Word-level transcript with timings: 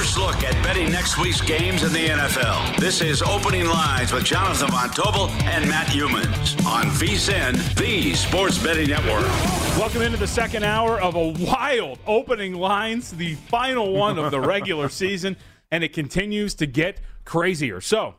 First 0.00 0.16
look 0.16 0.36
at 0.44 0.54
betting 0.64 0.90
next 0.90 1.18
week's 1.18 1.42
games 1.42 1.82
in 1.82 1.92
the 1.92 2.08
NFL. 2.08 2.80
This 2.80 3.02
is 3.02 3.20
Opening 3.20 3.66
Lines 3.66 4.14
with 4.14 4.24
Jonathan 4.24 4.70
Von 4.70 4.88
Tobel 4.88 5.28
and 5.44 5.68
Matt 5.68 5.88
Youmans 5.88 6.56
on 6.64 6.86
VSIN, 6.86 7.74
the 7.74 8.14
Sports 8.14 8.56
Betting 8.56 8.88
Network. 8.88 9.26
Welcome 9.78 10.00
into 10.00 10.16
the 10.16 10.26
second 10.26 10.64
hour 10.64 10.98
of 10.98 11.16
a 11.16 11.28
wild 11.44 11.98
Opening 12.06 12.54
Lines, 12.54 13.10
the 13.10 13.34
final 13.34 13.92
one 13.92 14.18
of 14.18 14.30
the 14.30 14.40
regular 14.56 14.88
season, 14.88 15.36
and 15.70 15.84
it 15.84 15.92
continues 15.92 16.54
to 16.54 16.66
get 16.66 16.98
crazier. 17.26 17.82
So, 17.82 18.14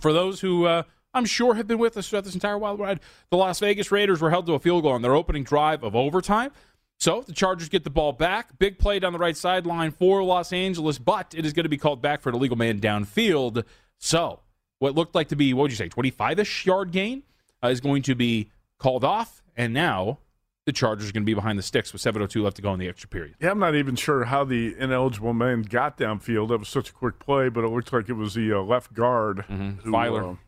for 0.00 0.12
those 0.12 0.38
who 0.38 0.66
uh, 0.66 0.84
I'm 1.14 1.24
sure 1.24 1.54
have 1.54 1.66
been 1.66 1.78
with 1.78 1.96
us 1.96 2.08
throughout 2.08 2.24
this 2.24 2.34
entire 2.34 2.56
wild 2.56 2.78
ride, 2.78 3.00
the 3.30 3.36
Las 3.36 3.58
Vegas 3.58 3.90
Raiders 3.92 4.20
were 4.20 4.30
held 4.30 4.46
to 4.46 4.54
a 4.54 4.58
field 4.58 4.84
goal 4.84 4.92
on 4.92 5.02
their 5.02 5.14
opening 5.14 5.44
drive 5.44 5.82
of 5.82 5.94
overtime. 5.94 6.52
So 7.02 7.22
the 7.22 7.32
Chargers 7.32 7.68
get 7.68 7.82
the 7.82 7.90
ball 7.90 8.12
back. 8.12 8.56
Big 8.60 8.78
play 8.78 9.00
down 9.00 9.12
the 9.12 9.18
right 9.18 9.36
sideline 9.36 9.90
for 9.90 10.22
Los 10.22 10.52
Angeles, 10.52 10.98
but 11.00 11.34
it 11.36 11.44
is 11.44 11.52
going 11.52 11.64
to 11.64 11.68
be 11.68 11.76
called 11.76 12.00
back 12.00 12.20
for 12.20 12.28
an 12.28 12.36
illegal 12.36 12.56
man 12.56 12.78
downfield. 12.78 13.64
So 13.98 14.38
what 14.78 14.94
looked 14.94 15.16
like 15.16 15.26
to 15.30 15.34
be, 15.34 15.52
what 15.52 15.62
would 15.62 15.72
you 15.72 15.76
say, 15.76 15.88
25 15.88 16.38
ish 16.38 16.64
yard 16.64 16.92
gain 16.92 17.24
uh, 17.60 17.70
is 17.70 17.80
going 17.80 18.02
to 18.02 18.14
be 18.14 18.50
called 18.78 19.02
off. 19.02 19.42
And 19.56 19.74
now 19.74 20.20
the 20.64 20.70
Chargers 20.70 21.08
are 21.08 21.12
going 21.12 21.24
to 21.24 21.26
be 21.26 21.34
behind 21.34 21.58
the 21.58 21.64
sticks 21.64 21.92
with 21.92 22.00
7.02 22.00 22.40
left 22.40 22.54
to 22.54 22.62
go 22.62 22.72
in 22.72 22.78
the 22.78 22.88
extra 22.88 23.08
period. 23.08 23.34
Yeah, 23.40 23.50
I'm 23.50 23.58
not 23.58 23.74
even 23.74 23.96
sure 23.96 24.26
how 24.26 24.44
the 24.44 24.76
ineligible 24.78 25.32
man 25.32 25.62
got 25.62 25.98
downfield. 25.98 26.50
That 26.50 26.58
was 26.58 26.68
such 26.68 26.90
a 26.90 26.92
quick 26.92 27.18
play, 27.18 27.48
but 27.48 27.64
it 27.64 27.68
looked 27.68 27.92
like 27.92 28.10
it 28.10 28.12
was 28.12 28.34
the 28.34 28.52
uh, 28.52 28.60
left 28.60 28.94
guard. 28.94 29.38
Mhm. 29.50 29.80
who, 29.80 29.90
Feiler. 29.90 30.38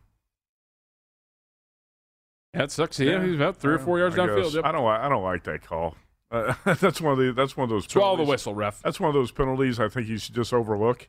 uh, 2.57 2.63
it 2.63 2.71
sucks. 2.71 2.97
Yeah, 2.97 3.25
he's 3.25 3.35
about 3.35 3.57
three 3.57 3.73
or 3.73 3.79
four 3.79 3.99
yards 3.99 4.17
I 4.17 4.19
downfield. 4.19 4.53
Yep. 4.53 4.63
I 4.63 4.71
don't. 4.71 4.85
I 4.85 5.09
don't 5.09 5.23
like 5.23 5.43
that 5.43 5.61
call. 5.61 5.97
Uh, 6.35 6.53
that's 6.75 6.99
one 7.01 7.13
of 7.13 7.19
the. 7.19 7.31
That's 7.33 7.55
one 7.55 7.65
of 7.65 7.69
those. 7.69 7.85
Swallow 7.85 8.17
the 8.17 8.23
whistle, 8.23 8.53
ref. 8.53 8.81
That's 8.81 8.99
one 8.99 9.07
of 9.07 9.13
those 9.13 9.31
penalties 9.31 9.79
I 9.79 9.89
think 9.89 10.07
you 10.07 10.17
should 10.17 10.35
just 10.35 10.53
overlook 10.53 11.07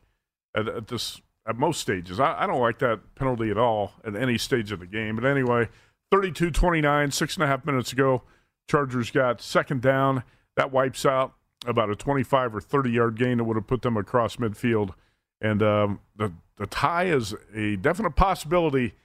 at, 0.55 0.67
at 0.67 0.87
this 0.87 1.21
at 1.47 1.57
most 1.57 1.81
stages. 1.81 2.19
I, 2.19 2.43
I 2.43 2.47
don't 2.47 2.59
like 2.59 2.79
that 2.79 3.15
penalty 3.15 3.49
at 3.49 3.57
all 3.57 3.93
at 4.03 4.15
any 4.15 4.37
stage 4.37 4.71
of 4.71 4.79
the 4.79 4.85
game. 4.85 5.15
But 5.15 5.25
anyway, 5.25 5.69
32-29, 6.13 7.13
six 7.13 7.35
and 7.35 7.43
a 7.43 7.47
half 7.47 7.65
minutes 7.65 7.93
ago, 7.93 8.23
Chargers 8.67 9.11
got 9.11 9.41
second 9.41 9.81
down. 9.81 10.23
That 10.57 10.71
wipes 10.71 11.05
out 11.05 11.33
about 11.65 11.89
a 11.89 11.95
25 11.95 12.55
or 12.55 12.61
30 12.61 12.89
yard 12.91 13.17
gain 13.17 13.37
that 13.37 13.45
would 13.45 13.55
have 13.55 13.67
put 13.67 13.81
them 13.81 13.97
across 13.97 14.35
midfield. 14.37 14.93
And 15.41 15.61
um, 15.61 15.99
the 16.15 16.33
the 16.57 16.65
tie 16.65 17.05
is 17.05 17.35
a 17.53 17.75
definite 17.75 18.15
possibility 18.15 18.95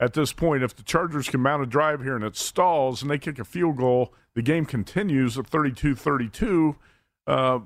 at 0.00 0.14
this 0.14 0.32
point. 0.32 0.62
If 0.64 0.74
the 0.74 0.82
Chargers 0.82 1.28
can 1.28 1.40
mount 1.40 1.62
a 1.62 1.66
drive 1.66 2.02
here 2.02 2.16
and 2.16 2.24
it 2.24 2.36
stalls 2.36 3.02
and 3.02 3.10
they 3.10 3.18
kick 3.18 3.38
a 3.38 3.44
field 3.44 3.76
goal, 3.76 4.12
the 4.34 4.42
game 4.42 4.64
continues 4.66 5.38
at 5.38 5.46
32 5.46 5.94
32. 5.94 6.74
Uh, 7.26 7.60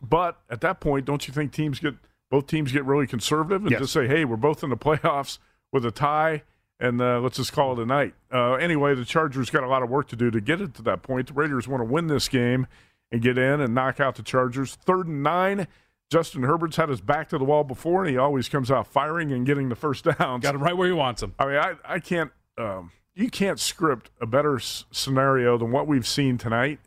but 0.00 0.38
at 0.50 0.60
that 0.62 0.80
point, 0.80 1.04
don't 1.06 1.26
you 1.28 1.32
think 1.32 1.52
teams 1.52 1.78
get 1.78 1.94
both 2.30 2.46
teams 2.46 2.72
get 2.72 2.84
really 2.84 3.06
conservative 3.06 3.62
and 3.62 3.70
Yes. 3.70 3.80
just 3.80 3.92
say, 3.92 4.06
"Hey, 4.08 4.24
we're 4.24 4.36
both 4.36 4.62
in 4.64 4.70
the 4.70 4.76
playoffs 4.88 5.38
with 5.72 5.84
a 5.86 5.90
tie, 5.90 6.42
and 6.80 7.00
uh, 7.00 7.20
let's 7.20 7.36
just 7.36 7.52
call 7.52 7.72
it 7.78 7.82
a 7.82 7.86
night." 7.86 8.14
Uh, 8.32 8.54
anyway, 8.54 8.94
the 8.94 9.04
Chargers 9.04 9.50
got 9.50 9.62
a 9.62 9.68
lot 9.68 9.82
of 9.82 9.88
work 9.90 10.08
to 10.08 10.16
do 10.16 10.30
to 10.30 10.40
get 10.40 10.60
it 10.60 10.74
to 10.74 10.82
that 10.82 11.02
point. 11.02 11.28
The 11.28 11.34
Raiders 11.34 11.68
want 11.68 11.82
to 11.82 11.84
win 11.84 12.06
this 12.08 12.28
game 12.28 12.66
and 13.12 13.20
get 13.22 13.36
in 13.38 13.60
and 13.60 13.74
knock 13.74 14.00
out 14.00 14.16
the 14.16 14.22
Chargers. 14.22 14.74
Third 14.74 15.06
and 15.06 15.22
nine. 15.22 15.68
Justin 16.12 16.42
Herbert's 16.42 16.76
had 16.76 16.88
his 16.90 17.00
back 17.00 17.28
to 17.30 17.38
the 17.38 17.44
wall 17.44 17.64
before, 17.64 18.02
and 18.02 18.10
he 18.10 18.18
always 18.18 18.48
comes 18.48 18.70
out 18.70 18.86
firing 18.86 19.32
and 19.32 19.46
getting 19.46 19.68
the 19.70 19.74
first 19.74 20.04
downs. 20.04 20.42
Got 20.42 20.54
him 20.54 20.62
right 20.62 20.76
where 20.76 20.86
he 20.88 20.92
wants 20.94 21.22
him. 21.22 21.34
I 21.38 21.46
mean, 21.46 21.56
I, 21.56 21.74
I 21.84 21.98
can't. 21.98 22.30
Um, 22.58 22.92
you 23.14 23.30
can't 23.30 23.58
script 23.58 24.10
a 24.20 24.26
better 24.26 24.56
s- 24.56 24.84
scenario 24.90 25.56
than 25.58 25.72
what 25.72 25.86
we've 25.86 26.06
seen 26.06 26.36
tonight 26.38 26.78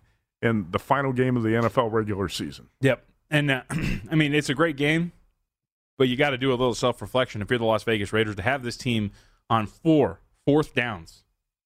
in 0.41 0.68
the 0.72 0.80
final 0.80 1.12
game 1.12 1.35
of 1.38 1.44
the 1.44 1.50
NFL 1.50 1.91
regular 1.91 2.30
season. 2.30 2.69
Yep. 2.81 3.03
And 3.31 3.50
uh, 3.52 3.62
I 4.12 4.16
mean, 4.16 4.34
it's 4.34 4.50
a 4.50 4.53
great 4.53 4.78
game, 4.78 5.12
but 5.97 6.08
you 6.08 6.16
got 6.16 6.30
to 6.31 6.38
do 6.38 6.50
a 6.50 6.56
little 6.56 6.75
self 6.75 7.02
reflection 7.02 7.41
if 7.41 7.50
you're 7.50 7.59
the 7.59 7.66
Las 7.66 7.84
Vegas 7.84 8.14
Raiders 8.14 8.35
to 8.35 8.41
have 8.44 8.62
this 8.64 8.78
team 8.78 9.12
on 9.50 9.66
four 9.66 10.19
fourth 10.46 10.74
downs 10.75 11.24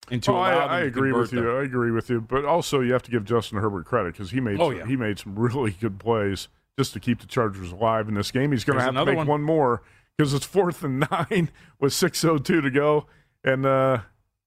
and 0.10 0.24
to 0.24 0.32
Oh, 0.32 0.36
allow 0.36 0.68
I, 0.68 0.78
I 0.78 0.80
agree 0.82 1.12
with 1.12 1.34
you. 1.34 1.42
them. 1.42 1.58
I 1.58 1.64
agree 1.64 1.92
with 1.92 2.10
you. 2.10 2.22
But 2.22 2.46
also, 2.46 2.80
you 2.80 2.94
have 2.94 3.04
to 3.04 3.12
give 3.12 3.26
Justin 3.26 3.58
Herbert 3.60 3.86
credit 3.86 4.14
because 4.14 4.32
he 4.32 4.40
made 4.40 4.60
Oh, 4.62 4.70
some, 4.72 4.80
yeah. 4.80 4.86
he 4.86 4.96
made 4.96 5.20
some 5.20 5.36
really 5.40 5.72
good 5.72 6.00
plays 6.00 6.48
just 6.80 6.94
to 6.94 7.00
keep 7.02 7.20
the 7.20 7.28
Chargers 7.28 7.74
alive 7.74 8.08
in 8.08 8.14
this 8.14 8.32
game. 8.32 8.54
He's 8.54 8.64
going 8.64 8.80
to 8.80 8.86
have 8.86 8.94
to 8.94 9.06
make 9.06 9.18
one. 9.18 9.28
one, 9.28 9.42
more 9.42 9.82
because 10.18 10.34
it's 10.34 10.46
fourth 10.46 10.82
and 10.82 11.06
nine 11.12 11.50
with 11.78 11.92
six 11.92 12.24
oh 12.24 12.38
two 12.38 12.62
to 12.62 12.72
go, 12.72 13.06
and 13.44 13.66
uh, 13.66 14.00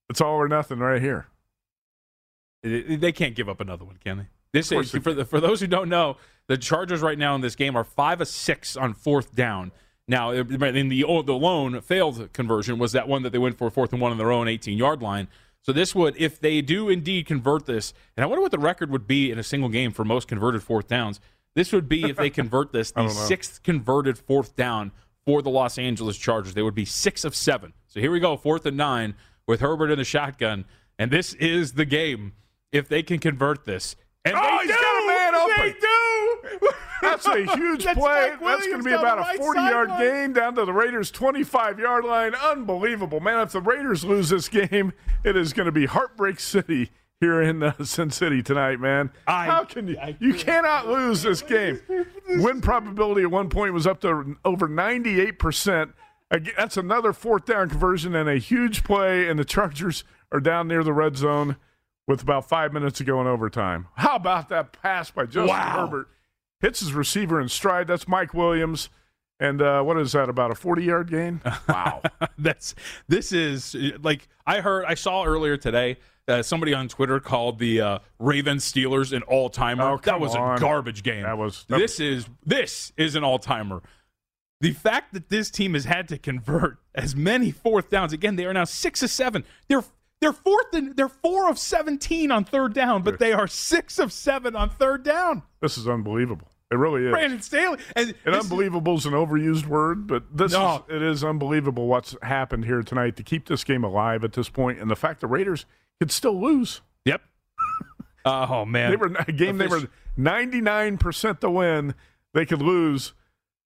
it's 0.09 0.22
all 0.22 0.37
or 0.37 0.48
nothing 0.48 0.78
right 0.78 1.03
here. 1.03 1.26
It- 2.62 2.91
it- 2.92 3.00
They 3.03 3.12
can't 3.12 3.34
give 3.34 3.50
up 3.50 3.60
another 3.60 3.84
one, 3.84 3.98
can 4.03 4.16
they? 4.16 4.26
This 4.54 4.72
is 4.72 4.91
for 5.03 5.12
the, 5.12 5.25
for 5.26 5.41
those 5.41 5.60
who 5.60 5.66
don't 5.66 5.91
know, 5.91 6.16
the 6.47 6.56
Chargers 6.56 7.00
right 7.03 7.19
now 7.19 7.34
in 7.34 7.42
this 7.42 7.54
game 7.54 7.76
are 7.76 7.84
five 7.84 8.21
of 8.22 8.28
six 8.28 8.76
on 8.76 8.94
fourth 8.94 9.34
down. 9.34 9.72
Now, 10.09 10.31
in 10.31 10.88
the 10.88 11.04
oh, 11.04 11.21
the 11.22 11.32
lone 11.34 11.81
failed 11.82 12.32
conversion 12.32 12.78
was 12.78 12.92
that 12.92 13.06
one 13.09 13.22
that 13.25 13.31
they 13.31 13.38
went 13.38 13.59
for 13.59 13.71
fourth 13.71 13.92
and 13.92 14.00
one 14.00 14.10
on 14.10 14.16
their 14.19 14.32
own 14.32 14.48
18 14.48 14.76
yard 14.78 15.03
line. 15.03 15.28
So 15.62 15.72
this 15.72 15.94
would, 15.94 16.16
if 16.19 16.41
they 16.41 16.60
do 16.60 16.88
indeed 16.88 17.25
convert 17.26 17.66
this, 17.66 17.94
and 18.16 18.25
I 18.25 18.26
wonder 18.26 18.42
what 18.42 18.50
the 18.50 18.59
record 18.59 18.91
would 18.91 19.06
be 19.06 19.31
in 19.31 19.38
a 19.38 19.42
single 19.44 19.69
game 19.69 19.92
for 19.92 20.04
most 20.04 20.26
converted 20.28 20.62
fourth 20.62 20.88
downs. 20.88 21.21
This 21.55 21.73
would 21.73 21.89
be 21.89 22.05
if 22.05 22.17
they 22.17 22.31
convert 22.41 22.73
this 22.73 22.93
the 22.93 23.09
sixth 23.09 23.63
converted 23.63 24.19
fourth 24.19 24.57
down 24.57 24.93
for 25.27 25.43
the 25.43 25.51
Los 25.51 25.79
Angeles 25.79 26.17
Chargers. 26.17 26.55
They 26.55 26.63
would 26.63 26.75
be 26.75 26.85
six 26.85 27.25
of 27.25 27.35
seven. 27.37 27.73
So 27.89 28.01
here 28.01 28.11
we 28.11 28.21
go, 28.21 28.37
fourth 28.37 28.65
and 28.67 28.77
nine 28.77 29.15
with 29.47 29.61
Herbert 29.61 29.91
in 29.91 29.99
the 29.99 30.05
shotgun, 30.05 30.65
and 30.99 31.11
this 31.11 31.35
is 31.35 31.73
the 31.73 31.85
game 31.85 32.33
if 32.73 32.89
they 32.89 33.03
can 33.03 33.19
convert 33.19 33.65
this. 33.65 33.97
And 34.25 34.35
Oh, 34.37 34.41
they 34.41 34.67
he's 34.67 34.77
do! 34.77 34.83
got 34.83 35.03
a 35.03 35.07
man 35.07 35.35
open. 35.35 35.57
They 35.59 35.73
do. 35.81 36.69
That's 37.03 37.27
a 37.27 37.57
huge 37.57 37.84
That's 37.84 37.99
play. 37.99 38.31
Mike 38.31 38.41
That's 38.41 38.67
going 38.69 38.79
to 38.79 38.84
be 38.84 38.93
about 38.93 39.19
a 39.19 39.23
right 39.23 39.37
40 39.39 39.61
yard 39.61 39.89
sideline. 39.91 40.15
gain 40.27 40.33
down 40.33 40.55
to 40.55 40.65
the 40.65 40.73
Raiders' 40.73 41.11
25 41.11 41.81
yard 41.81 42.05
line. 42.05 42.34
Unbelievable, 42.37 43.19
man. 43.21 43.41
If 43.41 43.51
the 43.53 43.61
Raiders 43.61 44.05
lose 44.05 44.29
this 44.29 44.49
game, 44.49 44.93
it 45.25 45.37
is 45.37 45.53
going 45.53 45.67
to 45.67 45.73
be 45.73 45.87
Heartbreak 45.87 46.39
City 46.39 46.91
here 47.22 47.41
in 47.41 47.62
uh, 47.62 47.72
Sin 47.84 48.10
City 48.10 48.43
tonight, 48.43 48.81
man. 48.81 49.10
I- 49.27 49.47
How 49.47 49.65
can 49.65 49.87
you? 49.87 49.97
I 49.99 50.16
you 50.19 50.34
cannot 50.34 50.88
lose 50.88 51.22
this 51.22 51.41
game. 51.41 51.81
Win 52.28 52.60
probability 52.60 53.22
at 53.22 53.31
one 53.31 53.49
point 53.49 53.72
was 53.72 53.87
up 53.87 54.00
to 54.03 54.37
over 54.44 54.69
98%. 54.69 55.93
Again, 56.31 56.55
That's 56.56 56.77
another 56.77 57.12
fourth 57.12 57.44
down 57.47 57.69
conversion 57.69 58.15
and 58.15 58.28
a 58.28 58.37
huge 58.38 58.83
play, 58.84 59.28
and 59.28 59.38
the 59.38 59.44
Chargers 59.44 60.03
are 60.33 60.41
down 60.41 60.66
near 60.66 60.83
the 60.83 60.93
red 60.93 61.16
zone 61.16 61.56
with 62.09 62.22
about 62.22 62.49
five 62.49 62.72
minutes 62.72 62.99
to 62.99 63.05
go 63.05 63.21
in 63.21 63.27
overtime. 63.28 63.87
How 63.94 64.16
about 64.16 64.49
that 64.49 64.72
pass 64.83 65.10
by 65.10 65.25
Justin 65.27 65.47
Wow. 65.47 65.81
Herbert? 65.87 66.09
Hits 66.60 66.81
his 66.81 66.93
receiver 66.93 67.41
in 67.41 67.49
stride. 67.49 67.87
That's 67.87 68.09
Mike 68.09 68.34
Williams. 68.34 68.89
And 69.39 69.60
uh, 69.60 69.83
what 69.83 69.99
is 69.99 70.12
that, 70.12 70.28
about 70.28 70.50
a 70.50 70.54
40 70.54 70.83
yard 70.84 71.10
gain? 71.10 71.41
Wow. 71.69 72.03
That's 72.39 72.75
this 73.09 73.31
is 73.33 73.77
like 74.03 74.27
I 74.47 74.60
heard 74.60 74.84
I 74.87 74.94
saw 74.94 75.25
earlier 75.25 75.56
today. 75.56 75.99
Uh, 76.28 76.41
somebody 76.43 76.72
on 76.72 76.87
Twitter 76.88 77.19
called 77.19 77.59
the 77.59 77.81
uh, 77.81 77.99
Ravens 78.21 78.71
Steelers 78.71 79.12
an 79.15 79.22
all 79.22 79.50
timer. 79.50 79.83
Oh, 79.83 80.00
that 80.05 80.21
was 80.21 80.37
on. 80.37 80.56
a 80.56 80.60
garbage 80.60 81.03
game. 81.03 81.25
That 81.25 81.37
was- 81.37 81.65
that- 81.69 81.78
this 81.78 81.99
is 81.99 82.28
this 82.47 82.92
is 82.97 83.16
an 83.16 83.24
all 83.24 83.39
timer. 83.41 83.83
The 84.60 84.71
fact 84.72 85.13
that 85.15 85.28
this 85.28 85.51
team 85.51 85.74
has 85.74 85.84
had 85.86 86.07
to 86.09 86.19
convert 86.19 86.78
as 86.95 87.16
many 87.16 87.51
fourth 87.51 87.91
downs 87.91 88.13
again, 88.13 88.36
they 88.36 88.45
are 88.47 88.53
now 88.53 88.63
six 88.65 89.03
of 89.03 89.10
seven. 89.10 89.45
They're 89.66 89.83
they're 90.21 90.33
fourth 90.33 90.72
and 90.72 90.95
they're 90.97 91.09
four 91.09 91.51
of 91.51 91.59
seventeen 91.59 92.30
on 92.30 92.45
third 92.45 92.72
down, 92.72 93.03
but 93.03 93.19
they 93.19 93.33
are 93.33 93.48
six 93.48 93.98
of 93.98 94.13
seven 94.13 94.54
on 94.54 94.71
third 94.71 95.03
down. 95.03 95.42
this 95.60 95.77
is 95.77 95.89
unbelievable. 95.89 96.47
It 96.71 96.77
really 96.77 97.04
is. 97.04 97.10
Brandon 97.10 97.42
Staley 97.42 97.78
and 97.97 98.15
And 98.24 98.34
unbelievable 98.36 98.95
is 98.97 99.04
an 99.04 99.13
overused 99.13 99.66
word, 99.66 100.07
but 100.07 100.22
this 100.34 100.53
No. 100.53 100.84
is, 100.89 100.95
it 100.95 101.03
is 101.03 101.24
unbelievable 101.24 101.89
what's 101.89 102.15
happened 102.22 102.65
here 102.65 102.83
tonight 102.84 103.16
to 103.16 103.24
keep 103.24 103.47
this 103.48 103.65
game 103.65 103.83
alive 103.84 104.22
at 104.24 104.33
this 104.34 104.48
point, 104.48 104.78
and 104.78 104.89
the 104.91 104.97
fact 104.97 105.21
the 105.21 105.27
Raiders 105.27 105.66
could 106.03 106.10
still 106.10 106.41
lose. 106.41 106.81
Yep. 107.04 107.22
oh 108.25 108.65
man, 108.65 108.91
They 108.91 108.97
were 108.97 109.15
a 109.28 109.31
game 109.31 109.59
they 109.59 109.69
were 109.69 109.83
ninety 110.16 110.60
nine 110.60 110.99
percent 110.99 111.41
to 111.43 111.51
win. 111.51 111.95
They 112.34 112.45
could 112.45 112.60
lose 112.60 113.13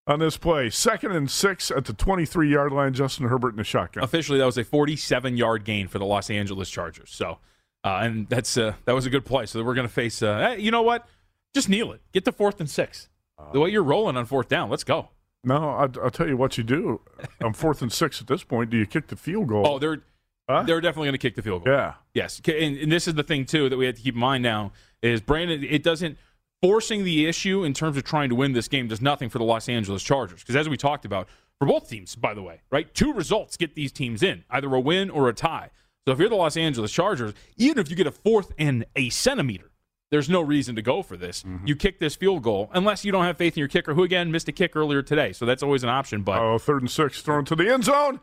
on 0.06 0.19
this 0.19 0.37
play. 0.37 0.69
Second 0.69 1.12
and 1.12 1.31
six 1.31 1.71
at 1.71 1.87
the 1.87 1.94
twenty 1.94 2.27
three 2.27 2.50
yard 2.53 2.73
line. 2.73 2.93
Justin 2.93 3.29
Herbert 3.29 3.50
in 3.50 3.56
the 3.56 3.65
shotgun. 3.65 4.05
officially 4.05 4.38
that 4.38 4.44
was 4.44 4.59
a 4.59 4.65
47 4.65 5.38
yard 5.38 5.65
gain 5.65 5.88
for 5.88 5.99
the 5.99 6.05
Los 6.05 6.29
Angeles 6.29 6.69
Chargers. 6.69 7.11
So, 7.11 7.38
uh, 7.85 8.00
and 8.03 8.29
that's 8.29 8.59
uh, 8.59 8.75
that 8.85 8.93
was 8.94 9.06
a 9.06 9.11
good 9.11 9.25
play. 9.25 9.47
So 9.47 9.65
we're 9.65 9.75
going 9.75 9.89
to 9.89 9.93
face. 9.93 10.23
Uh, 10.23 10.50
hey, 10.50 10.61
you 10.61 10.71
know 10.71 10.82
what? 10.82 11.09
Just 11.55 11.71
kneel 11.71 11.91
it. 11.93 12.03
Get 12.12 12.27
to 12.27 12.32
fourth 12.32 12.61
and 12.61 12.69
six. 12.69 13.09
the 13.55 13.61
way 13.61 13.71
you're 13.71 13.82
rolling 13.82 14.19
on 14.19 14.27
fourth 14.27 14.49
down, 14.49 14.69
let's 14.69 14.85
go. 14.85 15.09
No, 15.43 15.71
I, 15.71 15.82
I'll 16.03 16.11
tell 16.11 16.29
you 16.29 16.37
what 16.37 16.59
you 16.59 16.65
do. 16.65 17.00
I'm 17.41 17.55
fourth 17.55 17.81
and 17.81 17.91
six 17.91 18.21
at 18.21 18.27
this 18.27 18.44
point, 18.44 18.69
do 18.69 18.77
you 18.77 18.85
kick 18.85 19.06
the 19.06 19.17
field 19.17 19.47
goal? 19.49 19.67
Oh, 19.67 19.79
they're 19.79 20.03
Huh? 20.48 20.62
they're 20.62 20.81
definitely 20.81 21.08
going 21.08 21.14
to 21.14 21.19
kick 21.19 21.34
the 21.34 21.43
field 21.43 21.64
goal. 21.64 21.72
yeah. 21.75 21.94
Yes, 22.14 22.40
and, 22.46 22.76
and 22.78 22.93
this 22.93 23.08
is 23.08 23.14
the 23.14 23.22
thing 23.25 23.44
too 23.46 23.69
that 23.69 23.76
we 23.76 23.87
have 23.87 23.96
to 23.96 24.00
keep 24.02 24.14
in 24.14 24.20
mind 24.20 24.43
now 24.43 24.72
is 25.02 25.20
Brandon. 25.20 25.62
It 25.64 25.82
doesn't 25.82 26.19
forcing 26.62 27.04
the 27.04 27.26
issue 27.26 27.64
in 27.64 27.75
terms 27.75 27.96
of 27.96 28.04
trying 28.04 28.28
to 28.31 28.34
win 28.34 28.52
this 28.52 28.69
game 28.69 28.88
does 28.88 29.00
nothing 29.02 29.28
for 29.28 29.38
the 29.38 29.44
Los 29.44 29.69
Angeles 29.69 30.02
Chargers 30.02 30.40
because 30.40 30.56
as 30.56 30.69
we 30.69 30.76
talked 30.76 31.04
about 31.04 31.28
for 31.58 31.66
both 31.66 31.88
teams, 31.88 32.14
by 32.16 32.32
the 32.34 32.43
way, 32.43 32.60
right, 32.70 32.93
two 32.94 33.12
results 33.12 33.56
get 33.56 33.75
these 33.75 33.93
teams 33.93 34.22
in 34.22 34.44
either 34.50 34.72
a 34.75 34.81
win 34.81 35.10
or 35.10 35.28
a 35.28 35.34
tie. 35.34 35.70
So 36.06 36.12
if 36.12 36.19
you're 36.20 36.28
the 36.28 36.37
Los 36.37 36.56
Angeles 36.56 36.93
Chargers, 36.93 37.34
even 37.56 37.78
if 37.78 37.90
you 37.90 37.96
get 37.96 38.06
a 38.06 38.12
fourth 38.12 38.52
and 38.58 38.84
a 38.94 39.10
centimeter, 39.10 39.70
there's 40.12 40.28
no 40.31 40.40
reason 40.40 40.76
to 40.76 40.82
go 40.82 41.02
for 41.02 41.16
this. 41.16 41.43
Mm-hmm. 41.43 41.66
You 41.66 41.75
kick 41.75 41.98
this 41.98 42.14
field 42.14 42.43
goal 42.44 42.70
unless 42.72 43.04
you 43.04 43.10
don't 43.10 43.25
have 43.25 43.37
faith 43.37 43.56
in 43.56 43.58
your 43.58 43.69
kicker, 43.69 43.94
who 43.94 44.04
again 44.04 44.31
missed 44.31 44.46
a 44.48 44.52
kick 44.52 44.76
earlier 44.76 45.02
today. 45.02 45.32
So 45.32 45.44
that's 45.44 45.64
always 45.64 45.82
an 45.82 45.88
option. 45.88 46.22
But 46.22 46.40
Oh, 46.40 46.58
third 46.58 46.82
and 46.82 46.90
six, 46.90 47.20
thrown 47.22 47.44
to 47.46 47.56
the 47.56 47.69
end 47.69 47.84
zone. 47.84 48.20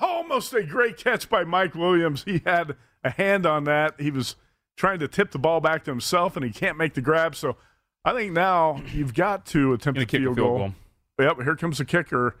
Almost 0.00 0.52
a 0.54 0.62
great 0.62 0.96
catch 0.96 1.28
by 1.28 1.44
Mike 1.44 1.74
Williams. 1.74 2.24
He 2.24 2.42
had 2.44 2.76
a 3.02 3.10
hand 3.10 3.46
on 3.46 3.64
that. 3.64 4.00
He 4.00 4.10
was 4.10 4.36
trying 4.76 4.98
to 5.00 5.08
tip 5.08 5.30
the 5.30 5.38
ball 5.38 5.60
back 5.60 5.84
to 5.84 5.90
himself, 5.90 6.36
and 6.36 6.44
he 6.44 6.50
can't 6.52 6.76
make 6.78 6.94
the 6.94 7.00
grab. 7.00 7.34
So 7.34 7.56
I 8.04 8.12
think 8.12 8.32
now 8.32 8.82
you've 8.92 9.14
got 9.14 9.46
to 9.46 9.72
attempt 9.72 9.96
Gonna 9.96 10.00
the 10.00 10.10
kick 10.10 10.20
a 10.20 10.24
field, 10.24 10.36
field 10.36 10.48
goal. 10.48 10.58
goal. 10.58 10.74
Yep, 11.18 11.42
here 11.42 11.56
comes 11.56 11.78
the 11.78 11.84
kicker. 11.84 12.36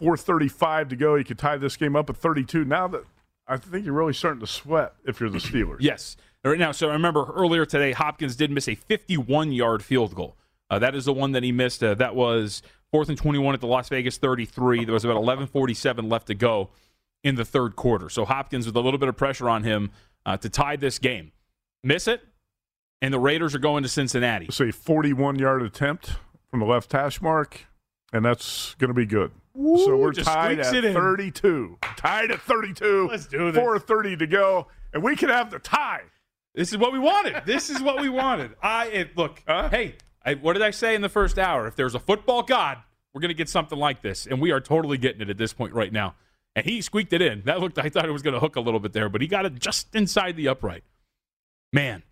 4.35 0.00 0.88
to 0.90 0.96
go. 0.96 1.14
You 1.14 1.24
could 1.24 1.38
tie 1.38 1.56
this 1.56 1.76
game 1.76 1.94
up 1.96 2.10
at 2.10 2.16
32. 2.16 2.64
Now 2.64 2.88
that 2.88 3.04
I 3.46 3.56
think 3.56 3.84
you're 3.84 3.94
really 3.94 4.12
starting 4.12 4.40
to 4.40 4.46
sweat 4.46 4.94
if 5.04 5.20
you're 5.20 5.30
the 5.30 5.38
Steelers. 5.38 5.76
Yes. 5.80 6.16
Right 6.44 6.58
now, 6.58 6.72
so 6.72 6.90
I 6.90 6.92
remember 6.92 7.32
earlier 7.34 7.64
today, 7.64 7.92
Hopkins 7.92 8.36
did 8.36 8.50
miss 8.50 8.68
a 8.68 8.74
51 8.74 9.52
yard 9.52 9.82
field 9.82 10.14
goal. 10.14 10.36
Uh, 10.68 10.78
that 10.78 10.94
is 10.94 11.04
the 11.06 11.12
one 11.12 11.32
that 11.32 11.42
he 11.42 11.52
missed. 11.52 11.82
Uh, 11.82 11.94
that 11.94 12.14
was 12.14 12.62
fourth 12.94 13.08
and 13.08 13.18
21 13.18 13.54
at 13.54 13.60
the 13.60 13.66
Las 13.66 13.88
Vegas 13.88 14.18
33. 14.18 14.84
There 14.84 14.94
was 14.94 15.04
about 15.04 15.16
11:47 15.16 16.08
left 16.08 16.28
to 16.28 16.34
go 16.36 16.70
in 17.24 17.34
the 17.34 17.44
third 17.44 17.74
quarter. 17.74 18.08
So 18.08 18.24
Hopkins 18.24 18.66
with 18.66 18.76
a 18.76 18.80
little 18.80 18.98
bit 18.98 19.08
of 19.08 19.16
pressure 19.16 19.48
on 19.48 19.64
him 19.64 19.90
uh, 20.24 20.36
to 20.36 20.48
tie 20.48 20.76
this 20.76 21.00
game. 21.00 21.32
Miss 21.82 22.06
it, 22.06 22.22
and 23.02 23.12
the 23.12 23.18
Raiders 23.18 23.52
are 23.52 23.58
going 23.58 23.82
to 23.82 23.88
Cincinnati. 23.88 24.44
It's 24.44 24.60
a 24.60 24.70
41 24.70 25.40
yard 25.40 25.62
attempt 25.62 26.12
from 26.48 26.60
the 26.60 26.66
left 26.66 26.92
hash 26.92 27.20
mark, 27.20 27.66
and 28.12 28.24
that's 28.24 28.76
going 28.76 28.90
to 28.90 28.94
be 28.94 29.06
good. 29.06 29.32
so 29.56 29.96
we're 29.96 30.12
tied 30.12 30.60
at 30.60 30.66
32. 30.72 31.78
Tied 31.96 32.30
at 32.30 32.40
32. 32.42 33.08
Let's 33.10 33.26
do 33.26 33.50
this. 33.50 33.60
4.30 33.60 34.20
to 34.20 34.26
go, 34.28 34.68
and 34.92 35.02
we 35.02 35.16
can 35.16 35.30
have 35.30 35.50
the 35.50 35.58
tie. 35.58 36.02
This 36.54 36.70
is 36.70 36.78
what 36.78 36.92
we 36.92 37.00
wanted. 37.00 37.42
This 37.44 37.70
is 37.70 37.82
what 37.82 38.00
we 38.00 38.08
wanted. 38.08 38.52
I 38.62 38.86
it, 38.86 39.16
look. 39.16 39.42
Huh? 39.48 39.68
Hey, 39.68 39.96
I, 40.24 40.34
what 40.34 40.54
did 40.54 40.62
I 40.62 40.70
say 40.70 40.94
in 40.94 41.02
the 41.02 41.08
first 41.08 41.38
hour? 41.38 41.66
If 41.66 41.76
there's 41.76 41.94
a 41.94 42.00
football 42.00 42.42
god, 42.42 42.78
we're 43.12 43.20
gonna 43.20 43.34
get 43.34 43.48
something 43.48 43.78
like 43.78 44.02
this, 44.02 44.26
and 44.26 44.40
we 44.40 44.50
are 44.50 44.60
totally 44.60 44.98
getting 44.98 45.20
it 45.20 45.30
at 45.30 45.38
this 45.38 45.52
point 45.52 45.72
right 45.74 45.92
now. 45.92 46.14
And 46.56 46.64
he 46.64 46.80
squeaked 46.80 47.12
it 47.12 47.20
in. 47.20 47.42
That 47.44 47.60
looked. 47.60 47.78
I 47.78 47.88
thought 47.88 48.06
it 48.06 48.12
was 48.12 48.22
gonna 48.22 48.40
hook 48.40 48.56
a 48.56 48.60
little 48.60 48.80
bit 48.80 48.92
there, 48.92 49.08
but 49.08 49.20
he 49.20 49.26
got 49.26 49.44
it 49.46 49.58
just 49.58 49.94
inside 49.94 50.36
the 50.36 50.48
upright. 50.48 50.84
Man, 51.72 52.02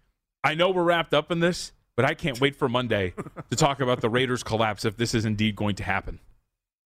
I 0.45 0.55
know 0.55 0.71
we're 0.71 0.83
wrapped 0.83 1.15
up 1.15 1.31
in 1.31 1.41
this, 1.41 1.73
but 1.97 2.05
I 2.05 2.15
can't 2.15 2.41
wait 2.41 2.57
for 2.57 2.69
Monday 2.69 3.15
to 3.51 3.57
talk 3.57 3.81
about 3.81 4.01
the 4.01 4.11
Raiders 4.11 4.43
collapse 4.43 4.85
if 4.85 4.97
this 4.97 5.15
is 5.15 5.25
indeed 5.25 5.57
going 5.57 5.77
to 5.77 5.85
happen. 5.85 6.19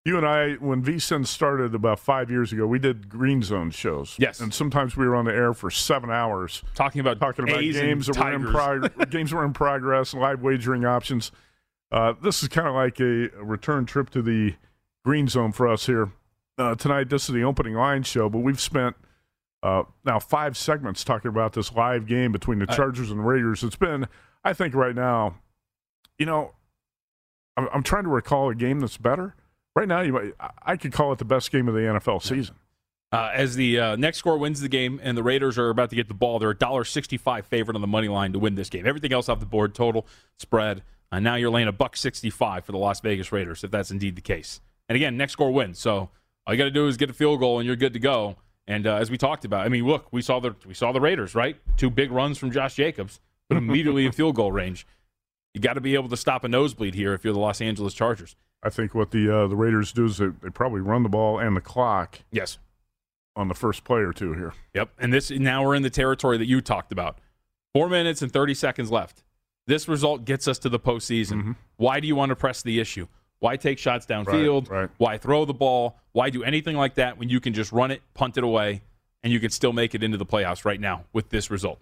You 0.07 0.17
and 0.17 0.25
I, 0.25 0.53
when 0.55 0.85
VSIN 0.85 1.27
started 1.27 1.75
about 1.75 1.99
five 1.99 2.31
years 2.31 2.53
ago, 2.53 2.65
we 2.65 2.79
did 2.79 3.09
Green 3.09 3.43
Zone 3.43 3.73
shows. 3.73 4.15
Yes. 4.21 4.39
And 4.39 4.55
sometimes 4.55 4.97
we 4.97 5.05
were 5.05 5.17
on 5.17 5.25
the 5.25 5.35
air 5.35 5.53
for 5.53 5.69
seven 5.69 6.13
hours 6.13 6.63
Talking 6.77 7.01
about 7.01 7.19
talking 7.19 7.49
about 7.49 7.61
A's 7.61 7.75
games 7.75 8.07
that 8.07 8.17
were 8.17 8.33
in 8.33 8.47
prog- 8.47 9.11
games 9.11 9.31
that 9.31 9.37
were 9.37 9.45
in 9.45 9.53
progress, 9.53 10.15
live 10.15 10.43
wagering 10.43 10.85
options. 10.85 11.33
Uh, 11.91 12.13
this 12.23 12.41
is 12.41 12.49
kind 12.49 12.69
of 12.69 12.75
like 12.75 13.01
a, 13.01 13.31
return 13.43 13.85
trip 13.85 14.09
to 14.11 14.23
the 14.23 14.55
green 15.05 15.27
zone 15.27 15.51
for 15.51 15.67
us 15.67 15.87
here 15.87 16.13
uh, 16.57 16.77
tonight. 16.77 17.09
This 17.09 17.29
is 17.29 17.35
the 17.35 17.43
opening 17.43 17.75
line 17.75 18.05
show, 18.05 18.29
but 18.29 18.39
we've 18.39 18.61
spent 18.61 18.95
uh, 19.65 19.83
now 20.05 20.21
five 20.21 20.57
segments 20.57 21.03
talking 21.03 21.31
about 21.31 21.55
this 21.55 21.73
live 21.73 22.07
game 22.07 22.31
between 22.31 22.61
the 22.61 22.67
Chargers 22.67 23.11
and 23.11 23.27
Raiders. 23.27 23.65
It's 23.65 23.75
been, 23.75 24.07
I 24.45 24.53
think, 24.53 24.73
right 24.73 24.95
now, 24.95 25.39
you 26.17 26.27
know, 26.27 26.53
I'm, 27.57 27.69
I'm 27.75 27.83
trying 27.83 28.05
to 28.05 28.11
recall 28.11 28.51
a 28.51 28.55
game 28.55 28.79
that's 28.79 28.99
better. 28.99 29.35
Right 29.77 29.87
now, 29.87 30.01
you 30.01 30.13
might, 30.15 30.33
I- 30.65 30.77
could 30.79 30.93
call 30.93 31.13
it 31.13 31.19
the 31.19 31.27
best 31.27 31.53
game 31.53 31.69
of 31.69 31.75
the 31.75 31.81
NFL 31.81 32.23
season. 32.23 32.57
Uh, 33.13 33.31
as 33.33 33.55
the 33.55 33.79
uh, 33.79 33.97
next 33.97 34.19
score 34.19 34.37
wins 34.39 34.61
the 34.61 34.69
game, 34.69 34.99
and 35.03 35.17
the 35.17 35.23
Raiders 35.23 35.59
are 35.59 35.69
about 35.69 35.91
to 35.91 35.97
get 35.97 36.09
the 36.09 36.15
ball, 36.15 36.39
they're 36.39 36.51
a 36.51 36.57
dollar 36.57 36.83
sixty-five 36.83 37.47
favorite 37.47 37.77
on 37.77 37.81
the 37.81 37.87
money 37.87 38.09
line 38.09 38.33
to 38.33 38.39
win 38.39 38.57
this 38.57 38.69
game. 38.69 38.87
Everything 38.87 39.13
else 39.13 39.29
off 39.29 39.39
the 39.39 39.47
board, 39.47 39.75
total 39.75 40.07
spread. 40.39 40.83
Uh, 41.13 41.21
now 41.21 41.37
you're 41.37 41.51
laying 41.51 41.69
a 41.69 41.73
buck 41.73 41.97
sixty-five 41.97 42.65
for 42.65 42.73
the 42.73 42.79
Las 42.79 43.01
Vegas 43.01 43.31
Raiders, 43.31 43.63
if 43.63 43.71
that's 43.71 43.91
indeed 43.93 44.17
the 44.17 44.23
case. 44.23 44.61
And 44.89 44.97
again, 44.97 45.17
next 45.17 45.35
score 45.35 45.53
wins, 45.53 45.79
so 45.79 46.11
all 46.47 46.55
you 46.55 46.59
got 46.59 46.65
to 46.65 46.71
do 46.71 46.89
is 46.89 46.97
get 46.97 47.11
a 47.11 47.13
field 47.13 47.39
goal, 47.39 47.59
and 47.59 47.67
you're 47.67 47.77
good 47.77 47.93
to 47.93 48.01
go. 48.01 48.37
And 48.67 48.87
uh, 48.87 48.97
as 48.97 49.11
we 49.11 49.17
talked 49.19 49.45
about, 49.45 49.65
I 49.65 49.69
mean, 49.69 49.87
look, 49.87 50.13
we 50.13 50.21
saw 50.21 50.41
the 50.41 50.57
we 50.67 50.75
saw 50.75 50.91
the 50.91 51.01
Raiders, 51.01 51.35
right? 51.35 51.57
Two 51.77 51.91
big 51.91 52.11
runs 52.11 52.39
from 52.39 52.51
Josh 52.51 52.75
Jacobs, 52.75 53.21
but 53.49 53.57
immediately 53.59 54.05
in 54.07 54.13
field 54.13 54.35
goal 54.35 54.51
range. 54.51 54.87
You 55.55 55.61
got 55.61 55.75
to 55.75 55.81
be 55.81 55.95
able 55.95 56.09
to 56.09 56.17
stop 56.17 56.45
a 56.45 56.49
nosebleed 56.49 56.95
here 56.95 57.15
if 57.15 57.25
you're 57.25 57.33
the 57.33 57.41
Los 57.41 57.61
Angeles 57.61 57.95
Chargers. 57.95 58.37
I 58.63 58.71
think 58.71 58.95
what 58.95 59.11
the 59.11 59.31
uh, 59.35 59.47
the 59.47 59.57
Raiders 59.57 59.93
do 59.93 60.07
is 60.07 60.19
they, 60.19 60.29
they 60.43 60.51
probably 60.51 60.81
run 60.81 61.03
the 61.03 61.09
ball 61.09 61.39
and 61.39 61.57
the 61.57 61.61
clock 61.61 62.21
Yes. 62.33 62.59
on 63.37 63.49
the 63.49 63.55
first 63.55 63.85
play 63.85 64.01
or 64.01 64.13
two 64.13 64.33
here. 64.33 64.53
Yep. 64.75 64.91
And 64.99 65.13
this 65.13 65.31
now 65.31 65.65
we're 65.65 65.75
in 65.75 65.83
the 65.83 65.91
territory 65.91 66.39
that 66.39 66.47
you 66.47 66.61
talked 66.61 66.91
about. 66.93 67.19
Four 67.75 67.89
minutes 67.89 68.23
and 68.23 68.33
30 68.33 68.55
seconds 68.55 68.91
left. 68.91 69.23
This 69.67 69.87
result 69.89 70.25
gets 70.25 70.49
us 70.49 70.59
to 70.61 70.69
the 70.69 70.79
postseason. 70.79 71.57
Why 71.77 72.01
do 72.01 72.07
you 72.07 72.17
want 72.17 72.31
to 72.31 72.37
press 72.37 72.63
the 72.63 72.81
issue? 72.81 73.07
Why 73.41 73.57
take 73.57 73.79
shots 73.79 74.07
downfield? 74.07 74.71
right. 74.71 74.89
Why 74.97 75.19
throw 75.19 75.45
the 75.45 75.53
ball? 75.55 75.99
Why 76.13 76.31
do 76.31 76.43
anything 76.43 76.77
like 76.77 76.95
that 76.95 77.19
when 77.19 77.29
you 77.29 77.39
can 77.41 77.53
just 77.53 77.71
run 77.73 77.91
it, 77.91 78.01
punt 78.15 78.39
it 78.39 78.45
away, 78.45 78.81
and 79.23 79.33
you 79.33 79.41
can 79.41 79.51
still 79.51 79.73
make 79.75 79.95
it 79.95 80.03
into 80.03 80.17
the 80.17 80.25
playoffs 80.25 80.65
right 80.65 80.81
now 80.81 81.05
with 81.13 81.29
this 81.29 81.51
result? 81.51 81.81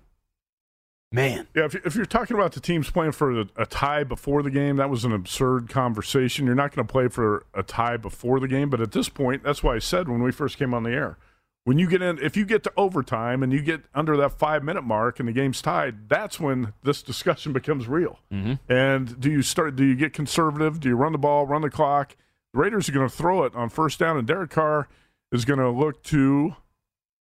Man. 1.15 1.47
Yeah, 1.55 1.67
if, 1.67 1.75
if 1.87 1.95
you're 1.95 2.07
talking 2.07 2.37
about 2.37 2.53
the 2.53 2.61
teams 2.61 2.91
playing 2.91 3.13
for 3.13 3.43
a, 3.43 3.47
a 3.57 3.67
tie 3.67 4.03
before 4.03 4.43
the 4.43 4.51
game, 4.51 4.77
that 4.77 4.91
was 4.91 5.05
an 5.05 5.13
absurd 5.13 5.69
conversation. 5.69 6.45
You're 6.45 6.57
not 6.57 6.75
going 6.75 6.85
to 6.85 6.93
play 6.93 7.07
for 7.07 7.47
a 7.55 7.63
tie 7.63 7.97
before 7.97 8.41
the 8.41 8.49
game, 8.49 8.69
but 8.69 8.81
at 8.81 8.91
this 8.91 9.09
point, 9.09 9.45
that's 9.45 9.63
why 9.63 9.77
I 9.77 9.79
said 9.79 10.09
when 10.09 10.25
we 10.25 10.33
first 10.33 10.59
came 10.59 10.75
on 10.75 10.83
the 10.83 10.91
air, 10.91 11.17
when 11.63 11.79
you 11.79 11.89
get 11.89 12.03
in, 12.03 12.19
if 12.19 12.37
you 12.37 12.45
get 12.45 12.65
to 12.65 12.73
overtime 12.77 13.45
and 13.45 13.53
you 13.53 13.63
get 13.63 13.85
under 13.95 14.17
that 14.17 14.33
five 14.33 14.65
minute 14.65 14.83
mark 14.83 15.21
and 15.21 15.29
the 15.29 15.33
game's 15.33 15.63
tied, 15.63 16.09
that's 16.09 16.41
when 16.41 16.75
this 16.83 17.01
discussion 17.01 17.53
becomes 17.53 17.87
real. 17.87 18.19
Mm-hmm. 18.33 18.73
And 18.73 19.21
do 19.21 19.31
you 19.31 19.43
start? 19.43 19.77
Do 19.77 19.85
you 19.85 19.95
get 19.95 20.13
conservative? 20.13 20.81
Do 20.81 20.89
you 20.89 20.97
run 20.97 21.13
the 21.13 21.19
ball, 21.19 21.47
run 21.47 21.63
the 21.63 21.71
clock? 21.71 22.17
The 22.53 22.59
Raiders 22.59 22.89
are 22.89 22.93
going 22.93 23.09
to 23.09 23.15
throw 23.15 23.45
it 23.45 23.55
on 23.55 23.69
first 23.69 24.01
down, 24.01 24.19
and 24.19 24.27
Derek 24.27 24.51
Carr 24.51 24.89
is 25.31 25.45
going 25.45 25.61
to 25.61 25.71
look 25.71 26.03
to 26.05 26.57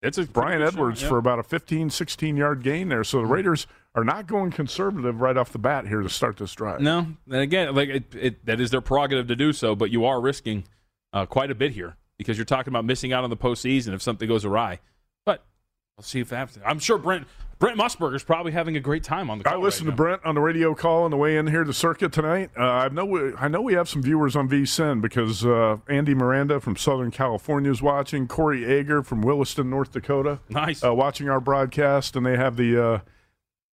It's 0.01 0.17
a 0.17 0.25
Bryan 0.25 0.63
Edwards 0.63 0.99
shot, 0.99 1.05
yeah. 1.05 1.09
for 1.09 1.17
about 1.19 1.39
a 1.39 1.43
15, 1.43 1.91
16 1.91 2.35
yard 2.35 2.63
gain 2.63 2.89
there. 2.89 3.03
So 3.03 3.17
the 3.17 3.23
mm-hmm. 3.23 3.33
Raiders 3.33 3.67
are 3.95 4.03
not 4.03 4.27
going 4.27 4.51
conservative 4.51 5.21
right 5.21 5.37
off 5.37 5.51
the 5.51 5.59
bat 5.59 5.87
here 5.87 6.01
to 6.01 6.09
start 6.09 6.37
this 6.37 6.53
drive. 6.53 6.81
No, 6.81 7.07
and 7.27 7.41
again, 7.41 7.73
like 7.75 7.89
it, 7.89 8.03
it, 8.15 8.45
that 8.45 8.59
is 8.59 8.71
their 8.71 8.81
prerogative 8.81 9.27
to 9.27 9.35
do 9.35 9.53
so, 9.53 9.75
but 9.75 9.91
you 9.91 10.05
are 10.05 10.19
risking 10.19 10.63
uh, 11.11 11.25
quite 11.25 11.51
a 11.51 11.55
bit 11.55 11.71
here 11.71 11.95
because 12.17 12.37
you're 12.37 12.45
talking 12.45 12.71
about 12.71 12.85
missing 12.85 13.13
out 13.13 13.23
on 13.23 13.29
the 13.29 13.37
postseason 13.37 13.93
if 13.93 14.01
something 14.01 14.27
goes 14.27 14.45
awry. 14.45 14.79
But 15.25 15.43
we'll 15.97 16.03
see 16.03 16.19
if 16.19 16.29
that 16.29 16.37
happens. 16.37 16.59
I'm 16.65 16.79
sure 16.79 16.97
Brent 16.97 17.27
Brent 17.59 17.77
Musburger's 17.77 18.23
probably 18.23 18.51
having 18.51 18.75
a 18.75 18.79
great 18.79 19.03
time 19.03 19.29
on 19.29 19.39
the. 19.39 19.49
I 19.49 19.55
listened 19.55 19.87
right 19.87 19.93
to 19.93 19.95
Brent 19.95 20.25
on 20.25 20.35
the 20.35 20.41
radio 20.41 20.75
call 20.75 21.03
on 21.03 21.11
the 21.11 21.17
way 21.17 21.37
in 21.37 21.47
here 21.47 21.63
to 21.63 21.71
Circa 21.71 22.09
tonight. 22.09 22.49
Uh, 22.57 22.63
I 22.63 22.89
know 22.89 23.05
we, 23.05 23.33
I 23.35 23.47
know 23.47 23.61
we 23.61 23.73
have 23.75 23.87
some 23.87 24.01
viewers 24.01 24.35
on 24.35 24.49
VSIN 24.49 25.01
because 25.01 25.45
uh, 25.45 25.77
Andy 25.87 26.13
Miranda 26.13 26.59
from 26.59 26.75
Southern 26.75 27.11
California 27.11 27.71
is 27.71 27.81
watching. 27.81 28.27
Corey 28.27 28.65
Ager 28.65 29.01
from 29.01 29.21
Williston, 29.21 29.69
North 29.69 29.93
Dakota. 29.93 30.39
Nice. 30.49 30.83
uh, 30.83 30.93
watching 30.93 31.29
our 31.29 31.39
broadcast, 31.39 32.15
and 32.15 32.25
they 32.25 32.35
have 32.35 32.57
the 32.57 32.85
uh, 32.85 32.99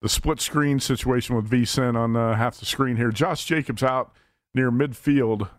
the 0.04 0.10
split 0.10 0.40
screen 0.42 0.80
situation 0.80 1.36
with 1.36 1.50
VSIN 1.50 1.96
on 1.96 2.16
uh, 2.16 2.36
half 2.36 2.60
the 2.60 2.66
screen 2.66 2.98
here. 2.98 3.10
Josh 3.10 3.46
Jacobs 3.46 3.82
out 3.82 4.12
near 4.54 4.70
midfield. 4.70 5.50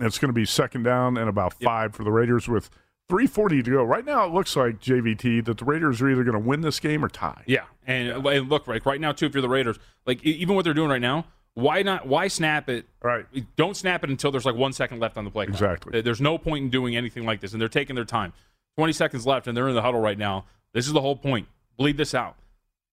It's 0.00 0.18
going 0.18 0.30
to 0.30 0.32
be 0.34 0.44
second 0.46 0.82
down 0.82 1.16
and 1.16 1.28
about 1.28 1.54
Yep. 1.60 1.66
five 1.68 1.94
for 1.94 2.02
the 2.04 2.10
Raiders 2.10 2.48
with 2.48 2.70
340 3.10 3.62
to 3.62 3.70
go. 3.70 3.84
Right 3.84 4.04
now, 4.04 4.24
it 4.24 4.32
looks 4.32 4.56
like 4.56 4.80
JVT 4.80 5.44
that 5.44 5.58
the 5.58 5.64
Raiders 5.64 6.00
are 6.02 6.08
either 6.10 6.24
going 6.24 6.32
to 6.42 6.48
win 6.48 6.62
this 6.62 6.80
game 6.80 7.04
or 7.04 7.08
tie. 7.08 7.44
Yeah, 7.46 7.64
and, 7.86 8.26
and 8.26 8.48
look, 8.48 8.66
right, 8.66 8.84
right 8.86 9.00
now 9.00 9.12
too, 9.12 9.26
if 9.26 9.34
you're 9.34 9.42
the 9.42 9.48
Raiders, 9.48 9.78
like 10.06 10.24
even 10.24 10.56
what 10.56 10.64
they're 10.64 10.74
doing 10.74 10.88
right 10.90 11.00
now, 11.02 11.26
why 11.52 11.82
not? 11.82 12.08
Why 12.08 12.26
snap 12.28 12.68
it? 12.68 12.86
Right. 13.02 13.26
Don't 13.56 13.76
snap 13.76 14.02
it 14.02 14.10
until 14.10 14.32
there's 14.32 14.46
like 14.46 14.56
one 14.56 14.72
second 14.72 14.98
left 15.00 15.16
on 15.16 15.24
the 15.24 15.30
play. 15.30 15.44
clock. 15.44 15.54
Exactly. 15.54 15.92
There- 15.92 16.02
There's 16.02 16.20
no 16.20 16.38
point 16.38 16.64
in 16.64 16.70
doing 16.70 16.96
anything 16.96 17.24
like 17.26 17.40
this, 17.40 17.52
and 17.52 17.60
they're 17.60 17.68
taking 17.68 17.94
their 17.94 18.04
time. 18.06 18.32
Twenty 18.76 18.92
seconds 18.94 19.24
left, 19.24 19.46
and 19.46 19.56
they're 19.56 19.68
in 19.68 19.74
the 19.76 19.82
huddle 19.82 20.00
right 20.00 20.18
now. 20.18 20.46
This 20.72 20.86
is 20.88 20.92
the 20.94 21.00
whole 21.00 21.14
point. 21.14 21.46
Bleed 21.76 21.96
this 21.96 22.12
out. 22.14 22.34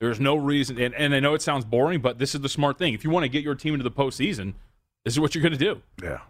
There's 0.01 0.19
no 0.19 0.35
reason, 0.35 0.77
and, 0.81 0.93
and 0.95 1.13
I 1.15 1.19
know 1.19 1.35
it 1.35 1.41
sounds 1.43 1.63
boring, 1.63 2.01
but 2.01 2.17
this 2.17 2.33
is 2.35 2.41
the 2.41 2.49
smart 2.49 2.77
thing. 2.79 2.93
If 2.95 3.03
you 3.03 3.09
want 3.11 3.23
to 3.23 3.29
get 3.29 3.43
your 3.43 3.55
team 3.55 3.73
into 3.75 3.83
the 3.83 3.91
postseason, 3.91 4.55
this 5.05 5.13
is 5.13 5.19
what 5.19 5.35
you're 5.35 5.43
going 5.43 5.53
to 5.53 5.57
do. 5.59 5.81
Yeah. 6.03 6.21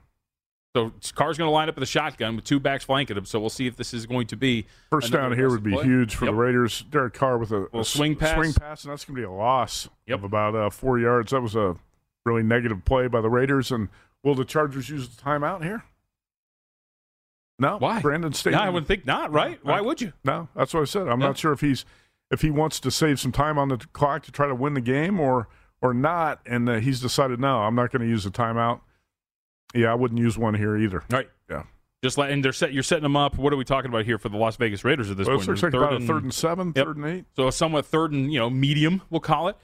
So 0.75 0.91
Carr's 1.15 1.37
going 1.37 1.47
to 1.47 1.51
line 1.51 1.67
up 1.69 1.75
with 1.75 1.83
a 1.83 1.87
shotgun 1.87 2.35
with 2.35 2.45
two 2.45 2.59
backs 2.59 2.83
flanking 2.85 3.17
him. 3.17 3.25
So 3.25 3.39
we'll 3.39 3.49
see 3.49 3.67
if 3.67 3.75
this 3.77 3.93
is 3.93 4.05
going 4.05 4.27
to 4.27 4.35
be 4.37 4.67
First 4.89 5.11
down 5.11 5.33
here 5.33 5.49
would 5.49 5.63
be 5.63 5.71
play. 5.71 5.83
huge 5.85 6.15
for 6.15 6.25
Yep. 6.25 6.31
the 6.33 6.37
Raiders. 6.37 6.81
Derek 6.89 7.13
Carr 7.13 7.37
with 7.37 7.51
a, 7.51 7.67
a 7.77 7.83
swing 7.83 8.15
pass. 8.15 8.35
swing 8.35 8.53
pass, 8.53 8.83
and 8.83 8.91
that's 8.91 9.03
going 9.05 9.15
to 9.15 9.21
be 9.21 9.25
a 9.25 9.31
loss 9.31 9.89
Yep. 10.07 10.19
of 10.19 10.23
about 10.25 10.53
uh, 10.55 10.69
four 10.69 10.99
yards. 10.99 11.31
That 11.31 11.41
was 11.41 11.55
a 11.55 11.75
really 12.25 12.43
negative 12.43 12.83
play 12.85 13.07
by 13.07 13.19
the 13.21 13.29
Raiders. 13.29 13.71
And 13.71 13.87
will 14.23 14.35
the 14.35 14.45
Chargers 14.45 14.89
use 14.89 15.09
the 15.09 15.21
timeout 15.21 15.63
here? 15.63 15.83
No. 17.59 17.77
Why? 17.77 18.01
Brandon 18.01 18.33
Staley. 18.33 18.55
No, 18.55 18.61
I 18.63 18.69
would 18.69 18.87
think 18.87 19.05
not, 19.05 19.31
right? 19.31 19.59
Why 19.63 19.81
would 19.81 20.01
you? 20.01 20.13
No, 20.25 20.47
that's 20.55 20.73
what 20.73 20.81
I 20.81 20.85
said. 20.85 21.07
I'm 21.07 21.19
No. 21.19 21.27
not 21.27 21.37
sure 21.37 21.51
if 21.53 21.61
he's 21.61 21.85
if 22.31 22.41
he 22.41 22.49
wants 22.51 22.79
to 22.79 22.91
save 22.91 23.19
some 23.19 23.31
time 23.31 23.57
on 23.57 23.67
the 23.69 23.77
clock 23.93 24.23
to 24.23 24.31
try 24.31 24.47
to 24.47 24.55
win 24.55 24.73
the 24.73 24.81
game 24.81 25.19
or 25.19 25.47
or 25.81 25.93
not. 25.93 26.39
And 26.45 26.69
uh, 26.69 26.75
he's 26.75 26.99
decided 27.01 27.39
no, 27.39 27.59
I'm 27.59 27.75
not 27.75 27.91
going 27.91 28.01
to 28.01 28.07
use 28.07 28.25
a 28.25 28.31
timeout. 28.31 28.81
Yeah, 29.73 29.91
I 29.91 29.95
wouldn't 29.95 30.19
use 30.19 30.37
one 30.37 30.53
here 30.53 30.77
either. 30.77 31.03
Right. 31.09 31.29
Yeah. 31.49 31.63
Just 32.03 32.17
let 32.17 32.31
and 32.31 32.43
they're 32.43 32.51
set. 32.53 32.73
You're 32.73 32.83
setting 32.83 33.03
them 33.03 33.15
up. 33.15 33.37
What 33.37 33.53
are 33.53 33.57
we 33.57 33.63
talking 33.63 33.89
about 33.89 34.05
here 34.05 34.17
for 34.17 34.29
the 34.29 34.37
Las 34.37 34.55
Vegas 34.57 34.83
Raiders 34.83 35.09
at 35.11 35.17
this 35.17 35.27
Well, 35.27 35.37
point? 35.37 35.49
it's 35.49 35.61
like 35.63 35.71
Third 35.71 35.93
and- 35.93 36.07
third 36.07 36.23
and 36.23 36.33
seven, 36.33 36.73
Yep. 36.75 36.85
third 36.85 36.97
and 36.97 37.05
eight. 37.05 37.25
So 37.35 37.47
a 37.47 37.51
somewhat 37.51 37.85
third 37.85 38.11
and 38.11 38.31
you 38.33 38.39
know 38.39 38.49
medium, 38.49 39.01
we'll 39.09 39.21
call 39.21 39.47
it. 39.49 39.57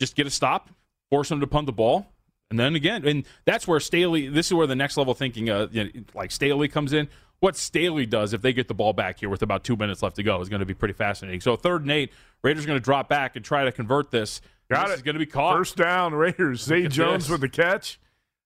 Just 0.00 0.14
get 0.14 0.26
a 0.26 0.30
stop, 0.30 0.70
force 1.10 1.28
them 1.30 1.40
to 1.40 1.46
punt 1.46 1.66
the 1.66 1.72
ball, 1.72 2.06
and 2.50 2.58
then 2.58 2.74
again, 2.74 3.06
and 3.06 3.24
that's 3.46 3.66
where 3.66 3.80
Staley. 3.80 4.28
This 4.28 4.46
is 4.48 4.54
where 4.54 4.66
the 4.66 4.76
next 4.76 4.96
level 4.96 5.14
thinking, 5.14 5.48
uh, 5.48 5.68
you 5.70 5.84
know, 5.84 5.90
like 6.14 6.30
Staley 6.32 6.68
comes 6.68 6.92
in. 6.92 7.08
What 7.40 7.56
Staley 7.56 8.06
does 8.06 8.32
if 8.32 8.40
they 8.42 8.52
get 8.52 8.68
the 8.68 8.74
ball 8.74 8.92
back 8.92 9.20
here 9.20 9.28
with 9.28 9.42
about 9.42 9.64
two 9.64 9.76
minutes 9.76 10.02
left 10.02 10.16
to 10.16 10.22
go 10.22 10.40
is 10.40 10.48
going 10.48 10.60
to 10.60 10.66
be 10.66 10.74
pretty 10.74 10.94
fascinating. 10.94 11.40
So 11.40 11.56
third 11.56 11.82
and 11.82 11.90
eight, 11.90 12.12
Raiders 12.42 12.64
are 12.64 12.66
going 12.66 12.78
to 12.78 12.84
drop 12.84 13.08
back 13.08 13.36
and 13.36 13.44
try 13.44 13.64
to 13.64 13.72
convert 13.72 14.10
this. 14.10 14.40
Got 14.70 14.84
this 14.84 14.94
it. 14.94 14.96
is 14.96 15.02
going 15.02 15.14
to 15.14 15.18
be 15.18 15.26
caught. 15.26 15.56
First 15.56 15.76
down, 15.76 16.14
Raiders. 16.14 16.62
Zay 16.62 16.88
Jones 16.88 17.24
this. 17.24 17.30
with 17.30 17.40
the 17.42 17.48
catch. 17.48 18.00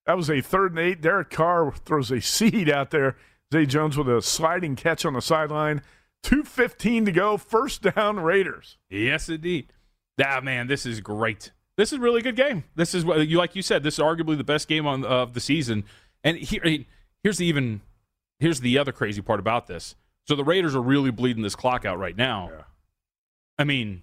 That 0.06 0.16
was 0.16 0.30
a 0.30 0.40
third 0.40 0.72
and 0.72 0.80
eight. 0.80 1.00
Derek 1.00 1.30
Carr 1.30 1.70
throws 1.72 2.10
a 2.10 2.20
seed 2.20 2.68
out 2.70 2.90
there. 2.90 3.16
Zay 3.52 3.66
Jones 3.66 3.96
with 3.96 4.08
a 4.08 4.20
sliding 4.20 4.74
catch 4.74 5.04
on 5.04 5.12
the 5.12 5.22
sideline. 5.22 5.82
2.15 6.24 7.04
to 7.06 7.12
go. 7.12 7.36
First 7.36 7.82
down, 7.94 8.18
Raiders. 8.20 8.78
Yes, 8.90 9.28
indeed. 9.28 9.72
Ah, 10.22 10.40
man, 10.42 10.66
this 10.66 10.84
is 10.84 11.00
great. 11.00 11.52
This 11.76 11.92
is 11.92 11.98
a 11.98 12.02
really 12.02 12.22
good 12.22 12.34
game. 12.34 12.64
This 12.74 12.92
is 12.94 13.04
what 13.04 13.26
you 13.28 13.38
like. 13.38 13.54
You 13.54 13.62
said 13.62 13.84
this 13.84 13.94
is 13.94 14.04
arguably 14.04 14.36
the 14.36 14.44
best 14.44 14.66
game 14.66 14.86
on 14.86 15.04
of 15.04 15.34
the 15.34 15.40
season. 15.40 15.84
And 16.24 16.36
here, 16.36 16.84
here's 17.22 17.38
the 17.38 17.46
even 17.46 17.82
here's 18.38 18.60
the 18.60 18.78
other 18.78 18.92
crazy 18.92 19.20
part 19.22 19.40
about 19.40 19.66
this. 19.66 19.94
So 20.26 20.34
the 20.34 20.44
Raiders 20.44 20.74
are 20.74 20.82
really 20.82 21.10
bleeding 21.10 21.42
this 21.42 21.56
clock 21.56 21.84
out 21.84 21.98
right 21.98 22.16
now. 22.16 22.50
Yeah. 22.52 22.62
I 23.58 23.64
mean, 23.64 24.02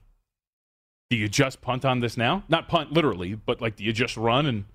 do 1.09 1.17
you 1.17 1.29
just 1.29 1.61
punt 1.61 1.85
on 1.85 1.99
this 1.99 2.17
now? 2.17 2.43
Not 2.49 2.67
punt 2.67 2.91
literally, 2.91 3.35
but 3.35 3.61
like, 3.61 3.75
do 3.75 3.83
you 3.83 3.93
just 3.93 4.17
run 4.17 4.45
and 4.45 4.65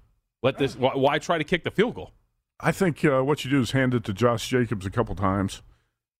let 0.42 0.58
this? 0.58 0.76
Why, 0.76 0.94
why 0.94 1.18
try 1.18 1.38
to 1.38 1.44
kick 1.44 1.64
the 1.64 1.70
field 1.70 1.96
goal? 1.96 2.12
I 2.60 2.72
think 2.72 3.04
uh, 3.04 3.22
what 3.22 3.44
you 3.44 3.50
do 3.50 3.60
is 3.60 3.72
hand 3.72 3.94
it 3.94 4.04
to 4.04 4.12
Josh 4.12 4.48
Jacobs 4.48 4.86
a 4.86 4.90
couple 4.90 5.14
times, 5.14 5.62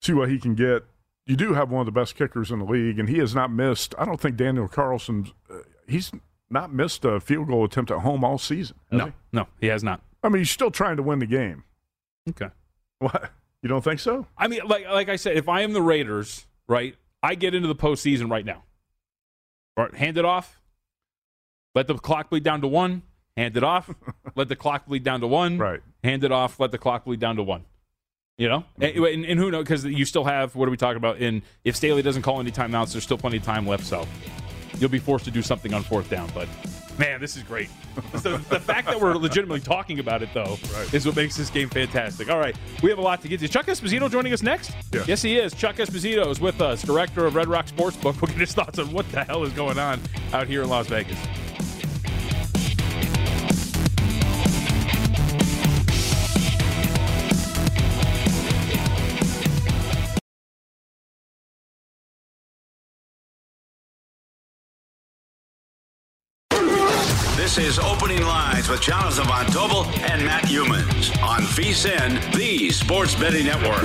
see 0.01 0.13
what 0.13 0.29
he 0.31 0.39
can 0.39 0.55
get. 0.55 0.85
You 1.27 1.37
do 1.37 1.55
have 1.55 1.71
one 1.71 1.81
of 1.81 1.87
the 1.87 1.93
best 1.93 2.17
kickers 2.17 2.51
in 2.51 2.59
the 2.59 2.65
league, 2.65 2.99
and 2.99 3.09
he 3.09 3.19
has 3.19 3.35
not 3.35 3.53
missed. 3.53 3.95
I 3.99 4.05
don't 4.05 4.21
think 4.21 4.37
Daniel 4.37 4.67
Carlson, 4.67 5.31
uh, 5.51 5.59
he's 5.87 6.11
not 6.51 6.73
missed 6.73 7.05
a 7.05 7.21
field 7.21 7.49
goal 7.49 7.65
attempt 7.65 7.91
at 7.91 7.99
home 7.99 8.25
all 8.25 8.39
season. 8.39 8.77
No, 8.91 9.07
he? 9.07 9.13
no, 9.33 9.47
he 9.61 9.67
has 9.69 9.85
not. 9.85 10.01
I 10.23 10.29
mean, 10.29 10.41
he's 10.41 10.51
still 10.51 10.71
trying 10.71 10.97
to 10.97 11.03
win 11.03 11.19
the 11.19 11.27
game. 11.27 11.65
Okay. 12.29 12.49
What? 13.00 13.33
You 13.62 13.69
don't 13.69 13.83
think 13.83 14.00
so? 14.00 14.26
I 14.38 14.49
mean, 14.49 14.61
like 14.66 14.87
like 14.87 15.09
I 15.09 15.16
said, 15.16 15.37
if 15.37 15.49
I 15.49 15.62
am 15.62 15.73
the 15.73 15.83
Raiders, 15.83 16.47
right, 16.69 16.95
I 17.23 17.35
get 17.35 17.54
into 17.54 17.69
the 17.69 17.75
postseason 17.75 18.30
right 18.30 18.45
now. 18.45 18.62
Right, 19.76 19.95
hand 19.95 20.16
it 20.16 20.25
off. 20.25 20.61
Let 21.75 21.87
the 21.87 21.95
clock 21.95 22.30
bleed 22.30 22.42
down 22.42 22.61
to 22.62 22.69
one. 22.69 23.02
Hand 23.37 23.57
it 23.57 23.64
off. 23.64 23.90
let 24.35 24.49
the 24.49 24.57
clock 24.57 24.87
bleed 24.87 25.04
down 25.04 25.21
to 25.21 25.26
one. 25.26 25.59
Right. 25.59 25.80
Hand 26.02 26.25
it 26.25 26.33
off. 26.33 26.59
Let 26.59 26.73
the 26.73 26.78
clock 26.78 27.04
bleed 27.04 27.21
down 27.21 27.37
to 27.37 27.42
one. 27.42 27.64
You 28.37 28.49
know, 28.49 28.64
mm-hmm. 28.80 29.04
and, 29.04 29.07
and, 29.07 29.25
and 29.26 29.38
who 29.38 29.50
knows? 29.50 29.64
Because 29.64 29.85
you 29.85 30.07
still 30.07 30.25
have 30.25 30.57
what 30.57 30.66
are 30.66 30.71
we 30.71 30.78
talking 30.78 30.97
about? 30.97 31.19
In 31.19 31.42
if 31.62 31.76
Staley 31.76 32.00
doesn't 32.00 32.23
call 32.23 32.40
any 32.40 32.50
timeouts, 32.50 32.92
there's 32.92 33.04
still 33.04 33.19
plenty 33.19 33.37
of 33.37 33.42
time 33.42 33.66
left. 33.66 33.85
So 33.85 34.07
you'll 34.81 34.91
be 34.91 34.99
forced 34.99 35.25
to 35.27 35.31
do 35.31 35.43
something 35.43 35.73
on 35.75 35.83
fourth 35.83 36.09
down. 36.11 36.29
But 36.35 36.49
man, 36.99 37.21
this 37.21 37.37
is 37.37 37.43
great. 37.43 37.69
so 38.21 38.37
the 38.39 38.59
fact 38.61 38.87
that 38.89 39.01
we're 39.01 39.15
legitimately 39.15 39.61
talking 39.61 39.99
about 39.99 40.23
it 40.23 40.29
though 40.35 40.57
Right. 40.75 40.95
is 40.95 41.07
what 41.07 41.17
makes 41.17 41.37
this 41.37 41.51
game 41.51 41.69
fantastic. 41.69 42.31
All 42.31 42.39
right, 42.39 42.57
we 42.83 42.91
have 42.91 42.99
a 42.99 43.03
lot 43.03 43.21
to 43.23 43.29
get 43.29 43.41
to. 43.41 43.49
Chuck 43.49 43.67
Esposito 43.67 44.11
joining 44.11 44.33
us 44.33 44.43
next. 44.43 44.73
Yeah. 44.93 45.05
Yes, 45.07 45.23
he 45.23 45.39
is. 45.39 45.53
Chuck 45.55 45.77
Esposito 45.77 46.29
is 46.31 46.41
with 46.41 46.61
us, 46.61 46.83
director 46.83 47.27
of 47.27 47.35
Red 47.35 47.49
Rock 47.49 47.67
Sportsbook. 47.67 48.21
We'll 48.21 48.29
get 48.31 48.39
his 48.39 48.53
thoughts 48.55 48.79
on 48.79 48.93
what 48.93 49.11
the 49.13 49.25
hell 49.25 49.45
is 49.45 49.53
going 49.53 49.79
on 49.79 50.01
out 50.33 50.47
here 50.47 50.63
in 50.63 50.69
Las 50.69 50.87
Vegas. 50.87 51.19
This 67.50 67.76
is 67.76 67.78
Opening 67.80 68.23
Lines 68.23 68.69
with 68.69 68.80
Jonathan 68.80 69.26
Von 69.26 69.45
Tobel 69.47 69.85
and 70.09 70.25
Matt 70.25 70.45
Youmans 70.45 71.21
on 71.21 71.40
VSIN, 71.40 72.33
the 72.33 72.71
Sports 72.71 73.16
Betting 73.16 73.45
Network. 73.45 73.83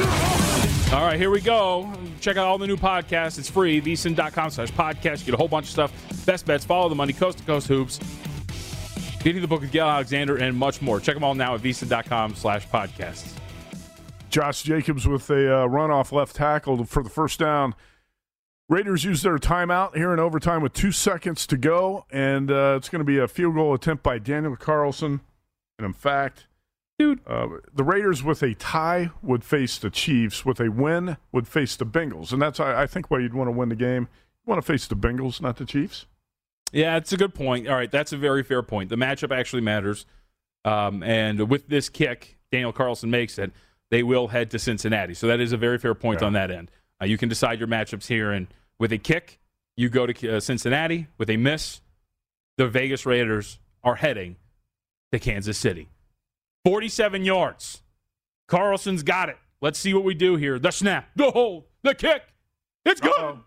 All 0.93 1.03
right, 1.03 1.17
here 1.17 1.31
we 1.31 1.41
go. 1.41 1.91
Check 2.21 2.37
out 2.37 2.45
all 2.45 2.59
the 2.59 2.67
new 2.67 2.77
podcasts. 2.77 3.39
It's 3.39 3.49
free. 3.49 3.81
vsin.com 3.81 4.51
slash 4.51 4.71
podcast. 4.73 5.21
You 5.21 5.25
get 5.25 5.33
a 5.33 5.37
whole 5.37 5.47
bunch 5.47 5.65
of 5.65 5.71
stuff. 5.71 6.25
Best 6.27 6.45
bets, 6.45 6.63
follow 6.63 6.89
the 6.89 6.93
money, 6.93 7.11
coast 7.11 7.39
to 7.39 7.43
coast 7.43 7.67
hoops. 7.67 7.97
Getting 9.23 9.41
the 9.41 9.47
book 9.47 9.61
with 9.61 9.71
Gill 9.71 9.87
Alexander 9.87 10.37
and 10.37 10.55
much 10.55 10.79
more. 10.79 10.99
Check 10.99 11.15
them 11.15 11.23
all 11.23 11.33
now 11.33 11.55
at 11.55 11.61
vsin.com 11.61 12.35
slash 12.35 12.67
podcasts. 12.67 13.33
Josh 14.29 14.61
Jacobs 14.61 15.07
with 15.07 15.27
a 15.31 15.61
uh, 15.61 15.65
run 15.65 15.89
off 15.89 16.11
left 16.11 16.35
tackle 16.35 16.85
for 16.85 17.01
the 17.01 17.09
first 17.09 17.39
down. 17.39 17.73
Raiders 18.67 19.03
use 19.03 19.21
their 19.21 19.37
timeout 19.37 19.95
here 19.95 20.11
in 20.11 20.19
overtime 20.19 20.61
with 20.61 20.73
two 20.73 20.91
seconds 20.91 21.45
to 21.47 21.57
go, 21.57 22.05
and 22.09 22.49
uh, 22.49 22.75
it's 22.77 22.89
going 22.89 22.99
to 22.99 23.05
be 23.05 23.19
a 23.19 23.27
field 23.27 23.55
goal 23.55 23.73
attempt 23.75 24.01
by 24.03 24.17
Daniel 24.17 24.55
Carlson. 24.55 25.21
And 25.77 25.85
in 25.85 25.93
fact, 25.93 26.47
Dude. 26.97 27.19
uh, 27.27 27.47
the 27.73 27.83
Raiders 27.83 28.23
with 28.23 28.41
a 28.41 28.55
tie 28.55 29.11
would 29.21 29.43
face 29.43 29.77
the 29.77 29.89
Chiefs. 29.91 30.45
With 30.45 30.59
a 30.59 30.69
win, 30.71 31.17
would 31.31 31.47
face 31.47 31.75
the 31.75 31.85
Bengals, 31.85 32.31
and 32.33 32.41
that's 32.41 32.59
I, 32.59 32.83
I 32.83 32.87
think 32.87 33.11
why 33.11 33.19
you'd 33.19 33.35
want 33.35 33.49
to 33.49 33.51
win 33.51 33.69
the 33.69 33.75
game. 33.75 34.07
You 34.45 34.49
want 34.51 34.57
to 34.63 34.65
face 34.65 34.87
the 34.87 34.95
Bengals, 34.95 35.39
not 35.41 35.57
the 35.57 35.65
Chiefs. 35.65 36.07
Yeah, 36.71 36.97
it's 36.97 37.13
a 37.13 37.17
good 37.17 37.35
point. 37.35 37.67
All 37.67 37.75
right, 37.75 37.91
that's 37.91 38.13
a 38.13 38.17
very 38.17 38.43
fair 38.43 38.63
point. 38.63 38.89
The 38.89 38.95
matchup 38.95 39.31
actually 39.35 39.61
matters. 39.61 40.05
Um, 40.65 41.03
and 41.03 41.47
with 41.49 41.67
this 41.67 41.89
kick, 41.89 42.37
Daniel 42.51 42.73
Carlson 42.73 43.11
makes 43.11 43.37
it, 43.37 43.51
they 43.91 44.01
will 44.01 44.29
head 44.29 44.49
to 44.51 44.57
Cincinnati. 44.59 45.13
So 45.13 45.27
that 45.27 45.39
is 45.39 45.51
a 45.53 45.57
very 45.57 45.77
fair 45.77 45.93
point 45.93 46.21
Yeah. 46.21 46.27
on 46.27 46.33
that 46.33 46.49
end. 46.49 46.71
Uh, 47.05 47.07
you 47.07 47.17
can 47.19 47.29
decide 47.29 47.59
your 47.59 47.67
matchups 47.67 48.07
here. 48.07 48.31
And 48.31 48.47
with 48.79 48.91
a 48.91 48.97
kick, 48.97 49.39
you 49.77 49.89
go 49.89 50.07
to 50.07 50.37
uh, 50.37 50.39
Cincinnati. 50.39 51.07
With 51.19 51.29
a 51.29 51.37
miss, 51.37 51.81
the 52.57 52.67
Vegas 52.67 53.05
Raiders 53.05 53.59
are 53.83 53.95
heading 53.95 54.37
to 55.11 55.19
Kansas 55.19 55.57
City. 55.57 55.89
47 56.65 57.23
yards. 57.23 57.83
Carlson's 58.47 59.03
got 59.03 59.29
it. 59.29 59.37
Let's 59.61 59.77
see 59.79 59.93
what 59.93 60.03
we 60.03 60.15
do 60.15 60.35
here. 60.35 60.57
The 60.57 60.71
snap, 60.71 61.09
the 61.15 61.29
hold, 61.31 61.65
the 61.83 61.93
kick. 61.93 62.23
It's 62.85 62.99
good. 63.01 63.11
Uh-oh. 63.17 63.39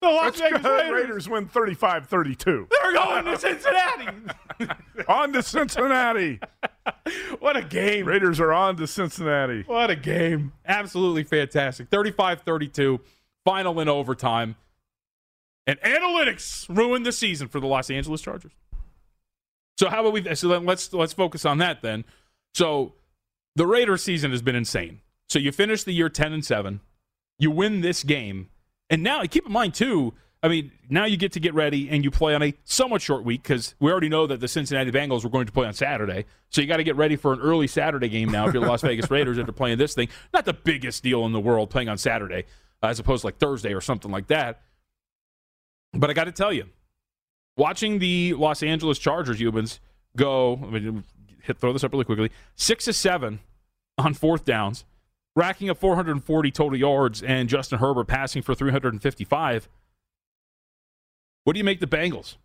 The 0.00 0.08
Las 0.08 0.38
Let's 0.38 0.40
Vegas. 0.40 0.64
Raiders. 0.64 0.92
Raiders 0.92 1.28
win 1.28 1.48
35-32. 1.48 2.44
They're 2.70 2.92
going 2.94 3.24
to 3.26 3.38
Cincinnati. 3.38 4.08
on 5.08 5.32
to 5.32 5.42
Cincinnati. 5.42 6.40
what 7.40 7.56
a 7.56 7.62
game. 7.62 8.06
Raiders 8.06 8.40
are 8.40 8.52
on 8.52 8.76
to 8.76 8.86
Cincinnati. 8.86 9.62
What 9.66 9.90
a 9.90 9.96
game. 9.96 10.52
Absolutely 10.66 11.24
fantastic. 11.24 11.88
35 11.88 12.42
32, 12.42 13.00
final 13.44 13.80
in 13.80 13.88
overtime. 13.88 14.56
And 15.66 15.80
analytics 15.82 16.66
ruined 16.74 17.06
the 17.06 17.12
season 17.12 17.48
for 17.48 17.60
the 17.60 17.66
Los 17.66 17.90
Angeles 17.90 18.20
Chargers. 18.20 18.52
So 19.78 19.88
how 19.88 20.00
about 20.00 20.12
we 20.12 20.34
so 20.34 20.48
then 20.48 20.66
let's 20.66 20.92
let's 20.92 21.12
focus 21.12 21.44
on 21.44 21.58
that 21.58 21.80
then. 21.82 22.04
So 22.54 22.94
the 23.56 23.66
Raiders 23.66 24.02
season 24.02 24.30
has 24.30 24.42
been 24.42 24.56
insane. 24.56 25.00
So 25.28 25.38
you 25.38 25.52
finish 25.52 25.84
the 25.84 25.92
year 25.92 26.08
10 26.08 26.32
and 26.32 26.44
7. 26.44 26.80
You 27.38 27.50
win 27.50 27.80
this 27.80 28.02
game. 28.02 28.50
And 28.88 29.02
now 29.02 29.22
keep 29.24 29.46
in 29.46 29.52
mind 29.52 29.74
too, 29.74 30.14
I 30.42 30.48
mean, 30.48 30.72
now 30.88 31.04
you 31.04 31.18
get 31.18 31.32
to 31.32 31.40
get 31.40 31.52
ready 31.52 31.90
and 31.90 32.02
you 32.02 32.10
play 32.10 32.34
on 32.34 32.42
a 32.42 32.54
somewhat 32.64 33.02
short 33.02 33.24
week 33.24 33.42
because 33.42 33.74
we 33.78 33.90
already 33.90 34.08
know 34.08 34.26
that 34.26 34.40
the 34.40 34.48
Cincinnati 34.48 34.90
Bengals 34.90 35.22
were 35.22 35.28
going 35.28 35.44
to 35.46 35.52
play 35.52 35.66
on 35.66 35.74
Saturday. 35.74 36.24
So 36.48 36.62
you 36.62 36.66
got 36.66 36.78
to 36.78 36.84
get 36.84 36.96
ready 36.96 37.16
for 37.16 37.34
an 37.34 37.40
early 37.40 37.66
Saturday 37.66 38.08
game 38.08 38.30
now 38.30 38.48
if 38.48 38.54
you're 38.54 38.62
the 38.62 38.68
Las 38.68 38.80
Vegas 38.82 39.10
Raiders 39.10 39.38
after 39.38 39.52
playing 39.52 39.76
this 39.76 39.94
thing. 39.94 40.08
Not 40.32 40.46
the 40.46 40.54
biggest 40.54 41.02
deal 41.02 41.26
in 41.26 41.32
the 41.32 41.40
world 41.40 41.68
playing 41.68 41.90
on 41.90 41.98
Saturday 41.98 42.46
uh, 42.82 42.86
as 42.86 42.98
opposed 42.98 43.22
to 43.22 43.26
like 43.26 43.38
Thursday 43.38 43.74
or 43.74 43.80
something 43.80 44.10
like 44.10 44.28
that. 44.28 44.62
But 45.92 46.08
I 46.10 46.12
got 46.12 46.24
to 46.24 46.32
tell 46.32 46.52
you, 46.52 46.66
watching 47.56 47.98
the 47.98 48.34
Los 48.34 48.62
Angeles 48.62 48.98
Chargers 48.98 49.38
Youmans 49.38 49.80
go, 50.16 50.54
let 50.54 50.82
me 50.82 51.02
hit, 51.42 51.58
throw 51.58 51.72
this 51.72 51.84
up 51.84 51.92
really 51.92 52.04
quickly, 52.04 52.30
six 52.54 52.84
to 52.86 52.92
seven 52.92 53.40
on 53.98 54.14
fourth 54.14 54.44
downs, 54.44 54.84
racking 55.36 55.68
up 55.68 55.78
440 55.78 56.50
total 56.50 56.78
yards, 56.78 57.22
and 57.22 57.48
Justin 57.48 57.78
Herbert 57.78 58.06
passing 58.06 58.42
for 58.42 58.54
355. 58.54 59.68
What 61.44 61.54
do 61.54 61.58
you 61.58 61.64
make 61.64 61.80
the 61.80 61.86
Bengals? 61.86 62.36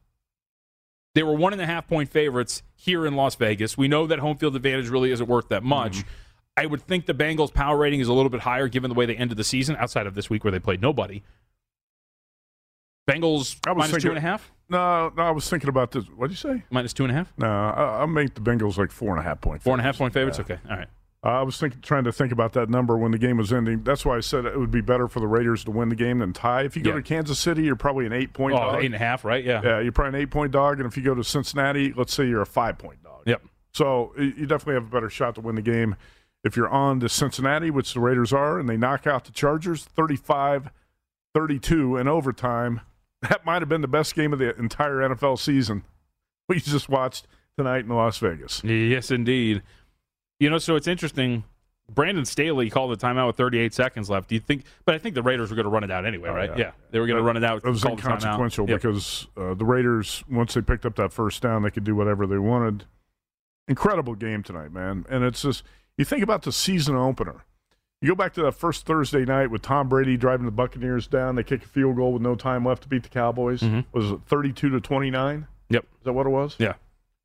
They 1.14 1.24
were 1.24 1.34
one 1.34 1.54
and 1.54 1.62
a 1.62 1.66
half 1.66 1.88
point 1.88 2.10
favorites 2.10 2.62
here 2.76 3.06
in 3.06 3.16
Las 3.16 3.36
Vegas. 3.36 3.78
We 3.78 3.88
know 3.88 4.06
that 4.08 4.20
home 4.20 4.38
field 4.38 4.56
advantage 4.56 4.90
really 4.90 5.12
isn't 5.12 5.28
worth 5.28 5.48
that 5.50 5.64
much. 5.64 6.00
Mm-hmm. 6.00 6.10
I 6.58 6.66
would 6.66 6.82
think 6.82 7.06
the 7.06 7.14
Bengals' 7.14 7.54
power 7.54 7.78
rating 7.78 8.00
is 8.00 8.08
a 8.08 8.14
little 8.14 8.30
bit 8.30 8.42
higher 8.42 8.68
given 8.68 8.90
the 8.90 8.96
way 8.96 9.06
they 9.06 9.16
ended 9.16 9.38
the 9.38 9.44
season 9.44 9.76
outside 9.78 10.08
of 10.08 10.16
this 10.16 10.30
week 10.30 10.44
where 10.44 10.52
they 10.52 10.60
played 10.60 10.82
nobody. 10.82 11.22
Bengals 13.10 13.58
I 13.68 13.72
was 13.72 13.78
minus 13.78 13.90
two 13.92 13.94
thinking- 13.96 14.10
and 14.10 14.18
a 14.18 14.22
half. 14.22 14.52
No, 14.68 15.14
no, 15.16 15.22
I 15.24 15.30
was 15.32 15.48
thinking 15.48 15.70
about 15.70 15.92
this. 15.92 16.06
What 16.06 16.28
did 16.30 16.44
you 16.44 16.52
say? 16.54 16.64
Minus 16.72 16.92
two 16.92 17.04
and 17.04 17.12
a 17.12 17.16
half. 17.16 17.32
No, 17.38 17.46
I, 17.48 18.00
I'll 18.00 18.08
make 18.08 18.34
the 18.34 18.42
Bengals 18.42 18.78
like 18.78 18.92
four 18.92 19.12
and 19.12 19.20
a 19.20 19.24
half 19.24 19.40
point. 19.40 19.62
Four 19.62 19.74
and 19.74 19.80
a 19.82 19.84
half 19.84 19.98
point 20.00 20.12
favorites. 20.12 20.40
Yeah. 20.40 20.56
Okay, 20.56 20.58
all 20.70 20.78
right. 20.78 20.88
I 21.26 21.42
was 21.42 21.58
thinking, 21.58 21.82
trying 21.82 22.04
to 22.04 22.12
think 22.12 22.32
about 22.32 22.54
that 22.54 22.70
number 22.70 22.96
when 22.98 23.12
the 23.12 23.18
game 23.18 23.38
was 23.38 23.52
ending. 23.52 23.82
That's 23.84 24.06
why 24.06 24.18
I 24.18 24.20
said 24.20 24.46
it 24.46 24.60
would 24.60 24.70
be 24.70 24.82
better 24.82 25.08
for 25.08 25.20
the 25.20 25.28
Raiders 25.28 25.64
to 25.64 25.72
win 25.72 25.90
the 25.90 25.96
game 25.96 26.20
than 26.20 26.34
tie. 26.34 26.62
If 26.64 26.78
you 26.78 26.84
go 26.84 26.92
Yeah. 26.92 26.96
to 26.98 27.02
Kansas 27.02 27.40
City, 27.40 27.64
you're 27.64 27.76
probably 27.76 28.06
an 28.06 28.14
eight 28.14 28.32
point 28.34 28.54
Oh, 28.56 28.60
dog. 28.60 28.76
eight 28.82 28.86
and 28.86 28.96
a 28.96 29.00
half, 29.00 29.26
right? 29.26 29.44
Yeah. 29.44 29.62
Yeah, 29.64 29.80
you're 29.80 29.92
probably 29.92 30.20
an 30.20 30.24
eight 30.24 30.30
point 30.32 30.52
dog. 30.52 30.80
And 30.80 30.86
if 30.88 30.96
you 30.96 31.04
go 31.04 31.16
to 31.16 31.24
Cincinnati, 31.24 31.94
let's 31.94 32.14
say 32.14 32.28
you're 32.28 32.42
a 32.44 32.46
five 32.46 32.78
point 32.78 33.02
dog. 33.04 33.24
Yep. 33.26 33.42
So 33.74 34.14
you 34.18 34.46
definitely 34.46 34.76
have 34.76 34.84
a 34.84 34.90
better 34.92 35.10
shot 35.10 35.34
to 35.36 35.42
win 35.42 35.56
the 35.56 35.62
game 35.64 35.96
if 36.44 36.56
you're 36.56 36.70
on 36.70 37.00
to 37.00 37.10
Cincinnati, 37.10 37.72
which 37.72 37.94
the 37.96 38.00
Raiders 38.00 38.32
are, 38.32 38.60
and 38.60 38.70
they 38.70 38.78
knock 38.78 39.08
out 39.08 39.26
the 39.26 39.32
Chargers 39.32 39.84
35 39.84 40.70
32 41.34 41.98
in 41.98 42.08
overtime. 42.08 42.82
That 43.22 43.44
might 43.46 43.62
have 43.64 43.70
been 43.70 43.82
the 43.82 43.88
best 43.88 44.14
game 44.14 44.34
of 44.34 44.40
the 44.40 44.56
entire 44.58 44.98
NFL 45.02 45.40
season. 45.40 45.84
We 46.48 46.60
just 46.60 46.88
watched 46.90 47.26
tonight 47.58 47.86
in 47.86 47.90
Las 47.90 48.20
Vegas. 48.20 48.64
Yes, 48.64 49.10
indeed. 49.10 49.64
You 50.40 50.50
know, 50.50 50.58
so 50.58 50.76
it's 50.76 50.88
interesting. 50.88 51.44
Brandon 51.94 52.26
Staley 52.26 52.70
called 52.72 52.98
the 52.98 53.06
timeout 53.06 53.28
with 53.28 53.38
38 53.38 53.74
seconds 53.74 54.10
left. 54.10 54.30
Do 54.30 54.36
you 54.36 54.42
think? 54.42 54.64
But 54.86 54.96
I 54.96 54.98
think 54.98 55.14
the 55.14 55.22
Raiders 55.22 55.52
were 55.52 55.56
going 55.56 55.66
to 55.66 55.70
run 55.70 55.84
it 55.84 55.92
out 55.92 56.04
anyway, 56.06 56.30
Oh, 56.30 56.34
right? 56.34 56.58
yeah. 56.58 56.72
they 56.90 57.00
were 57.00 57.06
going 57.06 57.18
to 57.18 57.24
run 57.24 57.38
it 57.38 57.44
out. 57.44 57.58
It 57.64 57.70
was 57.70 57.84
call 57.84 57.96
the 57.96 58.02
timeout. 58.02 58.16
inconsequential 58.24 58.68
Yep. 58.70 58.82
because 58.82 59.28
uh, 59.38 59.54
the 59.54 59.66
Raiders, 59.66 60.24
once 60.30 60.56
they 60.56 60.62
picked 60.62 60.86
up 60.86 60.96
that 60.96 61.14
first 61.14 61.44
down, 61.44 61.62
they 61.62 61.70
could 61.70 61.84
do 61.84 61.96
whatever 61.96 62.26
they 62.26 62.40
wanted. 62.40 62.86
Incredible 63.68 64.16
game 64.16 64.44
tonight, 64.44 64.72
man. 64.72 65.06
And 65.10 65.24
it's 65.24 65.42
just, 65.44 65.64
you 65.98 66.06
think 66.06 66.24
about 66.24 66.42
the 66.44 66.52
season 66.52 66.96
opener. 66.96 67.46
You 68.02 68.10
go 68.10 68.16
back 68.16 68.34
to 68.34 68.44
that 68.44 68.54
first 68.54 68.86
Thursday 68.86 69.24
night 69.26 69.50
with 69.52 69.62
Tom 69.62 69.88
Brady 69.88 70.18
driving 70.18 70.46
the 70.46 70.52
Buccaneers 70.52 71.08
down. 71.08 71.36
They 71.36 71.44
kick 71.44 71.64
a 71.64 71.68
field 71.68 71.96
goal 71.96 72.14
with 72.14 72.22
no 72.22 72.36
time 72.36 72.66
left 72.66 72.84
to 72.84 72.90
beat 72.90 73.04
the 73.04 73.10
Cowboys. 73.10 73.62
Mhm. 73.62 73.86
Was 73.94 74.12
it 74.12 74.20
32 74.28 74.70
to 74.70 74.80
29? 74.82 75.48
Yep. 75.70 75.84
Is 75.84 76.04
that 76.04 76.14
what 76.14 76.28
it 76.28 76.30
was? 76.32 76.56
Yeah. 76.60 76.74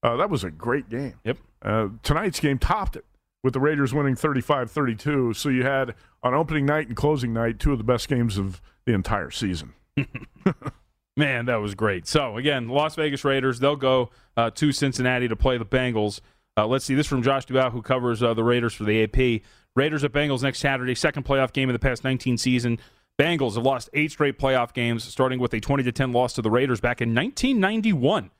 Uh, 0.02 0.16
that 0.16 0.30
was 0.30 0.44
a 0.44 0.50
great 0.50 0.88
game. 0.88 1.14
Yep. 1.24 1.36
Uh, 1.62 1.88
tonight's 2.02 2.40
game 2.40 2.58
topped 2.58 2.96
it 2.96 3.04
with 3.42 3.52
the 3.52 3.60
Raiders 3.60 3.94
winning 3.94 4.16
35 4.16 4.70
32. 4.70 5.34
So 5.34 5.48
you 5.48 5.64
had 5.64 5.94
on 6.22 6.34
opening 6.34 6.66
night 6.66 6.88
and 6.88 6.96
closing 6.96 7.32
night 7.32 7.58
two 7.58 7.72
of 7.72 7.78
the 7.78 7.84
best 7.84 8.08
games 8.08 8.38
of 8.38 8.60
the 8.86 8.92
entire 8.92 9.30
season. 9.30 9.74
Man, 11.16 11.46
that 11.46 11.56
was 11.56 11.74
great. 11.74 12.06
So 12.06 12.36
again, 12.36 12.68
Las 12.68 12.94
Vegas 12.94 13.24
Raiders. 13.24 13.58
They'll 13.58 13.76
go 13.76 14.10
uh, 14.36 14.50
to 14.50 14.72
Cincinnati 14.72 15.28
to 15.28 15.36
play 15.36 15.58
the 15.58 15.66
Bengals. 15.66 16.20
Uh, 16.56 16.66
let's 16.66 16.84
see 16.84 16.94
this 16.94 17.06
from 17.06 17.22
Josh 17.22 17.46
Dubow, 17.46 17.70
who 17.70 17.82
covers 17.82 18.22
uh, 18.22 18.34
the 18.34 18.44
Raiders 18.44 18.74
for 18.74 18.84
the 18.84 19.02
AP. 19.04 19.42
Raiders 19.76 20.02
at 20.02 20.12
Bengals 20.12 20.42
next 20.42 20.58
Saturday, 20.58 20.94
second 20.94 21.24
playoff 21.24 21.52
game 21.52 21.68
of 21.68 21.72
the 21.72 21.78
past 21.78 22.04
19 22.04 22.38
season. 22.38 22.78
Bengals 23.18 23.54
have 23.54 23.64
lost 23.64 23.90
eight 23.92 24.10
straight 24.10 24.38
playoff 24.38 24.72
games, 24.72 25.04
starting 25.04 25.38
with 25.38 25.52
a 25.52 25.60
20 25.60 25.82
to 25.84 25.92
10 25.92 26.12
loss 26.12 26.32
to 26.34 26.42
the 26.42 26.50
Raiders 26.50 26.80
back 26.80 27.00
in 27.00 27.14
1991, 27.14 28.30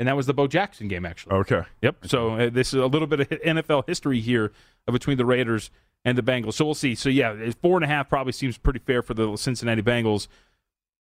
and 0.00 0.08
that 0.08 0.16
was 0.16 0.24
the 0.26 0.32
Bo 0.32 0.46
Jackson 0.46 0.88
game, 0.88 1.04
actually. 1.04 1.34
Okay. 1.34 1.62
Yep. 1.82 2.06
So 2.06 2.30
uh, 2.30 2.50
this 2.50 2.68
is 2.68 2.80
a 2.80 2.86
little 2.86 3.06
bit 3.06 3.20
of 3.20 3.28
NFL 3.28 3.86
history 3.86 4.18
here 4.18 4.50
uh, 4.88 4.92
between 4.92 5.18
the 5.18 5.26
Raiders 5.26 5.70
and 6.06 6.16
the 6.16 6.22
Bengals. 6.22 6.54
So 6.54 6.64
we'll 6.64 6.74
see. 6.74 6.94
So 6.94 7.10
yeah, 7.10 7.50
four 7.60 7.76
and 7.76 7.84
a 7.84 7.86
half 7.86 8.08
probably 8.08 8.32
seems 8.32 8.56
pretty 8.56 8.78
fair 8.78 9.02
for 9.02 9.12
the 9.12 9.36
Cincinnati 9.36 9.82
Bengals. 9.82 10.26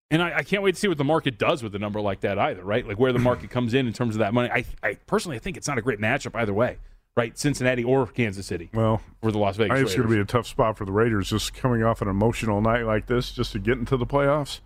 And 0.09 0.23
I, 0.23 0.37
I 0.37 0.43
can't 0.43 0.63
wait 0.63 0.73
to 0.73 0.81
see 0.81 0.87
what 0.87 0.97
the 0.97 1.03
market 1.03 1.37
does 1.37 1.61
with 1.61 1.75
a 1.75 1.79
number 1.79 2.01
like 2.01 2.21
that 2.21 2.39
either, 2.39 2.63
right? 2.63 2.87
Like 2.87 2.97
where 2.97 3.13
the 3.13 3.19
market 3.19 3.51
comes 3.51 3.75
in 3.75 3.85
in 3.85 3.93
terms 3.93 4.15
of 4.15 4.19
that 4.19 4.33
money. 4.33 4.49
I, 4.49 4.65
I 4.81 4.95
personally 5.05 5.37
I 5.37 5.39
think 5.39 5.57
it's 5.57 5.67
not 5.67 5.77
a 5.77 5.81
great 5.83 5.99
matchup 5.99 6.33
either 6.33 6.53
way, 6.53 6.77
right? 7.15 7.37
Cincinnati 7.37 7.83
or 7.83 8.07
Kansas 8.07 8.47
City 8.47 8.71
Well, 8.73 9.01
for 9.21 9.31
the 9.31 9.37
Las 9.37 9.57
Vegas 9.57 9.73
I 9.73 9.75
think 9.75 9.87
it's 9.87 9.95
going 9.95 10.09
to 10.09 10.15
be 10.15 10.21
a 10.21 10.25
tough 10.25 10.47
spot 10.47 10.75
for 10.75 10.85
the 10.85 10.91
Raiders 10.91 11.29
just 11.29 11.53
coming 11.53 11.83
off 11.83 12.01
an 12.01 12.07
emotional 12.07 12.61
night 12.61 12.83
like 12.87 13.05
this 13.05 13.31
just 13.31 13.51
to 13.51 13.59
get 13.59 13.77
into 13.77 13.95
the 13.95 14.07
playoffs. 14.07 14.59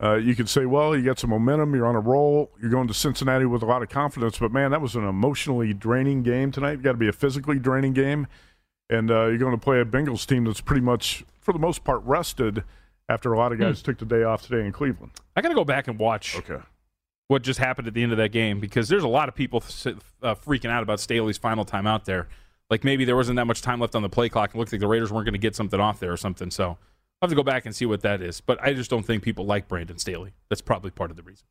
Uh, 0.00 0.14
you 0.14 0.34
could 0.34 0.48
say, 0.48 0.66
well, 0.66 0.96
you 0.96 1.02
got 1.04 1.18
some 1.18 1.30
momentum, 1.30 1.74
you're 1.74 1.86
on 1.86 1.94
a 1.94 2.00
roll, 2.00 2.50
you're 2.60 2.70
going 2.70 2.88
to 2.88 2.94
Cincinnati 2.94 3.44
with 3.46 3.62
a 3.62 3.66
lot 3.66 3.82
of 3.82 3.88
confidence, 3.88 4.38
but 4.38 4.50
man, 4.50 4.72
that 4.72 4.80
was 4.80 4.96
an 4.96 5.06
emotionally 5.06 5.72
draining 5.72 6.22
game 6.24 6.50
tonight. 6.50 6.82
Got 6.82 6.92
to 6.92 6.98
be 6.98 7.06
a 7.08 7.12
physically 7.12 7.58
draining 7.60 7.92
game, 7.92 8.26
and 8.90 9.10
uh, 9.12 9.26
you're 9.26 9.38
going 9.38 9.52
to 9.52 9.58
play 9.62 9.78
a 9.80 9.84
Bengals 9.84 10.26
team 10.26 10.44
that's 10.44 10.60
pretty 10.60 10.80
much, 10.80 11.24
for 11.40 11.52
the 11.52 11.60
most 11.60 11.84
part, 11.84 12.02
rested 12.04 12.64
after 13.08 13.32
a 13.32 13.38
lot 13.38 13.52
of 13.52 13.58
guys 13.60 13.80
Hmm. 13.80 13.84
took 13.86 13.98
the 13.98 14.04
day 14.04 14.24
off 14.24 14.42
today 14.42 14.66
in 14.66 14.72
Cleveland. 14.72 15.12
I 15.36 15.40
got 15.40 15.50
to 15.50 15.54
go 15.54 15.64
back 15.64 15.86
and 15.86 15.98
watch 16.00 16.36
Okay. 16.36 16.58
what 17.28 17.42
just 17.42 17.60
happened 17.60 17.86
at 17.86 17.94
the 17.94 18.02
end 18.02 18.10
of 18.10 18.18
that 18.18 18.32
game 18.32 18.58
because 18.58 18.88
there's 18.88 19.02
a 19.04 19.08
lot 19.08 19.28
of 19.28 19.36
people 19.36 19.58
uh, 20.22 20.34
freaking 20.34 20.70
out 20.70 20.82
about 20.82 20.98
Staley's 20.98 21.38
final 21.38 21.64
time 21.64 21.86
out 21.86 22.06
there. 22.06 22.26
Like 22.70 22.82
maybe 22.82 23.04
there 23.04 23.16
wasn't 23.16 23.36
that 23.36 23.44
much 23.46 23.62
time 23.62 23.78
left 23.80 23.94
on 23.94 24.02
the 24.02 24.08
play 24.08 24.28
clock. 24.28 24.54
It 24.54 24.58
looked 24.58 24.72
like 24.72 24.80
the 24.80 24.86
Raiders 24.88 25.12
weren't 25.12 25.26
going 25.26 25.34
to 25.34 25.38
get 25.38 25.54
something 25.54 25.78
off 25.78 26.00
there 26.00 26.10
or 26.12 26.16
something. 26.16 26.50
So 26.50 26.78
have 27.22 27.30
to 27.30 27.36
go 27.36 27.42
back 27.42 27.64
and 27.66 27.74
see 27.74 27.86
what 27.86 28.02
that 28.02 28.20
is. 28.20 28.40
But 28.40 28.62
I 28.62 28.74
just 28.74 28.90
don't 28.90 29.04
think 29.04 29.22
people 29.22 29.46
like 29.46 29.68
Brandon 29.68 29.98
Staley. 29.98 30.32
That's 30.48 30.60
probably 30.60 30.90
part 30.90 31.10
of 31.10 31.16
the 31.16 31.22
reason. 31.22 31.46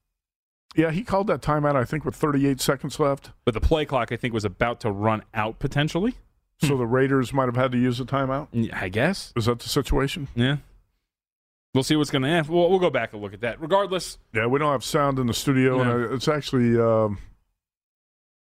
Yeah, 0.75 0.91
he 0.91 1.03
called 1.03 1.27
that 1.27 1.41
timeout, 1.41 1.75
I 1.75 1.84
think, 1.84 2.05
with 2.05 2.15
38 2.15 2.62
seconds 2.62 2.99
left. 2.99 3.31
But 3.43 3.53
the 3.53 3.60
play 3.62 3.86
clock, 3.86 4.12
I 4.12 4.15
think, 4.15 4.34
was 4.34 4.45
about 4.45 4.79
to 4.81 4.91
run 4.91 5.23
out 5.34 5.60
potentially. 5.60 6.15
So 6.63 6.77
the 6.77 6.86
Raiders 6.86 7.34
might 7.34 7.45
have 7.47 7.55
had 7.55 7.71
to 7.71 7.77
use 7.79 7.99
a 7.99 8.05
timeout. 8.05 8.71
I 8.73 8.88
guess. 8.89 9.34
Is 9.36 9.45
that 9.45 9.60
the 9.60 9.67
situation? 9.67 10.27
Yeah. 10.36 10.57
We'll 11.73 11.84
see 11.84 11.95
what's 11.95 12.12
going 12.12 12.21
to 12.21 12.29
happen. 12.29 12.53
We'll, 12.53 12.69
we'll 12.69 12.79
go 12.79 12.89
back 12.91 13.13
and 13.13 13.21
look 13.21 13.34
at 13.34 13.41
that. 13.41 13.60
Regardless, 13.60 14.17
Yeah, 14.34 14.45
we 14.45 14.60
don't 14.60 14.71
have 14.71 14.84
sound 14.84 15.17
in 15.19 15.25
the 15.27 15.34
studio, 15.34 15.77
Yeah. 15.81 15.91
and 16.05 16.13
it's 16.13 16.27
actually 16.27 16.79
um, 16.79 17.17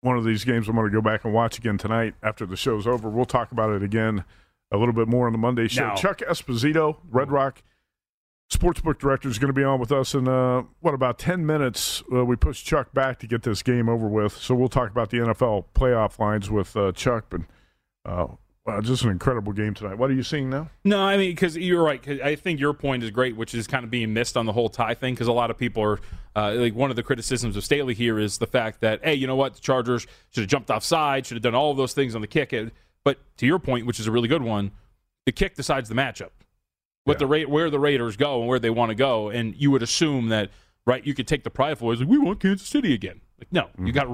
one 0.01 0.17
of 0.17 0.23
these 0.25 0.43
games 0.45 0.67
I'm 0.67 0.75
going 0.75 0.89
to 0.89 0.93
go 0.95 1.01
back 1.01 1.25
and 1.25 1.33
watch 1.33 1.57
again 1.59 1.77
tonight 1.77 2.15
after 2.23 2.45
the 2.45 2.55
show's 2.57 2.87
over. 2.87 3.07
We'll 3.09 3.25
talk 3.25 3.51
about 3.51 3.69
it 3.71 3.83
again 3.83 4.23
a 4.71 4.77
little 4.77 4.93
bit 4.93 5.07
more 5.07 5.27
on 5.27 5.31
the 5.31 5.37
Monday 5.37 5.67
show. 5.67 5.87
Now- 5.87 5.95
Chuck 5.95 6.19
Esposito, 6.19 6.97
Red 7.09 7.31
Rock 7.31 7.63
Sportsbook 8.51 8.97
Director, 8.99 9.27
is 9.29 9.39
going 9.39 9.49
to 9.49 9.53
be 9.53 9.63
on 9.63 9.79
with 9.79 9.91
us 9.91 10.13
in 10.13 10.27
uh, 10.27 10.63
what 10.79 10.93
about 10.93 11.19
10 11.19 11.45
minutes. 11.45 12.01
Uh, 12.11 12.23
we 12.25 12.35
push 12.35 12.63
Chuck 12.63 12.93
back 12.93 13.19
to 13.19 13.27
get 13.27 13.43
this 13.43 13.61
game 13.61 13.89
over 13.89 14.07
with, 14.07 14.33
so 14.37 14.55
we'll 14.55 14.69
talk 14.69 14.89
about 14.89 15.09
the 15.09 15.17
NFL 15.17 15.65
playoff 15.75 16.17
lines 16.19 16.49
with 16.49 16.75
uh, 16.77 16.91
Chuck. 16.93 17.25
But 17.29 17.41
uh, 18.05 18.27
wow, 18.65 18.79
just 18.81 19.03
an 19.03 19.09
incredible 19.09 19.51
game 19.51 19.73
tonight. 19.73 19.97
What 19.97 20.09
are 20.09 20.13
you 20.13 20.23
seeing 20.23 20.49
now? 20.49 20.69
No, 20.85 20.99
I 21.01 21.17
mean, 21.17 21.31
because 21.31 21.57
you're 21.57 21.83
right. 21.83 22.01
I 22.21 22.35
think 22.35 22.59
your 22.61 22.73
point 22.73 23.03
is 23.03 23.11
great, 23.11 23.35
which 23.35 23.53
is 23.53 23.67
kind 23.67 23.83
of 23.83 23.91
being 23.91 24.13
missed 24.13 24.37
on 24.37 24.45
the 24.45 24.53
whole 24.53 24.69
tie 24.69 24.93
thing. 24.93 25.13
Because 25.13 25.27
a 25.27 25.33
lot 25.33 25.51
of 25.51 25.57
people 25.57 25.83
are 25.83 25.99
uh, 26.37 26.53
like, 26.53 26.73
one 26.73 26.89
of 26.89 26.95
the 26.95 27.03
criticisms 27.03 27.57
of 27.57 27.65
Staley 27.65 27.95
here 27.95 28.17
is 28.17 28.37
the 28.37 28.47
fact 28.47 28.79
that, 28.79 29.03
hey, 29.03 29.15
you 29.15 29.27
know 29.27 29.35
what, 29.35 29.55
the 29.55 29.61
Chargers 29.61 30.07
should 30.29 30.43
have 30.43 30.49
jumped 30.49 30.69
offside, 30.69 31.25
should 31.25 31.35
have 31.35 31.43
done 31.43 31.55
all 31.55 31.71
of 31.71 31.75
those 31.77 31.93
things 31.93 32.15
on 32.15 32.21
the 32.21 32.27
kick. 32.27 32.53
It- 32.53 32.73
But 33.07 33.19
to 33.37 33.45
your 33.45 33.57
point, 33.59 33.85
which 33.85 33.99
is 34.01 34.07
a 34.07 34.11
really 34.11 34.27
good 34.27 34.41
one, 34.41 34.71
the 35.25 35.31
kick 35.31 35.55
decides 35.55 35.87
the 35.87 35.95
matchup. 35.95 36.31
What 37.05 37.13
Yeah. 37.15 37.19
the 37.19 37.27
Ra- 37.27 37.49
where 37.49 37.69
the 37.69 37.79
Raiders 37.79 38.17
go 38.17 38.39
and 38.39 38.49
where 38.49 38.59
they 38.59 38.69
want 38.69 38.89
to 38.89 38.95
go, 38.95 39.29
and 39.29 39.55
you 39.55 39.71
would 39.71 39.81
assume 39.81 40.27
that, 40.27 40.49
right? 40.85 41.05
You 41.07 41.13
could 41.13 41.25
take 41.27 41.45
the 41.45 41.49
pride 41.49 41.77
for. 41.77 41.95
Like, 41.95 42.07
we 42.07 42.17
want 42.17 42.41
Kansas 42.41 42.67
City 42.67 42.93
again. 42.93 43.21
Like, 43.39 43.47
no, 43.53 43.69
you 43.85 43.93
got 43.99 44.09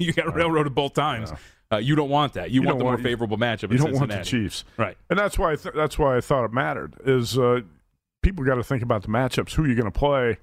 you 0.00 0.12
got 0.14 0.34
railroaded 0.34 0.74
both 0.74 0.94
times. 0.94 1.32
Uh, 1.72 1.76
you 1.76 1.94
don't 1.94 2.08
want 2.08 2.32
that. 2.32 2.50
You, 2.50 2.62
You 2.62 2.66
want 2.66 2.78
the 2.78 2.84
more 2.84 2.92
want- 2.94 3.02
favorable 3.04 3.36
matchup. 3.36 3.70
You 3.70 3.76
in 3.78 3.84
don't 3.84 3.92
want 3.94 4.10
the 4.10 4.22
Chiefs. 4.22 4.64
right? 4.78 4.96
And 5.10 5.18
that's 5.18 5.38
why 5.38 5.52
I 5.52 5.56
th- 5.56 5.74
that's 5.74 5.98
why 5.98 6.16
I 6.16 6.20
thought 6.22 6.44
it 6.46 6.52
mattered. 6.52 6.94
Is 7.04 7.38
uh, 7.38 7.60
people 8.22 8.44
got 8.44 8.54
to 8.56 8.64
think 8.64 8.82
about 8.82 9.02
the 9.02 9.08
matchups. 9.08 9.52
Who 9.54 9.66
you're 9.66 9.76
going 9.76 9.84
to 9.92 9.98
play? 9.98 10.38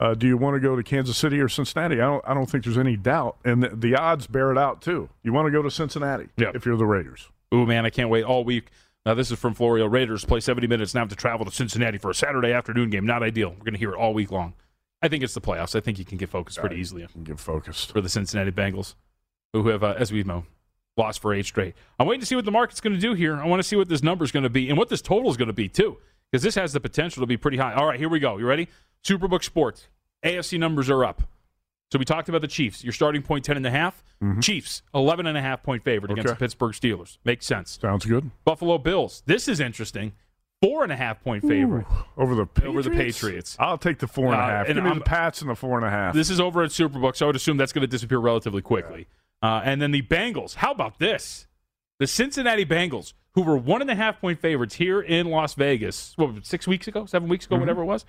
Uh, 0.00 0.14
do 0.14 0.26
you 0.26 0.36
want 0.36 0.54
to 0.54 0.60
go 0.60 0.74
to 0.74 0.82
Kansas 0.82 1.16
City 1.16 1.38
or 1.40 1.48
Cincinnati? 1.48 1.96
I 1.96 2.06
don't. 2.06 2.24
I 2.26 2.32
don't 2.34 2.46
think 2.46 2.64
there's 2.64 2.78
any 2.78 2.96
doubt, 2.96 3.36
and 3.44 3.62
the, 3.62 3.68
the 3.68 3.94
odds 3.96 4.26
bear 4.26 4.50
it 4.50 4.56
out 4.58 4.80
too. 4.80 5.10
You 5.22 5.32
want 5.32 5.46
to 5.46 5.52
go 5.52 5.60
to 5.62 5.70
Cincinnati 5.70 6.28
Yeah. 6.38 6.52
if 6.54 6.64
you're 6.64 6.76
the 6.78 6.86
Raiders. 6.86 7.28
Ooh, 7.54 7.66
man, 7.66 7.84
I 7.84 7.90
can't 7.90 8.08
wait 8.08 8.24
all 8.24 8.42
week. 8.42 8.68
Now, 9.04 9.14
this 9.14 9.30
is 9.30 9.38
from 9.38 9.54
Florio. 9.54 9.86
Raiders 9.86 10.24
play 10.24 10.40
70 10.40 10.66
minutes 10.66 10.94
now 10.94 11.04
to 11.04 11.14
travel 11.16 11.44
to 11.44 11.50
Cincinnati 11.52 11.98
for 11.98 12.10
a 12.10 12.14
Saturday 12.14 12.52
afternoon 12.52 12.90
game. 12.90 13.04
Not 13.06 13.22
ideal. 13.22 13.50
We're 13.50 13.64
going 13.64 13.72
to 13.74 13.78
hear 13.78 13.90
it 13.92 13.96
all 13.96 14.12
week 14.14 14.30
long. 14.30 14.54
I 15.02 15.08
think 15.08 15.22
it's 15.24 15.34
the 15.34 15.40
playoffs. 15.40 15.74
I 15.74 15.80
think 15.80 15.98
you 15.98 16.04
can 16.04 16.18
get 16.18 16.28
focused 16.28 16.58
pretty 16.58 16.76
easily 16.76 17.06
And 17.14 17.24
get 17.24 17.38
focused. 17.40 17.92
for 17.92 18.00
the 18.02 18.08
Cincinnati 18.10 18.50
Bengals, 18.52 18.94
who 19.54 19.66
have, 19.68 19.82
uh, 19.82 19.94
as 19.98 20.12
we 20.12 20.22
know, 20.22 20.44
lost 20.98 21.20
for 21.22 21.32
eight 21.34 21.46
straight. 21.46 21.74
I'm 21.98 22.06
waiting 22.06 22.20
to 22.20 22.26
see 22.26 22.36
what 22.36 22.44
the 22.44 22.50
market's 22.50 22.80
going 22.82 22.94
to 22.94 23.00
do 23.00 23.14
here. 23.14 23.36
I 23.36 23.46
want 23.46 23.60
to 23.60 23.66
see 23.68 23.76
what 23.76 23.88
this 23.88 24.02
number 24.02 24.24
is 24.24 24.32
going 24.32 24.42
to 24.42 24.50
be 24.50 24.68
and 24.68 24.76
what 24.78 24.90
this 24.90 25.00
total 25.02 25.30
is 25.30 25.36
going 25.38 25.48
to 25.48 25.54
be, 25.54 25.68
too, 25.68 25.96
because 26.30 26.42
this 26.42 26.54
has 26.54 26.72
the 26.72 26.80
potential 26.80 27.20
to 27.22 27.26
be 27.26 27.36
pretty 27.36 27.56
high. 27.56 27.74
All 27.74 27.86
right, 27.86 27.98
here 27.98 28.08
we 28.08 28.18
go. 28.20 28.36
You 28.38 28.46
ready? 28.46 28.68
Superbook 29.04 29.42
Sports. 29.44 29.88
AFC 30.24 30.58
numbers 30.58 30.90
are 30.90 31.04
up. 31.04 31.22
So 31.92 31.98
we 31.98 32.04
talked 32.04 32.28
about 32.28 32.40
the 32.42 32.46
Chiefs. 32.48 32.84
Your 32.84 32.92
starting 32.92 33.22
point 33.22 33.44
10 33.44 33.56
and 33.56 33.66
a 33.66 33.70
half. 33.70 34.02
Chiefs 34.40 34.82
11 34.94 35.26
and 35.26 35.36
a 35.36 35.40
half 35.40 35.62
point 35.62 35.82
favorite 35.82 36.12
against 36.12 36.28
the 36.34 36.36
Pittsburgh 36.38 36.72
Steelers. 36.72 37.16
Makes 37.24 37.46
sense. 37.46 37.78
Sounds 37.80 38.04
good. 38.04 38.30
Buffalo 38.44 38.76
Bills. 38.78 39.22
This 39.26 39.48
is 39.48 39.60
interesting. 39.60 40.12
Four 40.62 40.82
and 40.82 40.92
a 40.92 40.96
half 40.96 41.22
point 41.24 41.42
favorite. 41.42 41.86
Ooh, 41.90 42.04
over 42.22 42.34
the 42.34 42.44
Patriots? 42.44 42.68
Over 42.68 42.82
the 42.82 42.90
Patriots. 42.90 43.56
I'll 43.58 43.78
take 43.78 43.98
the 43.98 44.06
four 44.06 44.26
and 44.26 44.34
a 44.34 44.38
Uh, 44.38 44.46
half. 44.46 44.66
and 44.66 44.74
Give 44.74 44.84
me 44.84 44.90
I'm- 44.90 44.98
the 44.98 45.04
Pats 45.06 45.40
and 45.40 45.50
the 45.50 45.54
four 45.54 45.78
and 45.78 45.86
a 45.86 45.90
half. 45.90 46.14
This 46.14 46.28
is 46.28 46.38
over 46.38 46.62
at 46.62 46.68
Superbook, 46.70 47.16
so 47.16 47.24
I 47.24 47.28
would 47.28 47.36
assume 47.36 47.56
that's 47.56 47.72
going 47.72 47.80
to 47.80 47.86
disappear 47.88 48.18
relatively 48.18 48.60
quickly. 48.60 49.06
Uh, 49.42 49.62
and 49.64 49.80
then 49.80 49.90
the 49.90 50.02
Bengals. 50.02 50.56
How 50.56 50.70
about 50.72 50.98
this? 50.98 51.46
The 52.00 52.08
Cincinnati 52.08 52.64
Bengals, 52.66 53.12
who 53.34 53.42
were 53.42 53.56
one 53.56 53.80
and 53.80 53.90
a 53.90 53.94
half 53.94 54.20
point 54.20 54.40
favorites 54.40 54.74
here 54.74 55.00
in 55.00 55.28
Las 55.28 55.54
Vegas, 55.54 56.14
what, 56.16 56.44
six 56.44 56.66
weeks 56.66 56.88
ago, 56.88 57.06
seven 57.06 57.28
weeks 57.28 57.46
ago, 57.46 57.54
Mm-hmm. 57.54 57.60
whatever 57.60 57.82
it 57.82 57.86
was, 57.86 58.04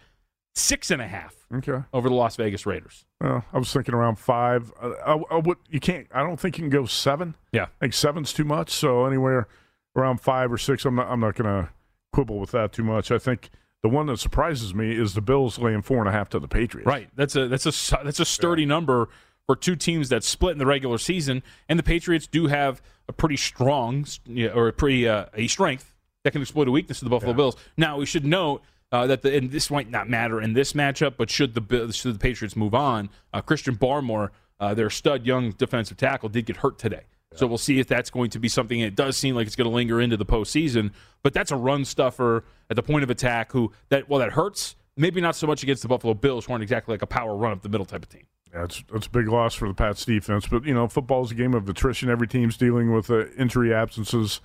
six 0.55 0.89
and 0.91 1.01
a 1.01 1.07
half 1.07 1.35
okay. 1.53 1.83
over 1.93 2.09
the 2.09 2.15
Las 2.15 2.35
Vegas 2.37 2.65
Raiders. 2.65 3.05
Well, 3.21 3.45
I 3.53 3.57
was 3.59 3.71
thinking 3.71 3.93
around 3.93 4.17
five. 4.17 4.73
Uh, 4.81 4.93
I, 5.05 5.35
I 5.35 5.37
would, 5.37 5.57
you 5.69 5.79
can't. 5.79 6.07
I 6.13 6.23
don't 6.23 6.39
think 6.39 6.57
you 6.57 6.63
can 6.63 6.69
go 6.69 6.85
seven. 6.85 7.35
Yeah. 7.51 7.65
I 7.65 7.67
think 7.81 7.93
seven's 7.93 8.33
too 8.33 8.43
much. 8.45 8.71
So 8.71 9.05
anywhere 9.05 9.47
around 9.95 10.21
five 10.21 10.51
or 10.51 10.57
six, 10.57 10.83
I'm 10.85 10.95
not. 10.95 11.07
I'm 11.07 11.19
not 11.19 11.35
going 11.35 11.63
to 11.63 11.69
quibble 12.13 12.39
with 12.39 12.51
that 12.51 12.71
too 12.73 12.83
much. 12.83 13.11
I 13.11 13.17
think 13.19 13.49
The 13.83 13.89
one 13.89 14.05
that 14.07 14.17
surprises 14.17 14.73
me 14.75 14.95
is 14.95 15.13
the 15.15 15.21
Bills 15.21 15.57
laying 15.59 15.81
four 15.81 15.99
and 15.99 16.07
a 16.07 16.11
half 16.11 16.29
to 16.29 16.39
the 16.39 16.47
Patriots. 16.47 16.87
Right. 16.87 17.09
That's 17.15 17.35
a 17.35 17.47
that's 17.47 17.65
a 17.65 17.97
that's 18.03 18.19
a 18.19 18.25
sturdy 18.25 18.61
yeah. 18.63 18.67
number 18.69 19.09
for 19.47 19.55
two 19.55 19.75
teams 19.75 20.09
that 20.09 20.23
split 20.23 20.53
in 20.53 20.57
the 20.57 20.65
regular 20.65 20.97
season, 20.97 21.43
and 21.67 21.77
the 21.77 21.83
Patriots 21.83 22.27
do 22.27 22.47
have 22.47 22.81
a 23.07 23.13
pretty 23.13 23.37
strong 23.37 24.05
or 24.53 24.67
a 24.69 24.73
pretty 24.73 25.07
uh, 25.07 25.25
a 25.33 25.47
strength 25.47 25.93
that 26.23 26.31
can 26.31 26.41
exploit 26.41 26.67
a 26.67 26.71
weakness 26.71 27.01
of 27.01 27.05
the 27.05 27.09
Buffalo 27.09 27.31
yeah. 27.31 27.37
Bills. 27.37 27.55
Now 27.77 27.97
we 27.97 28.05
should 28.05 28.25
note. 28.25 28.63
Uh, 28.93 29.07
that 29.07 29.21
the, 29.21 29.33
and 29.33 29.51
this 29.51 29.71
might 29.71 29.89
not 29.89 30.09
matter 30.09 30.41
in 30.41 30.51
this 30.51 30.73
matchup, 30.73 31.13
but 31.15 31.29
should 31.29 31.53
the 31.53 31.91
should 31.93 32.15
the 32.15 32.19
Patriots 32.19 32.57
move 32.57 32.75
on, 32.75 33.09
uh, 33.31 33.39
Christian 33.39 33.77
Barmore, 33.77 34.31
uh, 34.59 34.73
their 34.73 34.89
stud 34.89 35.25
young 35.25 35.51
defensive 35.51 35.95
tackle, 35.95 36.27
did 36.27 36.45
get 36.45 36.57
hurt 36.57 36.77
today. 36.77 37.03
So 37.35 37.47
we'll 37.47 37.57
see 37.57 37.79
if 37.79 37.87
that's 37.87 38.09
going 38.09 38.29
to 38.31 38.39
be 38.39 38.49
something. 38.49 38.81
It 38.81 38.95
does 38.95 39.15
seem 39.15 39.35
like 39.35 39.47
it's 39.47 39.55
going 39.55 39.69
to 39.69 39.73
linger 39.73 40.01
into 40.01 40.17
the 40.17 40.25
postseason, 40.25 40.91
but 41.23 41.33
that's 41.33 41.51
a 41.51 41.55
run 41.55 41.85
stuffer 41.85 42.43
at 42.69 42.75
the 42.75 42.83
point 42.83 43.03
of 43.03 43.09
attack. 43.09 43.53
Who 43.53 43.71
that 43.87 44.09
well 44.09 44.19
that 44.19 44.33
hurts. 44.33 44.75
Maybe 44.97 45.21
not 45.21 45.37
so 45.37 45.47
much 45.47 45.63
against 45.63 45.81
the 45.83 45.87
Buffalo 45.87 46.13
Bills, 46.13 46.45
who 46.45 46.51
aren't 46.51 46.63
exactly 46.63 46.93
like 46.93 47.01
a 47.01 47.07
power 47.07 47.33
run 47.33 47.53
up 47.53 47.61
the 47.61 47.69
middle 47.69 47.85
type 47.85 48.03
of 48.03 48.09
team. 48.09 48.25
It's 48.53 48.83
it's 48.93 49.07
a 49.07 49.09
big 49.09 49.27
loss 49.27 49.53
for 49.53 49.67
the 49.67 49.73
Pats 49.73 50.03
defense, 50.05 50.47
but 50.47 50.65
you 50.65 50.73
know 50.73 50.87
football 50.87 51.23
is 51.23 51.31
a 51.31 51.35
game 51.35 51.53
of 51.53 51.67
attrition. 51.69 52.09
Every 52.09 52.27
team's 52.27 52.57
dealing 52.57 52.93
with 52.93 53.09
uh, 53.09 53.27
injury 53.37 53.73
absences 53.73 54.41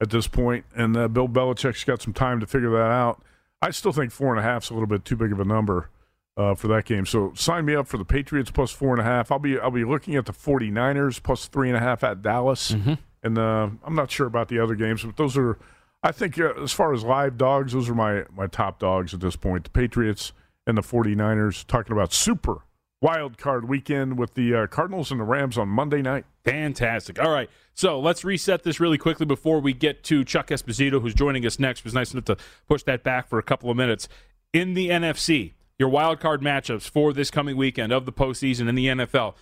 at 0.00 0.10
this 0.10 0.26
point, 0.26 0.64
and 0.74 0.96
uh, 0.96 1.08
Bill 1.08 1.28
Belichick's 1.28 1.84
got 1.84 2.02
some 2.02 2.12
time 2.12 2.40
to 2.40 2.46
figure 2.46 2.70
that 2.70 2.90
out. 2.90 3.22
I 3.62 3.70
still 3.70 3.92
think 3.92 4.12
four 4.12 4.30
and 4.30 4.38
a 4.38 4.42
half 4.42 4.64
is 4.64 4.70
a 4.70 4.74
little 4.74 4.86
bit 4.86 5.04
too 5.04 5.16
big 5.16 5.32
of 5.32 5.40
a 5.40 5.44
number 5.44 5.88
uh, 6.36 6.54
for 6.54 6.68
that 6.68 6.84
game. 6.84 7.06
So 7.06 7.32
sign 7.34 7.64
me 7.64 7.74
up 7.74 7.86
for 7.86 7.96
the 7.96 8.04
Patriots 8.04 8.50
plus 8.50 8.70
four 8.70 8.92
and 8.92 9.00
a 9.00 9.04
half. 9.04 9.32
I'll 9.32 9.38
be 9.38 9.58
I'll 9.58 9.70
be 9.70 9.84
looking 9.84 10.16
at 10.16 10.26
the 10.26 10.32
49ers 10.32 11.22
plus 11.22 11.48
three 11.48 11.68
and 11.68 11.76
a 11.76 11.80
half 11.80 12.04
at 12.04 12.22
Dallas. 12.22 12.72
Mm-hmm. 12.72 12.94
And 13.22 13.38
uh, 13.38 13.70
I'm 13.82 13.94
not 13.94 14.10
sure 14.10 14.26
about 14.26 14.48
the 14.48 14.58
other 14.58 14.74
games, 14.74 15.02
but 15.02 15.16
those 15.16 15.36
are 15.36 15.58
I 16.02 16.12
think 16.12 16.38
uh, 16.38 16.52
as 16.62 16.72
far 16.72 16.92
as 16.92 17.02
live 17.02 17.38
dogs, 17.38 17.72
those 17.72 17.88
are 17.88 17.94
my 17.94 18.24
my 18.34 18.46
top 18.46 18.78
dogs 18.78 19.14
at 19.14 19.20
this 19.20 19.36
point. 19.36 19.64
The 19.64 19.70
Patriots 19.70 20.32
and 20.66 20.76
the 20.76 20.82
49ers 20.82 21.66
talking 21.66 21.92
about 21.92 22.12
super 22.12 22.62
wild 23.00 23.38
card 23.38 23.68
weekend 23.68 24.18
with 24.18 24.34
the 24.34 24.54
uh, 24.54 24.66
Cardinals 24.66 25.10
and 25.10 25.20
the 25.20 25.24
Rams 25.24 25.58
on 25.58 25.68
Monday 25.68 26.02
night. 26.02 26.24
Fantastic. 26.44 27.20
All 27.20 27.30
right. 27.30 27.50
So 27.74 28.00
let's 28.00 28.24
reset 28.24 28.62
this 28.62 28.80
really 28.80 28.98
quickly 28.98 29.26
before 29.26 29.60
we 29.60 29.72
get 29.72 30.02
to 30.04 30.24
Chuck 30.24 30.48
Esposito, 30.48 31.00
who's 31.00 31.14
joining 31.14 31.44
us 31.44 31.58
next. 31.58 31.80
It 31.80 31.84
was 31.84 31.94
nice 31.94 32.12
enough 32.12 32.24
to 32.26 32.36
push 32.68 32.82
that 32.84 33.02
back 33.02 33.28
for 33.28 33.38
a 33.38 33.42
couple 33.42 33.70
of 33.70 33.76
minutes. 33.76 34.08
In 34.52 34.74
the 34.74 34.88
NFC, 34.88 35.52
your 35.78 35.88
wild 35.90 36.20
card 36.20 36.40
matchups 36.40 36.88
for 36.88 37.12
this 37.12 37.30
coming 37.30 37.56
weekend 37.56 37.92
of 37.92 38.06
the 38.06 38.12
postseason 38.12 38.68
in 38.68 38.74
the 38.74 38.86
NFL. 38.86 39.34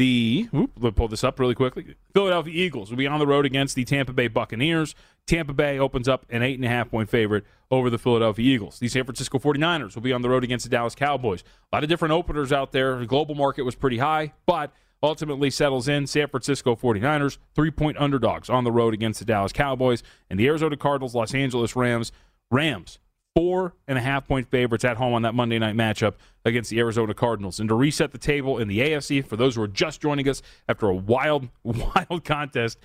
The 0.00 0.48
whoop, 0.50 0.70
let 0.80 0.96
pull 0.96 1.08
this 1.08 1.22
up 1.22 1.38
really 1.38 1.54
quickly. 1.54 1.94
Philadelphia 2.14 2.54
Eagles 2.54 2.88
will 2.88 2.96
be 2.96 3.06
on 3.06 3.18
the 3.18 3.26
road 3.26 3.44
against 3.44 3.76
the 3.76 3.84
Tampa 3.84 4.14
Bay 4.14 4.28
Buccaneers. 4.28 4.94
Tampa 5.26 5.52
Bay 5.52 5.78
opens 5.78 6.08
up 6.08 6.24
an 6.30 6.42
eight 6.42 6.54
and 6.54 6.64
a 6.64 6.70
half 6.70 6.90
point 6.90 7.10
favorite 7.10 7.44
over 7.70 7.90
the 7.90 7.98
Philadelphia 7.98 8.54
Eagles. 8.54 8.78
The 8.78 8.88
San 8.88 9.04
Francisco 9.04 9.38
49ers 9.38 9.94
will 9.94 10.00
be 10.00 10.14
on 10.14 10.22
the 10.22 10.30
road 10.30 10.42
against 10.42 10.64
the 10.64 10.70
Dallas 10.70 10.94
Cowboys. 10.94 11.44
A 11.70 11.76
lot 11.76 11.82
of 11.82 11.90
different 11.90 12.12
openers 12.12 12.50
out 12.50 12.72
there. 12.72 12.98
The 12.98 13.04
global 13.04 13.34
market 13.34 13.60
was 13.60 13.74
pretty 13.74 13.98
high, 13.98 14.32
but 14.46 14.72
ultimately 15.02 15.50
settles 15.50 15.86
in 15.86 16.06
San 16.06 16.28
Francisco 16.28 16.74
49ers, 16.74 17.36
three 17.54 17.70
point 17.70 17.98
underdogs 17.98 18.48
on 18.48 18.64
the 18.64 18.72
road 18.72 18.94
against 18.94 19.18
the 19.18 19.26
Dallas 19.26 19.52
Cowboys, 19.52 20.02
and 20.30 20.40
the 20.40 20.46
Arizona 20.46 20.78
Cardinals, 20.78 21.14
Los 21.14 21.34
Angeles 21.34 21.76
Rams. 21.76 22.10
Rams 22.50 22.98
four 23.34 23.74
and 23.86 23.96
a 23.96 24.00
half 24.00 24.26
point 24.26 24.50
favorites 24.50 24.84
at 24.84 24.96
home 24.96 25.14
on 25.14 25.22
that 25.22 25.34
Monday 25.34 25.58
night 25.58 25.76
matchup 25.76 26.14
against 26.44 26.70
the 26.70 26.78
Arizona 26.78 27.14
Cardinals. 27.14 27.60
And 27.60 27.68
to 27.68 27.74
reset 27.74 28.12
the 28.12 28.18
table 28.18 28.58
in 28.58 28.68
the 28.68 28.80
AFC, 28.80 29.24
for 29.24 29.36
those 29.36 29.56
who 29.56 29.62
are 29.62 29.68
just 29.68 30.00
joining 30.00 30.28
us 30.28 30.42
after 30.68 30.86
a 30.86 30.94
wild, 30.94 31.48
wild 31.62 32.24
contest 32.24 32.78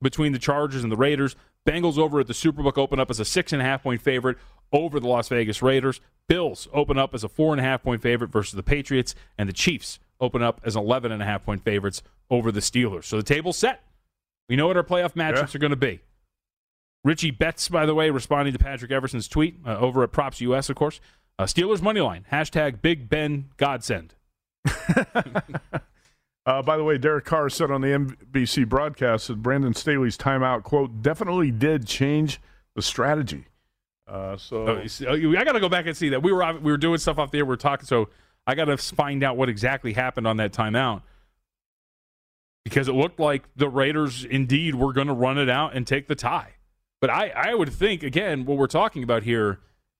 between 0.00 0.32
the 0.32 0.38
Chargers 0.38 0.82
and 0.82 0.90
the 0.90 0.96
Raiders, 0.96 1.36
Bengals 1.66 1.98
over 1.98 2.18
at 2.20 2.26
the 2.26 2.32
Superbook 2.32 2.76
open 2.76 2.98
up 2.98 3.10
as 3.10 3.20
a 3.20 3.24
six 3.24 3.52
and 3.52 3.62
a 3.62 3.64
half 3.64 3.82
point 3.84 4.02
favorite 4.02 4.36
over 4.72 4.98
the 4.98 5.06
Las 5.06 5.28
Vegas 5.28 5.62
Raiders. 5.62 6.00
Bills 6.28 6.66
open 6.72 6.98
up 6.98 7.14
as 7.14 7.22
a 7.22 7.28
four 7.28 7.52
and 7.52 7.60
a 7.60 7.64
half 7.64 7.82
point 7.82 8.02
favorite 8.02 8.30
versus 8.30 8.54
the 8.54 8.62
Patriots, 8.62 9.14
and 9.38 9.48
the 9.48 9.52
Chiefs 9.52 10.00
open 10.20 10.42
up 10.42 10.60
as 10.64 10.76
11 10.76 11.12
and 11.12 11.22
a 11.22 11.24
half 11.24 11.44
point 11.44 11.62
favorites 11.62 12.02
over 12.30 12.50
the 12.50 12.60
Steelers. 12.60 13.04
So 13.04 13.16
the 13.16 13.22
table's 13.22 13.58
set. 13.58 13.84
We 14.48 14.56
know 14.56 14.66
what 14.66 14.76
our 14.76 14.82
playoff 14.82 15.14
matchups 15.14 15.52
yeah. 15.52 15.56
are 15.56 15.58
going 15.58 15.70
to 15.70 15.76
be. 15.76 16.00
Richie 17.04 17.30
Betts, 17.30 17.68
by 17.68 17.86
the 17.86 17.94
way, 17.94 18.10
responding 18.10 18.52
to 18.52 18.58
Patrick 18.58 18.90
Everson's 18.90 19.28
tweet 19.28 19.56
uh, 19.66 19.76
over 19.78 20.02
at 20.02 20.12
Props 20.12 20.40
US, 20.40 20.68
of 20.68 20.76
course. 20.76 21.00
Uh, 21.38 21.44
Steelers 21.44 21.82
money 21.82 22.00
line 22.00 22.24
hashtag 22.30 22.80
Big 22.82 23.08
Ben 23.08 23.50
Godsend. 23.56 24.14
uh, 26.46 26.62
by 26.62 26.76
the 26.76 26.84
way, 26.84 26.98
Derek 26.98 27.24
Carr 27.24 27.48
said 27.48 27.70
on 27.70 27.80
the 27.80 27.88
NBC 27.88 28.68
broadcast 28.68 29.28
that 29.28 29.42
Brandon 29.42 29.74
Staley's 29.74 30.16
timeout 30.16 30.62
quote 30.62 31.02
definitely 31.02 31.50
did 31.50 31.86
change 31.86 32.40
the 32.76 32.82
strategy. 32.82 33.46
Uh, 34.06 34.36
so 34.36 34.66
oh, 34.68 34.84
oh 35.08 35.36
I 35.36 35.44
got 35.44 35.52
to 35.52 35.60
go 35.60 35.68
back 35.68 35.86
and 35.86 35.96
see 35.96 36.10
that 36.10 36.22
we 36.22 36.32
were 36.32 36.58
we 36.58 36.70
were 36.70 36.78
doing 36.78 36.98
stuff 36.98 37.18
off 37.18 37.30
the 37.30 37.38
air. 37.38 37.44
We 37.44 37.54
are 37.54 37.56
talking, 37.56 37.86
so 37.86 38.08
I 38.46 38.54
got 38.54 38.66
to 38.66 38.76
find 38.76 39.24
out 39.24 39.36
what 39.36 39.48
exactly 39.48 39.94
happened 39.94 40.26
on 40.26 40.36
that 40.36 40.52
timeout 40.52 41.02
because 42.64 42.88
it 42.88 42.92
looked 42.92 43.18
like 43.18 43.44
the 43.56 43.68
Raiders 43.68 44.24
indeed 44.24 44.74
were 44.74 44.92
going 44.92 45.06
to 45.06 45.14
run 45.14 45.38
it 45.38 45.48
out 45.48 45.74
and 45.74 45.86
take 45.86 46.08
the 46.08 46.14
tie. 46.14 46.54
But 47.02 47.10
I, 47.10 47.30
I 47.30 47.54
would 47.54 47.72
think, 47.72 48.04
again, 48.04 48.44
what 48.44 48.56
we're 48.56 48.68
talking 48.68 49.02
about 49.02 49.24
here. 49.24 49.58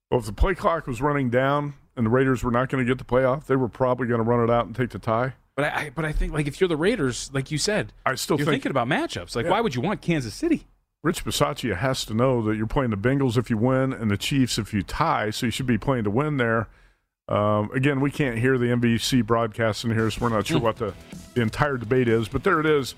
Well, 0.08 0.20
if 0.20 0.26
the 0.26 0.32
play 0.32 0.54
clock 0.54 0.86
was 0.86 1.02
running 1.02 1.30
down 1.30 1.74
and 1.96 2.06
the 2.06 2.10
Raiders 2.10 2.44
were 2.44 2.52
not 2.52 2.68
going 2.68 2.86
to 2.86 2.88
get 2.88 2.98
the 2.98 3.04
playoff, 3.04 3.46
they 3.46 3.56
were 3.56 3.68
probably 3.68 4.06
going 4.06 4.18
to 4.18 4.24
run 4.24 4.48
it 4.48 4.52
out 4.52 4.66
and 4.66 4.76
take 4.76 4.90
the 4.90 5.00
tie. 5.00 5.32
But 5.56 5.64
I, 5.64 5.90
but 5.92 6.04
I 6.04 6.12
think 6.12 6.32
like 6.32 6.46
if 6.46 6.60
you're 6.60 6.68
the 6.68 6.76
Raiders, 6.76 7.28
like 7.34 7.50
you 7.50 7.58
said, 7.58 7.92
I 8.06 8.14
still 8.14 8.38
you're 8.38 8.46
think, 8.46 8.62
thinking 8.62 8.70
about 8.70 8.86
matchups. 8.86 9.34
Like, 9.34 9.46
yeah. 9.46 9.50
why 9.50 9.60
would 9.60 9.74
you 9.74 9.80
want 9.80 10.00
Kansas 10.00 10.32
City? 10.32 10.68
Rich 11.02 11.24
Bisaccia 11.24 11.76
has 11.76 12.04
to 12.04 12.14
know 12.14 12.40
that 12.42 12.56
you're 12.56 12.68
playing 12.68 12.90
the 12.90 12.96
Bengals 12.96 13.36
if 13.36 13.50
you 13.50 13.58
win 13.58 13.92
and 13.92 14.08
the 14.08 14.16
Chiefs 14.16 14.56
if 14.56 14.72
you 14.72 14.82
tie, 14.82 15.30
so 15.30 15.46
you 15.46 15.50
should 15.50 15.66
be 15.66 15.78
playing 15.78 16.04
to 16.04 16.10
win 16.10 16.36
there. 16.36 16.68
Um, 17.28 17.70
again, 17.72 18.00
we 18.00 18.11
can't 18.11 18.38
hear 18.38 18.58
the 18.58 18.66
NBC 18.66 19.24
broadcast 19.24 19.85
in 19.85 19.90
here, 19.90 20.11
so 20.11 20.22
we're 20.22 20.28
not 20.28 20.46
sure 20.46 20.58
hmm. 20.58 20.64
what 20.64 20.76
the, 20.76 20.92
the 21.35 21.42
entire 21.42 21.76
debate 21.76 22.08
is. 22.08 22.28
But 22.28 22.44
there 22.44 22.61
it 22.61 22.66
is. 22.66 22.94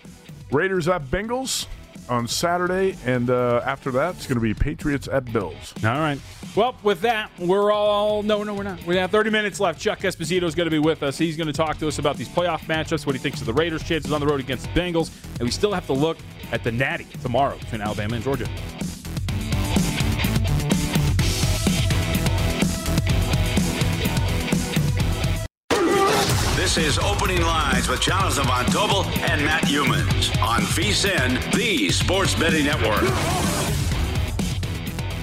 Raiders 0.51 0.89
at 0.89 1.05
Bengals 1.07 1.67
on 2.09 2.27
Saturday, 2.27 2.97
and 3.05 3.31
uh, 3.31 3.63
after 3.65 3.91
that, 3.93 4.17
it's 4.17 4.27
going 4.27 4.37
to 4.37 4.43
be 4.43 4.55
Patriots 4.55 5.09
at 5.09 5.31
Bills. 5.33 5.75
All 5.85 5.91
right. 5.91 6.19
Well, 6.55 6.77
with 6.83 7.01
that, 7.03 7.31
we're 7.39 7.73
all 7.73 8.23
no, 8.23 8.43
no, 8.43 8.55
we're 8.55 8.63
not. 8.63 8.85
We 8.87 8.97
have 8.97 9.11
30 9.11 9.31
minutes 9.31 9.61
left. 9.61 9.81
Chuck 9.81 10.01
Esposito 10.01 10.45
is 10.45 10.55
going 10.55 10.67
to 10.67 10.71
be 10.71 10.79
with 10.79 11.03
us. 11.03 11.19
He's 11.19 11.37
going 11.37 11.47
to 11.47 11.53
talk 11.53 11.79
to 11.79 11.89
us 11.89 11.99
about 11.99 12.17
these 12.17 12.29
playoff 12.29 12.61
matchups, 12.61 13.07
what 13.07 13.15
he 13.15 13.19
thinks 13.19 13.41
of 13.41 13.47
the 13.47 13.53
Raiders' 13.53 13.83
chances 13.83 14.13
on 14.13 14.21
the 14.21 14.27
road 14.27 14.41
against 14.41 14.65
the 14.73 14.81
Bengals, 14.81 15.11
and 15.39 15.43
we 15.43 15.51
still 15.51 15.73
have 15.73 15.87
to 15.87 15.93
look 15.93 16.19
at 16.53 16.63
the 16.63 16.73
Natty 16.73 17.07
tomorrow 17.23 17.59
between 17.59 17.81
Alabama 17.81 18.15
and 18.17 18.25
Georgia. 18.25 18.49
This 26.65 26.79
is 26.79 26.99
Opening 26.99 27.43
Lines 27.43 27.89
with 27.89 28.01
Jonathan 28.01 28.47
Von 28.47 28.65
Tobel 28.65 29.05
and 29.29 29.45
Matt 29.45 29.65
Youmans 29.65 30.35
on 30.41 30.63
VSIN, 30.63 31.53
the 31.53 31.91
Sports 31.91 32.35
Betting 32.35 32.65
Network. 32.65 33.74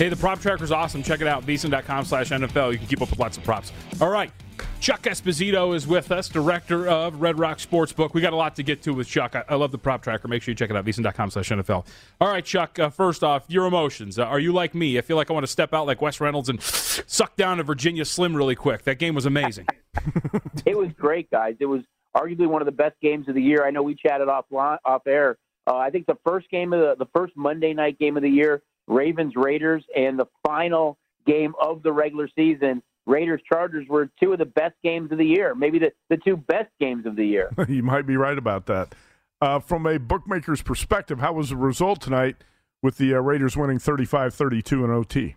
Hey, 0.02 0.10
the 0.10 0.16
prop 0.16 0.40
tracker 0.40 0.64
is 0.64 0.72
awesome. 0.72 1.04
Check 1.04 1.22
it 1.22 1.28
out, 1.28 1.46
vsin.com 1.46 2.06
slash 2.06 2.32
NFL. 2.32 2.72
You 2.72 2.80
can 2.80 2.88
keep 2.88 3.04
up 3.04 3.12
with 3.12 3.20
lots 3.20 3.38
of 3.38 3.44
props. 3.44 3.72
All 4.02 4.10
right. 4.10 4.32
Chuck 4.80 5.04
Esposito 5.04 5.76
is 5.76 5.86
with 5.86 6.12
us, 6.12 6.28
director 6.28 6.88
of 6.88 7.22
Red 7.22 7.38
Rock 7.38 7.60
Sportsbook. 7.60 8.16
We 8.16 8.22
got 8.22 8.34
a 8.34 8.36
lot 8.36 8.56
to 8.56 8.64
get 8.64 8.82
to 8.82 8.96
with 8.96 9.08
Chuck. 9.08 9.36
I, 9.36 9.44
I 9.48 9.54
love 9.54 9.72
the 9.72 9.78
prop 9.78 10.02
tracker. 10.02 10.28
Make 10.28 10.42
sure 10.42 10.54
you 10.54 10.56
check 10.56 10.72
it 10.72 10.76
out, 10.76 10.86
vsin.com 10.86 11.30
slash 11.30 11.50
NFL. 11.50 11.86
All 12.20 12.28
right, 12.28 12.44
Chuck, 12.44 12.80
uh, 12.80 12.90
first 12.90 13.24
off, 13.24 13.44
your 13.48 13.68
emotions. 13.68 14.18
Uh, 14.18 14.24
are 14.24 14.40
you 14.40 14.52
like 14.52 14.74
me? 14.74 14.98
I 14.98 15.02
feel 15.02 15.18
like 15.18 15.30
I 15.30 15.34
want 15.34 15.44
to 15.44 15.52
step 15.52 15.72
out 15.72 15.86
like 15.86 16.02
Wes 16.02 16.20
Reynolds 16.20 16.50
and 16.50 16.60
suck 16.64 17.36
down 17.36 17.60
a 17.60 17.64
Virginia 17.64 18.04
Slim 18.04 18.36
really 18.36 18.56
quick. 18.56 18.82
That 18.86 18.98
game 18.98 19.14
was 19.14 19.28
amazing. 19.28 19.68
it 20.66 20.76
was 20.76 20.90
great, 20.98 21.30
guys. 21.30 21.58
It 21.60 21.68
was 21.68 21.82
arguably 22.18 22.48
one 22.48 22.64
of 22.64 22.66
the 22.66 22.72
best 22.72 22.96
games 23.04 23.30
of 23.30 23.36
the 23.36 23.44
year. 23.44 23.68
I 23.68 23.70
know 23.70 23.84
we 23.84 23.94
chatted 23.94 24.30
off 24.30 24.46
off 24.52 25.06
air. 25.06 25.38
Uh, 25.68 25.76
I 25.76 25.92
think 25.92 26.08
the 26.08 26.18
first 26.26 26.50
game 26.50 26.74
of 26.74 26.80
the 26.80 27.06
the 27.06 27.10
first 27.16 27.38
Monday 27.38 27.76
night 27.76 28.00
game 28.00 28.18
of 28.18 28.24
the 28.24 28.30
year, 28.30 28.64
Ravens 28.88 29.34
Raiders, 29.36 29.84
and 29.96 30.18
the 30.18 30.26
final 30.46 30.98
game 31.26 31.54
of 31.62 31.84
the 31.84 31.92
regular 31.92 32.28
season, 32.36 32.82
Raiders 33.06 33.42
Chargers, 33.48 33.88
were 33.88 34.10
two 34.22 34.34
of 34.34 34.40
the 34.40 34.46
best 34.46 34.76
games 34.84 35.12
of 35.12 35.18
the 35.18 35.26
year. 35.26 35.56
Maybe 35.56 35.80
the 35.80 35.92
the 36.10 36.18
two 36.18 36.38
best 36.38 36.70
games 36.80 37.06
of 37.06 37.16
the 37.16 37.26
year. 37.26 37.52
you 37.68 37.84
might 37.84 38.06
be 38.06 38.18
right 38.18 38.38
about 38.38 38.66
that. 38.68 38.94
Uh, 39.42 39.60
from 39.60 39.86
a 39.88 39.98
bookmaker's 39.98 40.62
perspective, 40.62 41.20
how 41.20 41.34
was 41.34 41.50
the 41.50 41.56
result 41.56 42.02
tonight 42.02 42.36
with 42.84 42.98
the 42.98 43.16
uh, 43.16 43.18
Raiders 43.18 43.58
winning 43.58 43.80
35-32 43.80 44.86
in 44.86 44.92
OT? 44.92 45.36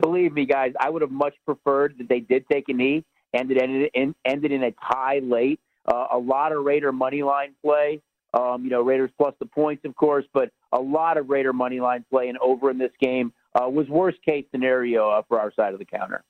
Believe 0.00 0.32
me, 0.32 0.46
guys, 0.46 0.72
I 0.80 0.88
would 0.88 1.02
have 1.02 1.10
much 1.10 1.34
preferred 1.44 1.96
that 1.98 2.08
they 2.08 2.20
did 2.20 2.46
take 2.50 2.68
a 2.68 2.72
knee 2.72 3.04
ended 3.34 3.58
ended 3.58 3.90
in, 3.94 4.14
ended 4.24 4.52
in 4.52 4.62
a 4.62 4.72
tie 4.72 5.20
late. 5.22 5.60
Uh, 5.86 6.06
a 6.12 6.18
lot 6.18 6.52
of 6.52 6.64
Raider 6.64 6.92
money 6.92 7.22
line 7.22 7.54
play. 7.62 8.00
Um, 8.32 8.64
you 8.64 8.70
know, 8.70 8.80
Raiders 8.80 9.10
plus 9.18 9.34
the 9.38 9.46
points, 9.46 9.84
of 9.84 9.94
course, 9.94 10.24
but 10.32 10.50
a 10.74 10.80
lot 10.80 11.16
of 11.16 11.30
Raider 11.30 11.52
money 11.52 11.80
line 11.80 12.04
play 12.10 12.28
and 12.28 12.36
over 12.38 12.70
in 12.70 12.78
this 12.78 12.92
game 13.00 13.32
uh, 13.54 13.68
was 13.68 13.88
worst 13.88 14.18
case 14.24 14.44
scenario 14.50 15.08
uh, 15.08 15.22
for 15.28 15.40
our 15.40 15.52
side 15.54 15.72
of 15.72 15.78
the 15.78 15.84
counter. 15.84 16.22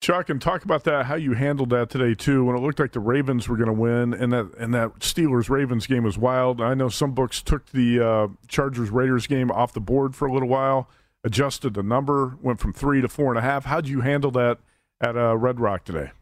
Chuck, 0.00 0.30
and 0.30 0.40
talk 0.40 0.64
about 0.64 0.84
that. 0.84 1.06
How 1.06 1.16
you 1.16 1.34
handled 1.34 1.68
that 1.70 1.90
today 1.90 2.14
too, 2.14 2.46
when 2.46 2.56
it 2.56 2.60
looked 2.60 2.80
like 2.80 2.92
the 2.92 3.00
Ravens 3.00 3.50
were 3.50 3.56
going 3.56 3.66
to 3.66 3.74
win, 3.74 4.14
and 4.14 4.32
that 4.32 4.54
and 4.58 4.72
that 4.72 5.00
Steelers 5.00 5.50
Ravens 5.50 5.86
game 5.86 6.04
was 6.04 6.16
wild. 6.16 6.62
I 6.62 6.72
know 6.72 6.88
some 6.88 7.12
books 7.12 7.42
took 7.42 7.66
the 7.66 8.00
uh, 8.00 8.28
Chargers 8.48 8.88
Raiders 8.88 9.26
game 9.26 9.50
off 9.50 9.74
the 9.74 9.80
board 9.80 10.14
for 10.14 10.26
a 10.26 10.32
little 10.32 10.48
while. 10.48 10.88
adjusted 11.22 11.74
the 11.74 11.82
number, 11.82 12.38
went 12.40 12.60
from 12.60 12.72
three 12.72 13.02
to 13.02 13.08
four 13.08 13.28
and 13.28 13.38
a 13.38 13.42
half. 13.42 13.66
How'd 13.66 13.88
you 13.88 14.00
handle 14.00 14.30
that 14.30 14.58
at 15.02 15.16
uh, 15.16 15.36
Red 15.36 15.60
Rock 15.60 15.84
today? 15.84 16.12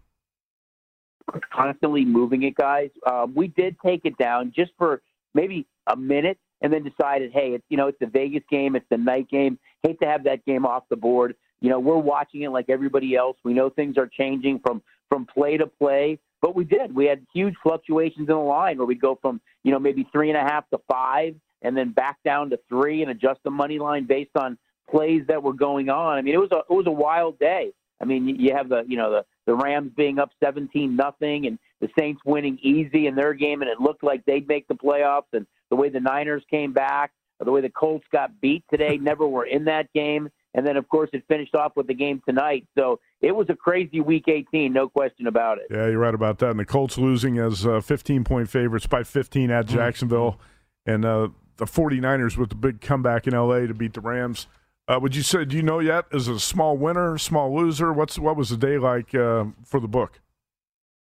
Constantly 1.53 2.05
moving 2.05 2.43
it, 2.43 2.55
guys. 2.55 2.91
Um, 3.07 3.35
we 3.35 3.49
did 3.49 3.77
take 3.85 4.01
it 4.05 4.17
down 4.17 4.53
just 4.57 4.73
for 4.79 5.03
maybe 5.35 5.67
a 5.87 5.97
minute, 5.97 6.39
and 6.61 6.73
then 6.73 6.83
decided, 6.83 7.33
hey, 7.33 7.53
it's 7.55 7.65
you 7.69 7.77
know 7.77 7.89
it's 7.89 7.99
the 7.99 8.07
Vegas 8.07 8.43
game, 8.51 8.77
it's 8.77 8.87
the 8.91 8.97
night 8.97 9.29
game. 9.31 9.59
Hate 9.83 9.99
to 10.01 10.07
have 10.07 10.25
that 10.25 10.45
game 10.45 10.67
off 10.67 10.85
the 10.89 10.97
board. 10.97 11.35
You 11.61 11.71
know, 11.71 11.81
we're 11.81 11.99
watching 11.99 12.43
it 12.43 12.51
like 12.51 12.67
everybody 12.69 13.17
else. 13.17 13.37
We 13.45 13.55
know 13.55 13.71
things 13.71 13.97
are 13.97 14.07
changing 14.07 14.61
from 14.61 14.83
from 15.09 15.27
play 15.27 15.57
to 15.57 15.67
play, 15.67 16.19
but 16.43 16.55
we 16.55 16.65
did. 16.65 16.95
We 16.95 17.07
had 17.07 17.27
huge 17.33 17.55
fluctuations 17.63 18.29
in 18.29 18.35
the 18.35 18.37
line 18.37 18.79
where 18.79 18.87
we'd 18.87 19.01
go 19.01 19.19
from 19.21 19.41
you 19.63 19.73
know 19.73 19.79
maybe 19.79 20.07
three 20.13 20.31
and 20.31 20.39
a 20.39 20.43
half 20.43 20.69
to 20.71 20.79
five, 20.91 21.35
and 21.63 21.77
then 21.77 21.93
back 21.93 22.19
down 22.25 22.51
to 22.51 22.59
three, 22.69 23.03
and 23.03 23.11
adjust 23.11 23.41
the 23.45 23.51
money 23.51 23.79
line 23.79 24.07
based 24.07 24.37
on 24.37 24.59
plays 24.91 25.23
that 25.29 25.43
were 25.43 25.53
going 25.53 25.89
on. 25.89 26.19
I 26.19 26.23
mean, 26.23 26.35
it 26.35 26.39
was 26.39 26.51
a 26.53 26.59
it 26.59 26.75
was 26.75 26.87
a 26.87 26.93
wild 26.93 27.39
day. 27.39 27.73
I 28.01 28.05
mean, 28.05 28.29
you 28.29 28.55
have 28.55 28.69
the 28.69 28.85
you 28.87 28.97
know 28.97 29.11
the 29.11 29.25
the 29.47 29.55
Rams 29.55 29.93
being 29.97 30.19
up 30.19 30.31
17 30.43 30.95
nothing, 30.95 31.47
and 31.47 31.59
the 31.81 31.89
Saints 31.99 32.21
winning 32.25 32.59
easy 32.63 33.07
in 33.07 33.15
their 33.15 33.35
game, 33.35 33.63
and 33.63 33.71
it 33.71 33.81
looked 33.81 34.03
like 34.03 34.25
they'd 34.25 34.47
make 34.47 34.69
the 34.69 34.75
playoffs. 34.75 35.33
And 35.33 35.47
the 35.71 35.77
way 35.77 35.89
the 35.89 36.01
Niners 36.01 36.43
came 36.51 36.73
back, 36.73 37.13
or 37.41 37.45
the 37.45 37.53
way 37.53 37.61
the 37.61 37.71
Colts 37.71 38.07
got 38.13 38.41
beat 38.41 38.65
today, 38.71 38.97
never 39.01 39.27
were 39.27 39.45
in 39.45 39.65
that 39.65 39.93
game. 39.93 40.29
And 40.55 40.67
then, 40.67 40.77
of 40.77 40.89
course, 40.89 41.11
it 41.13 41.23
finished 41.29 41.55
off 41.55 41.73
with 41.77 41.87
the 41.87 41.95
game 41.95 42.23
tonight. 42.27 42.67
So 42.77 43.01
it 43.21 43.33
was 43.33 43.47
a 43.51 43.55
crazy 43.55 44.01
Week 44.01 44.25
18, 44.27 44.73
no 44.73 44.89
question 44.89 45.27
about 45.27 45.59
it. 45.59 45.67
Yeah, 45.71 45.87
you're 45.87 45.99
right 45.99 46.15
about 46.15 46.39
that. 46.39 46.51
And 46.51 46.59
the 46.59 46.65
Colts 46.65 46.99
losing 46.99 47.39
as 47.39 47.67
uh, 47.67 47.81
15 47.81 48.25
point 48.25 48.49
favorites 48.49 48.87
by 48.87 49.03
15 49.03 49.51
at 49.51 49.67
Jacksonville, 49.67 50.33
mm-hmm. 50.33 50.91
and 50.91 51.05
uh, 51.05 51.29
the 51.59 51.67
49ers 51.67 52.37
with 52.37 52.49
the 52.49 52.57
big 52.57 52.81
comeback 52.81 53.27
in 53.27 53.35
LA 53.35 53.61
to 53.61 53.75
beat 53.75 53.93
the 53.93 54.01
Rams. 54.01 54.47
Uh, 54.89 54.99
would 55.01 55.15
you 55.15 55.23
say? 55.23 55.45
Do 55.45 55.55
you 55.55 55.63
know 55.63 55.81
yet? 55.81 56.07
Is 56.13 56.29
it 56.29 56.37
a 56.37 56.41
small 56.41 56.77
winner, 56.77 57.19
small 57.19 57.55
loser? 57.55 57.93
What's 57.93 58.19
what 58.19 58.37
was 58.37 58.49
the 58.49 58.57
day 58.57 58.79
like 58.79 59.15
uh, 59.15 59.45
for 59.63 59.81
the 59.81 59.89
book? 59.89 60.21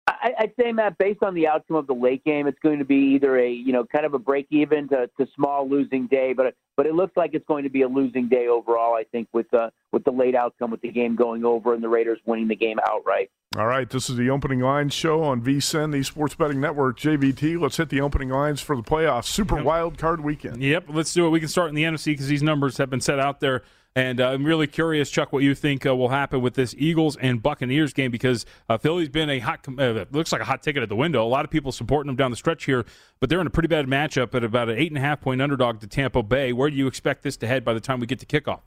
I, 0.06 0.34
would 0.42 0.54
say, 0.60 0.72
Matt, 0.74 0.98
based 0.98 1.24
on 1.24 1.34
the 1.34 1.48
outcome 1.48 1.78
of 1.78 1.88
the 1.88 1.94
late 1.94 2.24
game, 2.26 2.46
it's 2.46 2.60
going 2.60 2.80
to 2.80 2.86
be 2.86 3.14
either 3.16 3.38
a 3.38 3.50
you 3.50 3.72
know 3.72 3.86
kind 3.86 4.06
of 4.06 4.14
a 4.14 4.20
break 4.20 4.48
even 4.50 4.90
to, 4.90 5.10
to 5.18 5.28
small 5.36 5.68
losing 5.70 6.08
day, 6.08 6.34
but 6.34 6.56
but 6.76 6.86
it 6.86 6.94
looks 6.94 7.16
like 7.16 7.32
it's 7.34 7.46
going 7.46 7.64
to 7.64 7.70
be 7.70 7.84
a 7.84 7.88
losing 7.88 8.28
day 8.28 8.48
overall. 8.48 8.96
I 8.96 9.06
think 9.12 9.30
with 9.32 9.50
the 9.52 9.72
with 9.94 10.04
the 10.04 10.12
late 10.12 10.36
outcome, 10.36 10.72
with 10.72 10.82
the 10.82 10.92
game 10.92 11.16
going 11.16 11.46
over 11.46 11.74
and 11.74 11.82
the 11.82 11.88
Raiders 11.88 12.20
winning 12.26 12.50
the 12.50 12.56
game 12.56 12.80
outright. 12.86 13.32
All 13.56 13.68
right, 13.68 13.90
this 13.90 14.10
is 14.10 14.18
the 14.18 14.30
opening 14.30 14.60
lines 14.60 14.94
show 14.94 15.24
on 15.24 15.42
VSIN, 15.42 15.92
the 15.92 16.04
Sports 16.04 16.36
Betting 16.36 16.60
Network. 16.60 16.98
JVT, 16.98 17.60
let's 17.60 17.78
hit 17.78 17.90
the 17.90 18.02
opening 18.02 18.30
lines 18.30 18.60
for 18.62 18.76
the 18.76 18.82
playoffs. 18.82 19.26
Super 19.26 19.58
yep. 19.58 19.66
wild 19.66 19.98
card 19.98 20.22
weekend. 20.22 20.62
Yep, 20.62 20.86
let's 20.90 21.14
do 21.14 21.28
it. 21.28 21.30
We 21.30 21.40
can 21.40 21.50
start 21.50 21.70
in 21.70 21.76
the 21.76 21.84
NFC 21.84 22.06
because 22.08 22.28
these 22.28 22.44
numbers 22.44 22.78
have 22.78 22.90
been 22.90 23.02
set 23.02 23.20
out 23.20 23.40
there. 23.40 23.62
And 23.96 24.20
uh, 24.20 24.30
I'm 24.30 24.44
really 24.44 24.66
curious, 24.66 25.12
Chuck, 25.12 25.32
what 25.32 25.44
you 25.44 25.54
think 25.54 25.86
uh, 25.86 25.96
will 25.96 26.10
happen 26.10 26.42
with 26.42 26.56
this 26.56 26.74
Eagles 26.78 27.16
and 27.18 27.44
Buccaneers 27.44 27.94
game 27.94 28.10
because 28.10 28.44
uh, 28.68 28.78
Philly's 28.78 29.10
been 29.10 29.30
a 29.30 29.38
hot, 29.38 29.68
uh, 29.78 30.06
looks 30.12 30.32
like 30.32 30.42
a 30.42 30.46
hot 30.46 30.64
ticket 30.64 30.82
at 30.82 30.90
the 30.90 30.96
window. 30.96 31.24
A 31.24 31.30
lot 31.30 31.46
of 31.46 31.52
people 31.52 31.72
supporting 31.72 32.08
them 32.08 32.16
down 32.16 32.32
the 32.32 32.38
stretch 32.38 32.66
here, 32.66 32.86
but 33.20 33.30
they're 33.30 33.42
in 33.42 33.46
a 33.46 33.52
pretty 33.52 33.68
bad 33.68 33.86
matchup 33.86 34.34
at 34.34 34.44
about 34.44 34.70
an 34.70 34.80
eight 34.80 34.90
and 34.90 34.98
a 34.98 35.02
half 35.02 35.22
point 35.22 35.44
underdog 35.44 35.80
to 35.82 35.88
Tampa 35.88 36.24
Bay. 36.24 36.54
Where 36.54 36.72
do 36.72 36.76
you 36.76 36.88
expect 36.88 37.22
this 37.22 37.38
to 37.38 37.48
head 37.48 37.64
by 37.64 37.74
the 37.74 37.80
time 37.80 38.00
we 38.00 38.08
get 38.08 38.20
to 38.20 38.26
kickoff? 38.26 38.62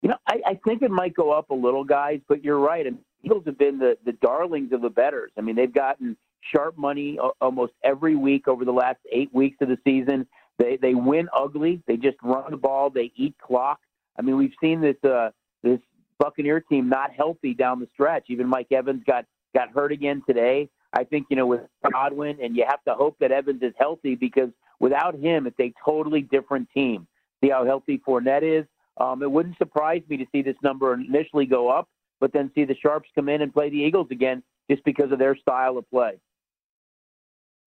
You 0.00 0.08
know, 0.08 0.16
I, 0.26 0.40
I 0.46 0.60
think 0.66 0.80
it 0.80 0.90
might 0.90 1.12
go 1.12 1.32
up 1.32 1.50
a 1.50 1.54
little, 1.54 1.84
guys, 1.84 2.20
but 2.26 2.42
you're 2.42 2.58
right. 2.58 2.86
And 2.86 2.98
Eagles 3.22 3.42
have 3.44 3.58
been 3.58 3.78
the, 3.78 3.98
the 4.06 4.12
darlings 4.12 4.72
of 4.72 4.80
the 4.80 4.88
betters. 4.88 5.32
I 5.36 5.42
mean, 5.42 5.54
they've 5.56 5.72
gotten 5.72 6.16
sharp 6.40 6.78
money 6.78 7.18
almost 7.42 7.72
every 7.84 8.16
week 8.16 8.48
over 8.48 8.64
the 8.64 8.72
last 8.72 9.00
eight 9.12 9.28
weeks 9.34 9.58
of 9.60 9.68
the 9.68 9.76
season. 9.84 10.26
They 10.58 10.78
they 10.80 10.94
win 10.94 11.28
ugly. 11.36 11.82
They 11.86 11.96
just 11.96 12.16
run 12.22 12.50
the 12.50 12.56
ball. 12.56 12.88
They 12.88 13.12
eat 13.16 13.34
clock. 13.38 13.80
I 14.20 14.22
mean, 14.22 14.36
we've 14.36 14.52
seen 14.60 14.82
this 14.82 15.02
uh, 15.02 15.30
this 15.62 15.78
Buccaneer 16.18 16.60
team 16.60 16.90
not 16.90 17.10
healthy 17.10 17.54
down 17.54 17.80
the 17.80 17.88
stretch. 17.94 18.24
Even 18.28 18.46
Mike 18.46 18.70
Evans 18.70 19.02
got 19.06 19.24
got 19.56 19.70
hurt 19.70 19.92
again 19.92 20.22
today. 20.28 20.68
I 20.92 21.04
think 21.04 21.28
you 21.30 21.36
know 21.36 21.46
with 21.46 21.62
Godwin, 21.90 22.36
and 22.42 22.54
you 22.54 22.66
have 22.68 22.84
to 22.84 22.92
hope 22.92 23.16
that 23.20 23.32
Evans 23.32 23.62
is 23.62 23.72
healthy 23.78 24.16
because 24.16 24.50
without 24.78 25.14
him, 25.14 25.46
it's 25.46 25.58
a 25.58 25.72
totally 25.82 26.20
different 26.20 26.68
team. 26.74 27.06
See 27.42 27.48
how 27.48 27.64
healthy 27.64 27.98
Fournette 28.06 28.42
is. 28.42 28.66
Um, 28.98 29.22
it 29.22 29.30
wouldn't 29.30 29.56
surprise 29.56 30.02
me 30.10 30.18
to 30.18 30.26
see 30.32 30.42
this 30.42 30.56
number 30.62 30.92
initially 30.92 31.46
go 31.46 31.70
up, 31.70 31.88
but 32.20 32.34
then 32.34 32.50
see 32.54 32.66
the 32.66 32.76
Sharps 32.76 33.08
come 33.14 33.30
in 33.30 33.40
and 33.40 33.54
play 33.54 33.70
the 33.70 33.78
Eagles 33.78 34.08
again 34.10 34.42
just 34.70 34.84
because 34.84 35.10
of 35.12 35.18
their 35.18 35.34
style 35.34 35.78
of 35.78 35.88
play. 35.88 36.18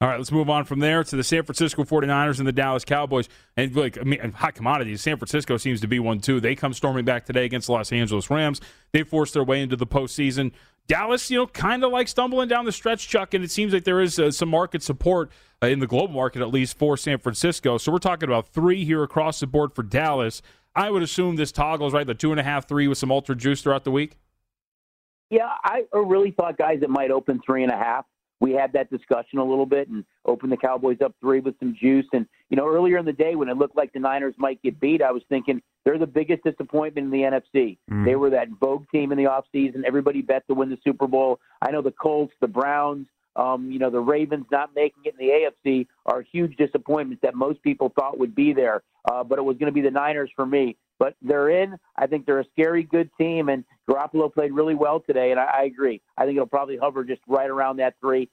All 0.04 0.10
right, 0.10 0.18
let's 0.18 0.34
move 0.34 0.50
on 0.50 0.66
from 0.66 0.80
there 0.80 1.02
to 1.02 1.16
the 1.16 1.24
San 1.24 1.44
Francisco 1.44 1.86
49ers 1.86 2.38
and 2.38 2.46
the 2.46 2.52
Dallas 2.52 2.84
Cowboys. 2.84 3.30
And 3.56 3.74
like 3.74 3.98
I 3.98 4.02
mean, 4.04 4.34
hot 4.34 4.54
commodities, 4.54 5.00
San 5.00 5.16
Francisco 5.16 5.56
seems 5.56 5.80
to 5.80 5.88
be 5.88 5.98
one 5.98 6.20
too. 6.20 6.42
They 6.42 6.56
come 6.56 6.74
storming 6.74 7.06
back 7.06 7.26
today 7.26 7.46
against 7.46 7.68
the 7.68 7.72
Los 7.72 7.89
Angeles 7.94 8.30
Rams. 8.30 8.60
They 8.92 9.04
forced 9.04 9.34
their 9.34 9.46
way 9.46 9.62
into 9.62 9.78
the 9.78 9.88
postseason. 9.88 10.52
Dallas, 10.88 11.32
you 11.32 11.38
know, 11.38 11.48
kind 11.48 11.86
of 11.86 11.94
like 11.94 12.10
stumbling 12.10 12.50
down 12.50 12.66
the 12.66 12.74
stretch, 12.74 13.08
Chuck, 13.08 13.34
and 13.34 13.46
it 13.46 13.52
seems 13.52 13.72
like 13.72 13.86
there 13.86 14.02
is 14.02 14.20
uh, 14.20 14.30
some 14.30 14.50
market 14.50 14.84
support 14.84 15.32
uh, 15.63 15.68
in 15.68 15.80
the 15.80 15.88
global 15.88 16.13
market, 16.13 16.42
at 16.42 16.50
least 16.50 16.78
for 16.78 16.98
San 16.98 17.18
Francisco. 17.18 17.78
So 17.78 17.89
we're 17.89 18.00
talking 18.00 18.28
about 18.28 18.50
three 18.50 18.84
here 18.84 19.04
across 19.04 19.39
the 19.39 19.48
board 19.48 19.74
for 19.74 19.84
Dallas. 19.84 20.42
I 20.76 20.92
would 20.92 21.04
assume 21.04 21.38
this 21.38 21.54
toggles 21.54 21.94
right, 21.94 22.06
the 22.06 22.13
two 22.13 22.32
and 22.32 22.42
a 22.42 22.44
half, 22.44 22.68
three 22.68 22.89
with 22.89 22.98
some 22.98 23.10
ultra 23.10 23.38
juice 23.38 23.62
throughout 23.62 23.86
the 23.86 23.92
week. 23.92 24.18
Yeah, 25.30 25.50
I 25.63 25.84
really 25.94 26.32
thought 26.32 26.58
guys 26.58 26.80
it 26.82 26.89
might 26.89 27.10
open 27.10 27.39
three 27.46 27.63
and 27.63 27.72
a 27.72 27.78
half. 27.78 28.06
We 28.43 28.51
had 28.51 28.73
that 28.73 28.89
discussion 28.89 29.39
a 29.39 29.45
little 29.45 29.65
bit 29.65 29.88
and 29.88 30.03
opened 30.25 30.51
the 30.51 30.58
Cowboys 30.58 30.97
up 31.01 31.15
three 31.21 31.39
with 31.39 31.58
some 31.60 31.77
juice. 31.79 32.06
And 32.12 32.27
you 32.49 32.58
know, 32.58 32.67
earlier 32.67 32.97
in 32.97 33.06
the 33.06 33.13
day 33.13 33.36
when 33.36 33.47
it 33.47 33.56
looked 33.56 33.77
like 33.77 33.93
the 33.93 33.99
Niners 33.99 34.36
might 34.38 34.62
get 34.62 34.82
beat, 34.82 35.01
I 35.01 35.12
was 35.12 35.23
thinking 35.29 35.62
they're 35.86 35.97
the 35.97 36.06
biggest 36.06 36.43
disappointment 36.43 37.06
in 37.06 37.10
the 37.10 37.25
NFC. 37.25 37.77
Mm. 37.89 38.03
They 38.03 38.17
were 38.17 38.29
that 38.32 38.49
vogue 38.60 38.84
team 38.91 39.13
in 39.13 39.17
the 39.17 39.29
offseason. 39.29 39.86
Everybody 39.86 40.21
bet 40.21 40.45
to 40.47 40.56
win 40.56 40.69
the 40.69 40.77
Super 40.84 41.08
Bowl. 41.08 41.39
I 41.62 41.71
know 41.71 41.82
the 41.82 41.91
Colts, 41.93 42.34
the 42.41 42.49
Browns, 42.49 43.08
um, 43.38 43.71
you 43.71 43.79
know, 43.79 43.89
the 43.89 44.01
Ravens 44.01 44.45
not 44.51 44.71
making 44.75 45.03
it 45.06 45.15
in 45.17 45.25
the 45.25 45.69
AFC 45.69 45.88
are 46.06 46.21
huge 46.21 46.58
disappointments 46.58 47.21
that 47.21 47.36
most 47.36 47.63
people 47.63 47.93
thought 47.95 48.19
would 48.19 48.36
be 48.36 48.51
there. 48.51 48.84
Uh, 49.10 49.23
but 49.23 49.39
it 49.39 49.43
was 49.43 49.56
going 49.56 49.67
to 49.67 49.73
be 49.73 49.82
the 49.82 49.91
Niners 49.91 50.32
for 50.36 50.45
me. 50.45 50.75
But 51.04 51.16
they're 51.22 51.50
in. 51.50 51.76
I 51.98 52.08
think 52.08 52.26
they're 52.26 52.39
a 52.39 52.46
scary 52.54 52.84
good 52.84 53.10
team, 53.20 53.50
and 53.50 53.66
Garoppolo 53.89 54.34
played 54.34 54.54
really 54.54 54.74
well 54.74 55.02
today. 55.02 55.32
And 55.32 55.39
I, 55.39 55.50
I 55.54 55.63
agree. 55.63 56.02
I 56.18 56.24
think 56.24 56.38
it'll 56.38 56.48
probably 56.48 56.78
hover 56.78 57.04
just 57.04 57.20
right 57.28 57.50
around 57.50 57.76
that 57.78 57.96
three. 58.00 58.30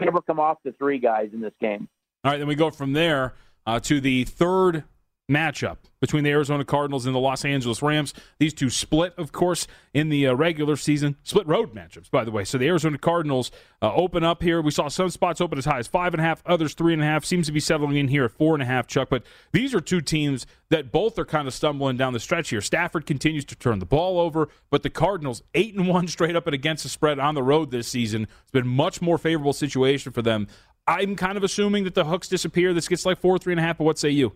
Never 0.00 0.22
come 0.22 0.40
off 0.40 0.56
the 0.64 0.72
three 0.72 0.98
guys 0.98 1.28
in 1.34 1.42
this 1.42 1.52
game. 1.60 1.86
All 2.24 2.30
right, 2.30 2.38
then 2.38 2.48
we 2.48 2.54
go 2.54 2.70
from 2.70 2.94
there 2.94 3.34
uh, 3.66 3.78
to 3.80 4.00
the 4.00 4.24
third 4.24 4.84
matchup 5.30 5.78
between 6.00 6.22
the 6.22 6.30
Arizona 6.30 6.64
Cardinals 6.64 7.06
and 7.06 7.14
the 7.14 7.18
Los 7.20 7.44
Angeles 7.44 7.80
Rams. 7.80 8.12
These 8.38 8.52
two 8.52 8.68
split, 8.68 9.14
of 9.16 9.32
course, 9.32 9.66
in 9.94 10.10
the 10.10 10.26
uh, 10.26 10.34
regular 10.34 10.76
season. 10.76 11.16
Split 11.22 11.46
road 11.46 11.74
matchups, 11.74 12.10
by 12.10 12.24
the 12.24 12.30
way. 12.30 12.44
So 12.44 12.58
the 12.58 12.66
Arizona 12.66 12.98
Cardinals 12.98 13.50
uh, 13.80 13.92
open 13.94 14.22
up 14.22 14.42
here. 14.42 14.60
We 14.60 14.70
saw 14.70 14.88
some 14.88 15.08
spots 15.08 15.40
open 15.40 15.56
as 15.56 15.64
high 15.64 15.78
as 15.78 15.86
five 15.86 16.12
and 16.12 16.20
a 16.20 16.24
half, 16.24 16.42
others 16.44 16.74
three 16.74 16.92
and 16.92 17.02
a 17.02 17.06
half. 17.06 17.24
Seems 17.24 17.46
to 17.46 17.52
be 17.52 17.60
settling 17.60 17.96
in 17.96 18.08
here 18.08 18.24
at 18.24 18.32
four 18.32 18.54
and 18.54 18.62
a 18.62 18.66
half, 18.66 18.86
Chuck. 18.86 19.08
But 19.08 19.22
these 19.52 19.74
are 19.74 19.80
two 19.80 20.02
teams 20.02 20.46
that 20.68 20.92
both 20.92 21.18
are 21.18 21.24
kind 21.24 21.48
of 21.48 21.54
stumbling 21.54 21.96
down 21.96 22.12
the 22.12 22.20
stretch 22.20 22.50
here. 22.50 22.60
Stafford 22.60 23.06
continues 23.06 23.46
to 23.46 23.56
turn 23.56 23.78
the 23.78 23.86
ball 23.86 24.20
over, 24.20 24.48
but 24.70 24.82
the 24.82 24.90
Cardinals 24.90 25.42
eight 25.54 25.74
and 25.74 25.88
one 25.88 26.06
straight 26.06 26.36
up 26.36 26.46
and 26.46 26.54
against 26.54 26.82
the 26.82 26.90
spread 26.90 27.18
on 27.18 27.34
the 27.34 27.42
road 27.42 27.70
this 27.70 27.88
season. 27.88 28.24
It's 28.42 28.50
been 28.50 28.68
much 28.68 29.00
more 29.00 29.16
favorable 29.16 29.54
situation 29.54 30.12
for 30.12 30.20
them. 30.20 30.48
I'm 30.86 31.16
kind 31.16 31.38
of 31.38 31.44
assuming 31.44 31.84
that 31.84 31.94
the 31.94 32.04
hooks 32.04 32.28
disappear. 32.28 32.74
This 32.74 32.88
gets 32.88 33.06
like 33.06 33.18
four, 33.18 33.38
three 33.38 33.54
and 33.54 33.60
a 33.60 33.62
half. 33.62 33.78
But 33.78 33.84
what 33.84 33.98
say 33.98 34.10
you? 34.10 34.34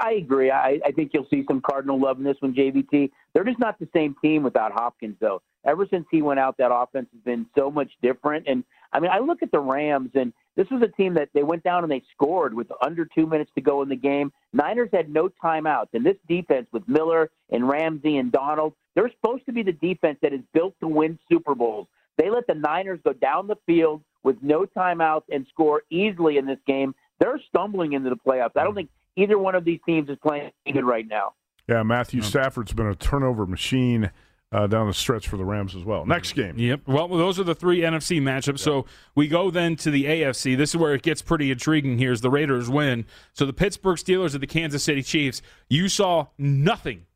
I 0.00 0.12
agree. 0.12 0.50
I, 0.50 0.80
I 0.84 0.92
think 0.92 1.12
you'll 1.12 1.26
see 1.30 1.44
some 1.48 1.60
Cardinal 1.60 2.00
love 2.00 2.18
in 2.18 2.24
this 2.24 2.36
one, 2.40 2.54
JVT. 2.54 3.10
They're 3.34 3.44
just 3.44 3.58
not 3.58 3.78
the 3.78 3.88
same 3.94 4.14
team 4.22 4.42
without 4.42 4.72
Hopkins, 4.72 5.16
though. 5.20 5.42
Ever 5.64 5.86
since 5.90 6.06
he 6.10 6.22
went 6.22 6.38
out, 6.38 6.56
that 6.58 6.72
offense 6.72 7.08
has 7.12 7.22
been 7.22 7.46
so 7.58 7.70
much 7.70 7.90
different. 8.00 8.46
And 8.46 8.64
I 8.92 9.00
mean, 9.00 9.10
I 9.10 9.18
look 9.18 9.42
at 9.42 9.50
the 9.50 9.58
Rams, 9.58 10.10
and 10.14 10.32
this 10.54 10.68
was 10.70 10.82
a 10.82 10.88
team 10.88 11.14
that 11.14 11.28
they 11.34 11.42
went 11.42 11.64
down 11.64 11.82
and 11.82 11.90
they 11.90 12.02
scored 12.12 12.54
with 12.54 12.68
under 12.84 13.04
two 13.04 13.26
minutes 13.26 13.50
to 13.56 13.60
go 13.60 13.82
in 13.82 13.88
the 13.88 13.96
game. 13.96 14.32
Niners 14.52 14.90
had 14.92 15.10
no 15.10 15.28
timeouts, 15.42 15.88
and 15.92 16.04
this 16.04 16.16
defense 16.28 16.66
with 16.72 16.88
Miller 16.88 17.30
and 17.50 17.68
Ramsey 17.68 18.16
and 18.18 18.30
Donald, 18.32 18.74
they're 18.94 19.10
supposed 19.20 19.44
to 19.46 19.52
be 19.52 19.62
the 19.62 19.72
defense 19.72 20.18
that 20.22 20.32
is 20.32 20.40
built 20.54 20.74
to 20.80 20.88
win 20.88 21.18
Super 21.30 21.54
Bowls. 21.54 21.88
They 22.16 22.30
let 22.30 22.46
the 22.46 22.54
Niners 22.54 23.00
go 23.04 23.12
down 23.12 23.46
the 23.46 23.56
field 23.66 24.02
with 24.22 24.36
no 24.42 24.64
timeouts 24.64 25.24
and 25.30 25.46
score 25.48 25.82
easily 25.90 26.38
in 26.38 26.46
this 26.46 26.58
game. 26.66 26.94
They're 27.20 27.40
stumbling 27.48 27.92
into 27.92 28.10
the 28.10 28.16
playoffs. 28.16 28.56
I 28.56 28.64
don't 28.64 28.72
hmm. 28.72 28.76
think 28.76 28.90
either 29.16 29.38
one 29.38 29.54
of 29.54 29.64
these 29.64 29.80
teams 29.86 30.08
is 30.08 30.18
playing 30.22 30.52
good 30.72 30.84
right 30.84 31.06
now. 31.06 31.34
Yeah, 31.68 31.82
Matthew 31.82 32.22
Stafford's 32.22 32.72
been 32.72 32.86
a 32.86 32.94
turnover 32.94 33.46
machine. 33.46 34.10
Uh, 34.52 34.68
down 34.68 34.86
the 34.86 34.94
stretch 34.94 35.26
for 35.26 35.36
the 35.36 35.44
Rams 35.44 35.74
as 35.74 35.82
well. 35.84 36.06
Next 36.06 36.34
game. 36.34 36.56
Yep. 36.56 36.82
Well, 36.86 37.08
those 37.08 37.40
are 37.40 37.44
the 37.44 37.54
three 37.54 37.80
NFC 37.80 38.22
matchups. 38.22 38.60
So 38.60 38.86
we 39.16 39.26
go 39.26 39.50
then 39.50 39.74
to 39.76 39.90
the 39.90 40.04
AFC. 40.04 40.56
This 40.56 40.70
is 40.70 40.76
where 40.76 40.94
it 40.94 41.02
gets 41.02 41.20
pretty 41.20 41.50
intriguing 41.50 41.98
here 41.98 42.12
as 42.12 42.20
the 42.20 42.30
Raiders 42.30 42.70
win. 42.70 43.06
So 43.32 43.44
the 43.44 43.52
Pittsburgh 43.52 43.96
Steelers 43.96 44.34
and 44.34 44.42
the 44.42 44.46
Kansas 44.46 44.84
City 44.84 45.02
Chiefs. 45.02 45.42
You 45.68 45.88
saw 45.88 46.28
nothing, 46.38 47.06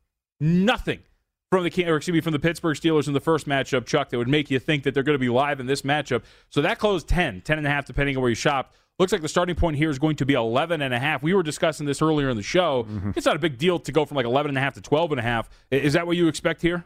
nothing 0.41 0.99
from 1.51 1.65
the 1.65 1.85
or 1.85 1.97
excuse 1.97 2.13
me 2.13 2.21
from 2.21 2.31
the 2.31 2.39
Pittsburgh 2.39 2.77
Steelers 2.77 3.07
in 3.07 3.13
the 3.13 3.19
first 3.19 3.45
matchup, 3.45 3.85
Chuck, 3.85 4.09
that 4.09 4.17
would 4.17 4.29
make 4.29 4.49
you 4.49 4.57
think 4.57 4.83
that 4.83 4.93
they're 4.93 5.03
going 5.03 5.15
to 5.15 5.19
be 5.19 5.29
live 5.29 5.59
in 5.59 5.65
this 5.65 5.81
matchup. 5.81 6.23
So 6.49 6.61
that 6.61 6.79
closed 6.79 7.09
10, 7.09 7.41
10 7.41 7.57
and 7.57 7.67
a 7.67 7.69
half, 7.69 7.85
depending 7.85 8.15
on 8.15 8.21
where 8.21 8.29
you 8.29 8.35
shop. 8.35 8.73
Looks 8.99 9.11
like 9.11 9.21
the 9.21 9.29
starting 9.29 9.55
point 9.55 9.77
here 9.77 9.89
is 9.89 9.97
going 9.97 10.15
to 10.17 10.25
be 10.25 10.33
11 10.33 10.81
and 10.81 10.93
a 10.93 10.99
half. 10.99 11.23
We 11.23 11.33
were 11.33 11.43
discussing 11.43 11.87
this 11.87 12.01
earlier 12.01 12.29
in 12.29 12.37
the 12.37 12.43
show. 12.43 12.83
Mm-hmm. 12.83 13.11
It's 13.15 13.25
not 13.25 13.35
a 13.35 13.39
big 13.39 13.57
deal 13.57 13.79
to 13.79 13.91
go 13.91 14.05
from 14.05 14.15
like 14.15 14.25
11 14.25 14.49
and 14.49 14.57
a 14.57 14.61
half 14.61 14.75
to 14.75 14.81
12 14.81 15.11
and 15.11 15.19
a 15.19 15.23
half. 15.23 15.49
Is 15.71 15.93
that 15.93 16.05
what 16.05 16.17
you 16.17 16.27
expect 16.27 16.61
here? 16.61 16.85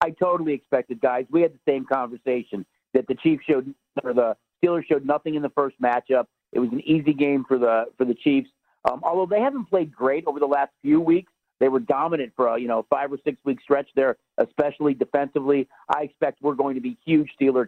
I 0.00 0.10
totally 0.10 0.54
expected, 0.54 1.00
guys. 1.00 1.26
We 1.30 1.42
had 1.42 1.52
the 1.52 1.70
same 1.70 1.84
conversation 1.84 2.64
that 2.94 3.06
the 3.06 3.14
Chiefs 3.16 3.44
showed, 3.48 3.74
or 4.02 4.14
the 4.14 4.36
Steelers 4.62 4.86
showed 4.86 5.04
nothing 5.04 5.34
in 5.34 5.42
the 5.42 5.50
first 5.50 5.80
matchup. 5.80 6.24
It 6.52 6.58
was 6.58 6.70
an 6.72 6.80
easy 6.80 7.12
game 7.12 7.44
for 7.46 7.58
the 7.58 7.86
for 7.98 8.04
the 8.04 8.14
Chiefs. 8.14 8.48
Um, 8.90 9.00
although 9.02 9.26
they 9.26 9.40
haven't 9.42 9.66
played 9.66 9.94
great 9.94 10.24
over 10.26 10.40
the 10.40 10.46
last 10.46 10.70
few 10.80 11.00
weeks, 11.00 11.30
they 11.58 11.68
were 11.68 11.80
dominant 11.80 12.32
for 12.34 12.48
a 12.48 12.58
you 12.58 12.66
know 12.66 12.86
five 12.88 13.12
or 13.12 13.18
six 13.24 13.36
week 13.44 13.60
stretch 13.60 13.88
there, 13.94 14.16
especially 14.38 14.94
defensively. 14.94 15.68
I 15.94 16.04
expect 16.04 16.40
we're 16.40 16.54
going 16.54 16.74
to 16.76 16.80
be 16.80 16.96
huge 17.04 17.30
Steeler 17.40 17.66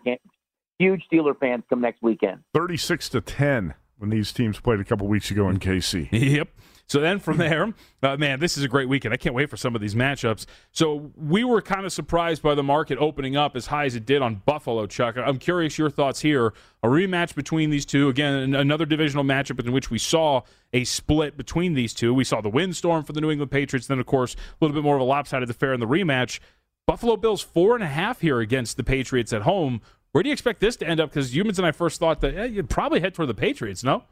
huge 0.78 1.02
Steeler 1.10 1.38
fans 1.38 1.64
come 1.68 1.80
next 1.80 2.02
weekend. 2.02 2.40
Thirty 2.54 2.76
six 2.76 3.08
to 3.10 3.20
ten 3.20 3.74
when 3.98 4.10
these 4.10 4.32
teams 4.32 4.58
played 4.58 4.80
a 4.80 4.84
couple 4.84 5.06
weeks 5.06 5.30
ago 5.30 5.48
in 5.48 5.58
KC. 5.58 6.08
Yep. 6.10 6.48
So 6.88 7.00
then 7.00 7.20
from 7.20 7.38
there, 7.38 7.72
uh, 8.02 8.16
man, 8.16 8.40
this 8.40 8.58
is 8.58 8.64
a 8.64 8.68
great 8.68 8.88
weekend. 8.88 9.14
I 9.14 9.16
can't 9.16 9.34
wait 9.34 9.48
for 9.48 9.56
some 9.56 9.74
of 9.74 9.80
these 9.80 9.94
matchups. 9.94 10.44
So 10.72 11.12
we 11.16 11.44
were 11.44 11.62
kind 11.62 11.86
of 11.86 11.92
surprised 11.92 12.42
by 12.42 12.54
the 12.54 12.62
market 12.62 12.98
opening 12.98 13.36
up 13.36 13.56
as 13.56 13.66
high 13.66 13.84
as 13.84 13.94
it 13.94 14.04
did 14.04 14.20
on 14.20 14.42
Buffalo, 14.44 14.86
Chuck. 14.86 15.16
I'm 15.16 15.38
curious 15.38 15.78
your 15.78 15.88
thoughts 15.88 16.20
here. 16.20 16.52
A 16.82 16.88
rematch 16.88 17.34
between 17.34 17.70
these 17.70 17.86
two. 17.86 18.08
Again, 18.08 18.54
another 18.54 18.84
divisional 18.84 19.24
matchup 19.24 19.64
in 19.64 19.72
which 19.72 19.90
we 19.90 19.98
saw 19.98 20.42
a 20.72 20.84
split 20.84 21.36
between 21.36 21.74
these 21.74 21.94
two. 21.94 22.12
We 22.12 22.24
saw 22.24 22.40
the 22.40 22.50
windstorm 22.50 23.04
for 23.04 23.12
the 23.12 23.20
New 23.20 23.30
England 23.30 23.52
Patriots, 23.52 23.86
then, 23.86 24.00
of 24.00 24.06
course, 24.06 24.34
a 24.34 24.38
little 24.60 24.74
bit 24.74 24.82
more 24.82 24.96
of 24.96 25.00
a 25.00 25.04
lopsided 25.04 25.48
affair 25.48 25.72
in 25.72 25.80
the 25.80 25.86
rematch. 25.86 26.40
Buffalo 26.86 27.16
Bills 27.16 27.40
four 27.40 27.76
and 27.76 27.84
a 27.84 27.88
half 27.88 28.20
here 28.20 28.40
against 28.40 28.76
the 28.76 28.84
Patriots 28.84 29.32
at 29.32 29.42
home. 29.42 29.80
Where 30.12 30.22
do 30.22 30.28
you 30.28 30.32
expect 30.32 30.60
this 30.60 30.76
to 30.76 30.86
end 30.86 31.00
up? 31.00 31.10
Because 31.10 31.34
Youmans 31.34 31.56
and 31.58 31.66
I 31.66 31.72
first 31.72 31.98
thought 31.98 32.20
that 32.20 32.34
eh, 32.36 32.44
you'd 32.44 32.68
probably 32.70 33.00
head 33.00 33.14
toward 33.14 33.28
the 33.30 33.34
Patriots, 33.34 33.82
no? 33.82 34.04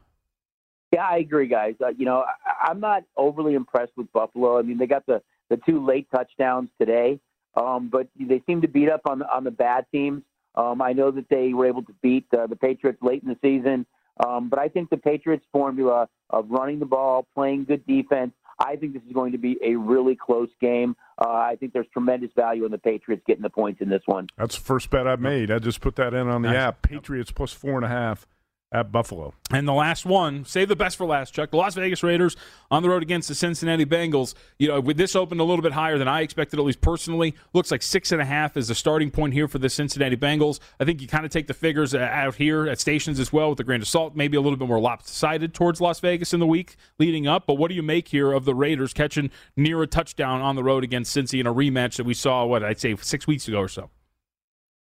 Yeah, 0.91 1.05
I 1.05 1.17
agree, 1.17 1.47
guys. 1.47 1.75
Uh, 1.79 1.89
you 1.89 2.05
know, 2.05 2.25
I, 2.25 2.69
I'm 2.69 2.79
not 2.79 3.03
overly 3.15 3.53
impressed 3.53 3.93
with 3.95 4.11
Buffalo. 4.11 4.57
I 4.57 4.63
mean, 4.63 4.77
they 4.77 4.87
got 4.87 5.05
the 5.05 5.21
the 5.49 5.57
two 5.65 5.85
late 5.85 6.07
touchdowns 6.11 6.69
today, 6.79 7.19
um, 7.55 7.89
but 7.89 8.07
they 8.19 8.41
seem 8.47 8.61
to 8.61 8.67
beat 8.67 8.89
up 8.89 9.01
on 9.05 9.19
the 9.19 9.31
on 9.31 9.43
the 9.43 9.51
bad 9.51 9.85
teams. 9.91 10.23
Um, 10.55 10.81
I 10.81 10.93
know 10.93 11.11
that 11.11 11.29
they 11.29 11.53
were 11.53 11.67
able 11.67 11.83
to 11.83 11.93
beat 12.01 12.25
uh, 12.37 12.47
the 12.47 12.55
Patriots 12.55 12.99
late 13.01 13.23
in 13.23 13.29
the 13.29 13.37
season, 13.41 13.85
um, 14.25 14.49
but 14.49 14.59
I 14.59 14.67
think 14.67 14.89
the 14.89 14.97
Patriots' 14.97 15.45
formula 15.51 16.09
of 16.29 16.49
running 16.49 16.79
the 16.79 16.85
ball, 16.85 17.27
playing 17.35 17.65
good 17.65 17.85
defense, 17.85 18.33
I 18.59 18.75
think 18.75 18.93
this 18.93 19.03
is 19.07 19.13
going 19.13 19.31
to 19.31 19.37
be 19.37 19.57
a 19.63 19.75
really 19.75 20.15
close 20.15 20.49
game. 20.59 20.95
Uh, 21.17 21.29
I 21.29 21.55
think 21.59 21.73
there's 21.73 21.87
tremendous 21.93 22.31
value 22.35 22.65
in 22.65 22.71
the 22.71 22.77
Patriots 22.77 23.23
getting 23.25 23.43
the 23.43 23.49
points 23.49 23.81
in 23.81 23.89
this 23.89 24.03
one. 24.05 24.27
That's 24.37 24.55
the 24.55 24.63
first 24.63 24.89
bet 24.89 25.07
I've 25.07 25.19
made. 25.19 25.51
I 25.51 25.59
just 25.59 25.81
put 25.81 25.95
that 25.97 26.13
in 26.13 26.27
on 26.27 26.41
the 26.41 26.49
app. 26.49 26.81
Patriots 26.81 27.31
plus 27.31 27.53
four 27.53 27.75
and 27.75 27.85
a 27.85 27.89
half 27.89 28.27
at 28.71 28.91
Buffalo. 28.91 29.33
And 29.51 29.67
the 29.67 29.73
last 29.73 30.05
one, 30.05 30.45
save 30.45 30.69
the 30.69 30.75
best 30.75 30.95
for 30.95 31.05
last, 31.05 31.33
Chuck. 31.33 31.51
The 31.51 31.57
Las 31.57 31.75
Vegas 31.75 32.03
Raiders 32.03 32.37
on 32.69 32.83
the 32.83 32.89
road 32.89 33.03
against 33.03 33.27
the 33.27 33.35
Cincinnati 33.35 33.85
Bengals. 33.85 34.33
You 34.59 34.69
know, 34.69 34.79
with 34.79 34.95
this 34.95 35.15
opened 35.15 35.41
a 35.41 35.43
little 35.43 35.61
bit 35.61 35.73
higher 35.73 35.97
than 35.97 36.07
I 36.07 36.21
expected, 36.21 36.57
at 36.57 36.65
least 36.65 36.79
personally. 36.79 37.35
Looks 37.53 37.69
like 37.69 37.81
six 37.81 38.13
and 38.13 38.21
a 38.21 38.25
half 38.25 38.55
is 38.55 38.69
the 38.69 38.75
starting 38.75 39.11
point 39.11 39.33
here 39.33 39.49
for 39.49 39.59
the 39.59 39.69
Cincinnati 39.69 40.15
Bengals. 40.15 40.59
I 40.79 40.85
think 40.85 41.01
you 41.01 41.07
kind 41.07 41.25
of 41.25 41.31
take 41.31 41.47
the 41.47 41.53
figures 41.53 41.93
uh, 41.93 41.99
out 41.99 42.35
here 42.35 42.67
at 42.67 42.79
stations 42.79 43.19
as 43.19 43.33
well 43.33 43.49
with 43.49 43.59
a 43.59 43.65
grain 43.65 43.81
of 43.81 43.87
salt, 43.87 44.15
maybe 44.15 44.37
a 44.37 44.41
little 44.41 44.57
bit 44.57 44.67
more 44.69 44.79
lopsided 44.79 45.53
towards 45.53 45.81
Las 45.81 45.99
Vegas 45.99 46.33
in 46.33 46.39
the 46.39 46.47
week 46.47 46.77
leading 46.97 47.27
up. 47.27 47.45
But 47.45 47.55
what 47.55 47.67
do 47.67 47.75
you 47.75 47.83
make 47.83 48.07
here 48.07 48.31
of 48.31 48.45
the 48.45 48.55
Raiders 48.55 48.93
catching 48.93 49.31
near 49.57 49.81
a 49.81 49.87
touchdown 49.87 50.41
on 50.41 50.55
the 50.55 50.63
road 50.63 50.85
against 50.85 51.15
Cincy 51.15 51.41
in 51.41 51.47
a 51.47 51.53
rematch 51.53 51.97
that 51.97 52.05
we 52.05 52.13
saw, 52.13 52.45
what 52.45 52.63
I'd 52.63 52.79
say, 52.79 52.95
six 52.95 53.27
weeks 53.27 53.49
ago 53.49 53.59
or 53.59 53.67
so? 53.67 53.89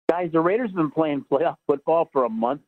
Guys, 0.10 0.32
the 0.32 0.40
Raiders 0.40 0.70
have 0.70 0.76
been 0.76 0.92
playing 0.92 1.26
playoff 1.32 1.58
football 1.68 2.10
for 2.12 2.26
a 2.26 2.30
month 2.30 2.62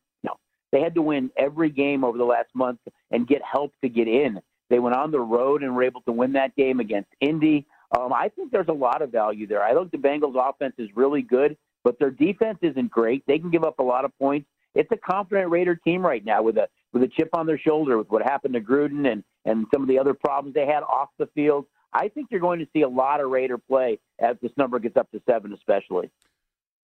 they 0.72 0.80
had 0.80 0.94
to 0.94 1.02
win 1.02 1.30
every 1.36 1.70
game 1.70 2.04
over 2.04 2.18
the 2.18 2.24
last 2.24 2.48
month 2.54 2.80
and 3.10 3.26
get 3.26 3.42
help 3.42 3.72
to 3.82 3.88
get 3.88 4.08
in. 4.08 4.40
They 4.70 4.78
went 4.78 4.96
on 4.96 5.10
the 5.10 5.20
road 5.20 5.62
and 5.62 5.74
were 5.74 5.82
able 5.82 6.02
to 6.02 6.12
win 6.12 6.32
that 6.32 6.54
game 6.56 6.80
against 6.80 7.08
Indy. 7.20 7.66
Um, 7.96 8.12
I 8.12 8.28
think 8.28 8.52
there's 8.52 8.68
a 8.68 8.72
lot 8.72 9.00
of 9.00 9.10
value 9.10 9.46
there. 9.46 9.62
I 9.62 9.74
think 9.74 9.90
the 9.90 9.98
Bengals' 9.98 10.36
offense 10.36 10.74
is 10.78 10.90
really 10.94 11.22
good, 11.22 11.56
but 11.84 11.98
their 11.98 12.10
defense 12.10 12.58
isn't 12.60 12.90
great. 12.90 13.24
They 13.26 13.38
can 13.38 13.50
give 13.50 13.64
up 13.64 13.78
a 13.78 13.82
lot 13.82 14.04
of 14.04 14.16
points. 14.18 14.46
It's 14.74 14.90
a 14.92 14.96
confident 14.96 15.50
Raider 15.50 15.74
team 15.74 16.04
right 16.04 16.24
now 16.24 16.42
with 16.42 16.58
a 16.58 16.68
with 16.92 17.02
a 17.02 17.08
chip 17.08 17.30
on 17.32 17.46
their 17.46 17.58
shoulder 17.58 17.98
with 17.98 18.10
what 18.10 18.22
happened 18.22 18.54
to 18.54 18.60
Gruden 18.60 19.10
and 19.10 19.24
and 19.44 19.66
some 19.72 19.82
of 19.82 19.88
the 19.88 19.98
other 19.98 20.12
problems 20.12 20.54
they 20.54 20.66
had 20.66 20.82
off 20.82 21.08
the 21.18 21.26
field. 21.34 21.64
I 21.92 22.08
think 22.08 22.28
you're 22.30 22.40
going 22.40 22.58
to 22.58 22.68
see 22.74 22.82
a 22.82 22.88
lot 22.88 23.20
of 23.20 23.30
Raider 23.30 23.56
play 23.56 23.98
as 24.18 24.36
this 24.42 24.52
number 24.58 24.78
gets 24.78 24.96
up 24.98 25.10
to 25.12 25.22
seven, 25.26 25.54
especially. 25.54 26.10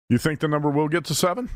You 0.09 0.17
think 0.17 0.39
the 0.39 0.47
number 0.47 0.69
will 0.69 0.87
get 0.87 1.03
to 1.05 1.15
seven? 1.15 1.49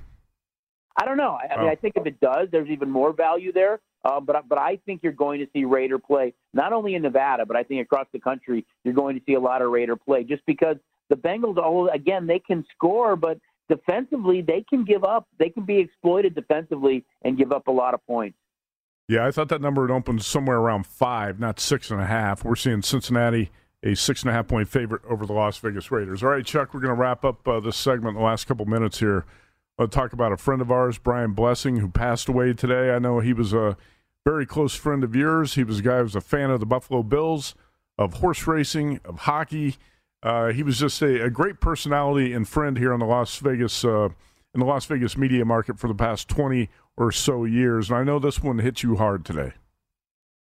I 1.00 1.06
don't 1.06 1.18
know. 1.18 1.38
I, 1.42 1.54
I 1.54 1.62
mean, 1.62 1.70
I 1.70 1.76
think 1.76 1.94
if 1.96 2.06
it 2.06 2.20
does, 2.20 2.48
there's 2.52 2.70
even 2.70 2.90
more 2.90 3.14
value 3.14 3.52
there. 3.52 3.80
Uh, 4.04 4.20
but 4.20 4.48
but 4.48 4.58
I 4.58 4.80
think 4.86 5.02
you're 5.04 5.12
going 5.12 5.40
to 5.40 5.48
see 5.54 5.66
Raider 5.66 6.00
play 6.00 6.34
not 6.54 6.74
only 6.74 6.96
in 6.96 7.02
Nevada, 7.02 7.46
but 7.46 7.56
I 7.56 7.64
think 7.64 7.82
across 7.82 8.08
the 8.14 8.20
country 8.20 8.66
you're 8.84 8.94
going 8.94 9.18
to 9.18 9.22
see 9.26 9.34
a 9.34 9.40
lot 9.40 9.62
of 9.62 9.70
Raider 9.70 9.96
play 9.96 10.24
just 10.24 10.44
because 10.46 10.78
the 11.10 11.16
Bengals, 11.16 11.58
all 11.58 11.90
again, 11.90 12.28
they 12.28 12.40
can 12.40 12.66
score, 12.74 13.16
but 13.16 13.40
defensively 13.70 14.42
they 14.42 14.66
can 14.70 14.86
give 14.86 15.04
up. 15.04 15.28
They 15.40 15.50
can 15.50 15.66
be 15.66 15.78
exploited 15.78 16.36
defensively 16.36 17.06
and 17.24 17.38
give 17.38 17.52
up 17.52 17.68
a 17.68 17.72
lot 17.72 17.94
of 17.94 18.06
points. 18.06 18.38
Yeah, 19.08 19.26
I 19.26 19.32
thought 19.32 19.50
that 19.50 19.62
number 19.62 19.88
had 19.88 19.94
opened 19.94 20.24
somewhere 20.24 20.58
around 20.58 20.86
five, 20.86 21.40
not 21.40 21.60
six 21.60 21.92
and 21.92 22.02
a 22.02 22.06
half. 22.06 22.44
We're 22.44 22.56
seeing 22.56 22.82
Cincinnati 22.82 23.52
a 23.84 23.96
six 23.96 24.22
and 24.22 24.30
a 24.30 24.34
half 24.34 24.48
point 24.48 24.68
favorite 24.68 25.04
over 25.08 25.26
the 25.26 25.34
Las 25.34 25.58
Vegas 25.60 25.92
Raiders. 25.92 26.24
All 26.24 26.30
right, 26.30 26.46
Chuck, 26.46 26.74
we're 26.74 26.80
going 26.80 26.96
to 26.96 27.00
wrap 27.00 27.24
up 27.24 27.48
uh, 27.48 27.60
this 27.60 27.78
segment 27.78 28.16
in 28.16 28.22
the 28.22 28.26
last 28.26 28.48
couple 28.48 28.66
minutes 28.66 29.00
here. 29.00 29.26
I'll 29.80 29.88
talk 29.88 30.12
about 30.12 30.32
a 30.32 30.38
friend 30.38 30.62
of 30.62 30.72
ours, 30.72 30.98
Brian 30.98 31.34
Blessing, 31.34 31.78
who 31.78 31.88
passed 31.88 32.28
away 32.28 32.54
today. 32.54 32.92
I 32.92 33.00
know 33.00 33.20
he 33.20 33.34
was 33.34 33.54
a 33.54 33.78
very 34.26 34.46
close 34.46 34.74
friend 34.74 35.04
of 35.04 35.16
yours. 35.16 35.54
He 35.54 35.63
was 35.63 35.80
a 35.80 35.82
guy 35.84 35.98
who 35.98 36.04
was 36.04 36.16
a 36.16 36.22
fan 36.22 36.50
of 36.50 36.60
the 36.60 36.66
Buffalo 36.66 37.04
Bills, 37.04 37.54
of 37.98 38.16
horse 38.16 38.48
racing, 38.48 39.00
of 39.06 39.20
hockey. 39.20 39.76
Uh, 40.24 40.48
he 40.48 40.63
was 40.63 40.80
just 40.80 41.00
a, 41.04 41.26
a, 41.26 41.30
great 41.30 41.62
personality 41.62 42.34
and 42.34 42.48
friend 42.48 42.80
here 42.80 42.92
in 42.92 43.00
the 43.00 43.06
Las 43.06 43.38
Vegas 43.38 43.86
uh, 43.86 44.10
in 44.56 44.60
the 44.60 44.66
Las 44.66 44.86
Vegas 44.86 45.16
media 45.16 45.46
market 45.46 45.78
for 45.78 45.88
the 45.88 45.94
past 45.94 46.28
twenty 46.28 46.70
or 46.98 47.12
so 47.12 47.46
years. 47.46 47.92
And 47.92 48.00
I 48.00 48.04
know 48.04 48.18
this 48.18 48.42
one 48.42 48.58
hit 48.58 48.82
you 48.82 48.96
hard 48.96 49.24
today. 49.24 49.54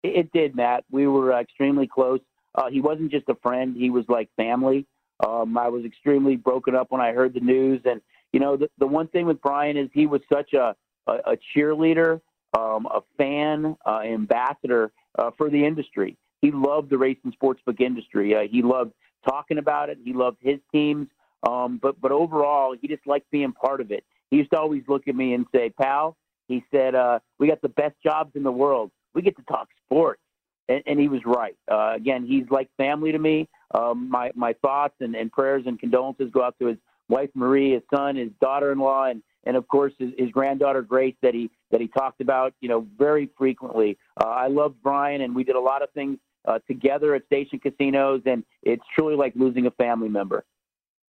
It 0.03 0.31
did, 0.33 0.55
Matt. 0.55 0.85
We 0.91 1.07
were 1.07 1.33
uh, 1.33 1.41
extremely 1.41 1.89
close. 1.89 2.21
Uh, 2.55 2.69
he 2.69 2.83
wasn't 2.83 3.11
just 3.11 3.27
a 3.31 3.35
friend; 3.37 3.75
he 3.75 3.89
was 3.89 4.05
like 4.07 4.29
family. 4.37 4.87
Um, 5.27 5.57
I 5.57 5.69
was 5.69 5.87
extremely 5.87 6.37
broken 6.37 6.75
up 6.75 6.91
when 6.91 7.01
I 7.01 7.13
heard 7.13 7.33
the 7.33 7.41
news, 7.41 7.81
and 7.87 8.03
you 8.35 8.41
know, 8.41 8.57
the, 8.57 8.69
the 8.79 8.87
one 8.87 9.07
thing 9.07 9.27
with 9.27 9.41
Brian 9.41 9.77
is 9.77 9.89
he 9.95 10.07
was 10.07 10.21
such 10.31 10.55
a, 10.55 10.75
a, 11.07 11.13
a 11.13 11.39
cheerleader, 11.57 12.21
um, 12.59 12.85
a 12.87 13.01
fan, 13.17 13.77
uh, 13.87 14.01
ambassador 14.01 14.91
uh, 15.17 15.31
for 15.39 15.49
the 15.49 15.65
industry. 15.65 16.17
He 16.41 16.51
loved 16.51 16.91
the 16.91 16.99
race 16.99 17.17
and 17.23 17.33
sportsbook 17.39 17.81
industry. 17.81 18.35
Uh, 18.35 18.41
he 18.51 18.61
loved 18.61 18.93
talking 19.25 19.59
about 19.59 19.89
it. 19.89 19.99
He 20.05 20.13
loved 20.13 20.39
his 20.41 20.59
teams. 20.73 21.07
Um, 21.49 21.79
but 21.81 22.01
but 22.01 22.11
overall, 22.11 22.75
he 22.79 22.89
just 22.89 23.07
liked 23.07 23.31
being 23.31 23.53
part 23.53 23.81
of 23.81 23.93
it. 23.93 24.03
He 24.33 24.39
used 24.39 24.51
to 24.51 24.59
always 24.59 24.83
look 24.89 25.07
at 25.07 25.15
me 25.15 25.35
and 25.35 25.47
say, 25.55 25.71
"Pal," 25.71 26.17
he 26.49 26.65
said, 26.73 26.97
uh, 26.97 27.21
"We 27.39 27.47
got 27.47 27.63
the 27.63 27.69
best 27.69 27.95
jobs 28.03 28.33
in 28.35 28.43
the 28.43 28.51
world. 28.51 28.91
We 29.15 29.23
get 29.23 29.37
to 29.37 29.45
talk 29.45 29.69
sports." 29.87 30.21
And, 30.69 30.83
and 30.87 30.99
he 30.99 31.07
was 31.07 31.21
right. 31.25 31.57
Uh, 31.71 31.93
again, 31.95 32.27
he's 32.27 32.47
like 32.51 32.69
family 32.79 33.13
to 33.13 33.19
me. 33.19 33.49
Um, 33.73 34.11
my 34.11 34.33
my 34.35 34.55
thoughts 34.55 34.95
and, 34.99 35.15
and 35.15 35.31
prayers 35.31 35.63
and 35.67 35.79
condolences 35.79 36.31
go 36.33 36.43
out 36.43 36.57
to 36.59 36.67
his 36.67 36.79
wife 37.09 37.31
Marie, 37.35 37.73
his 37.73 37.83
son, 37.95 38.17
his 38.17 38.31
daughter-in-law, 38.41 39.07
and 39.07 39.23
and 39.45 39.57
of 39.57 39.69
course 39.69 39.93
his, 39.99 40.11
his 40.19 40.31
granddaughter 40.31 40.83
Grace 40.83 41.15
that 41.23 41.35
he 41.35 41.51
that 41.71 41.81
he 41.81 41.89
talked 41.89 42.21
about, 42.21 42.55
you 42.61 42.69
know, 42.69 42.87
very 42.99 43.31
frequently. 43.37 43.99
Uh, 44.21 44.27
I 44.29 44.49
loved 44.49 44.77
Brian, 44.83 45.21
and 45.21 45.35
we 45.35 45.45
did 45.45 45.57
a 45.57 45.61
lot 45.61 45.83
of 45.83 45.91
things 45.91 46.19
uh, 46.47 46.59
together 46.67 47.15
at 47.15 47.25
station 47.27 47.59
casinos, 47.59 48.23
and 48.27 48.45
it's 48.63 48.85
truly 48.95 49.17
like 49.17 49.33
losing 49.35 49.67
a 49.67 49.71
family 49.73 50.09
member. 50.09 50.45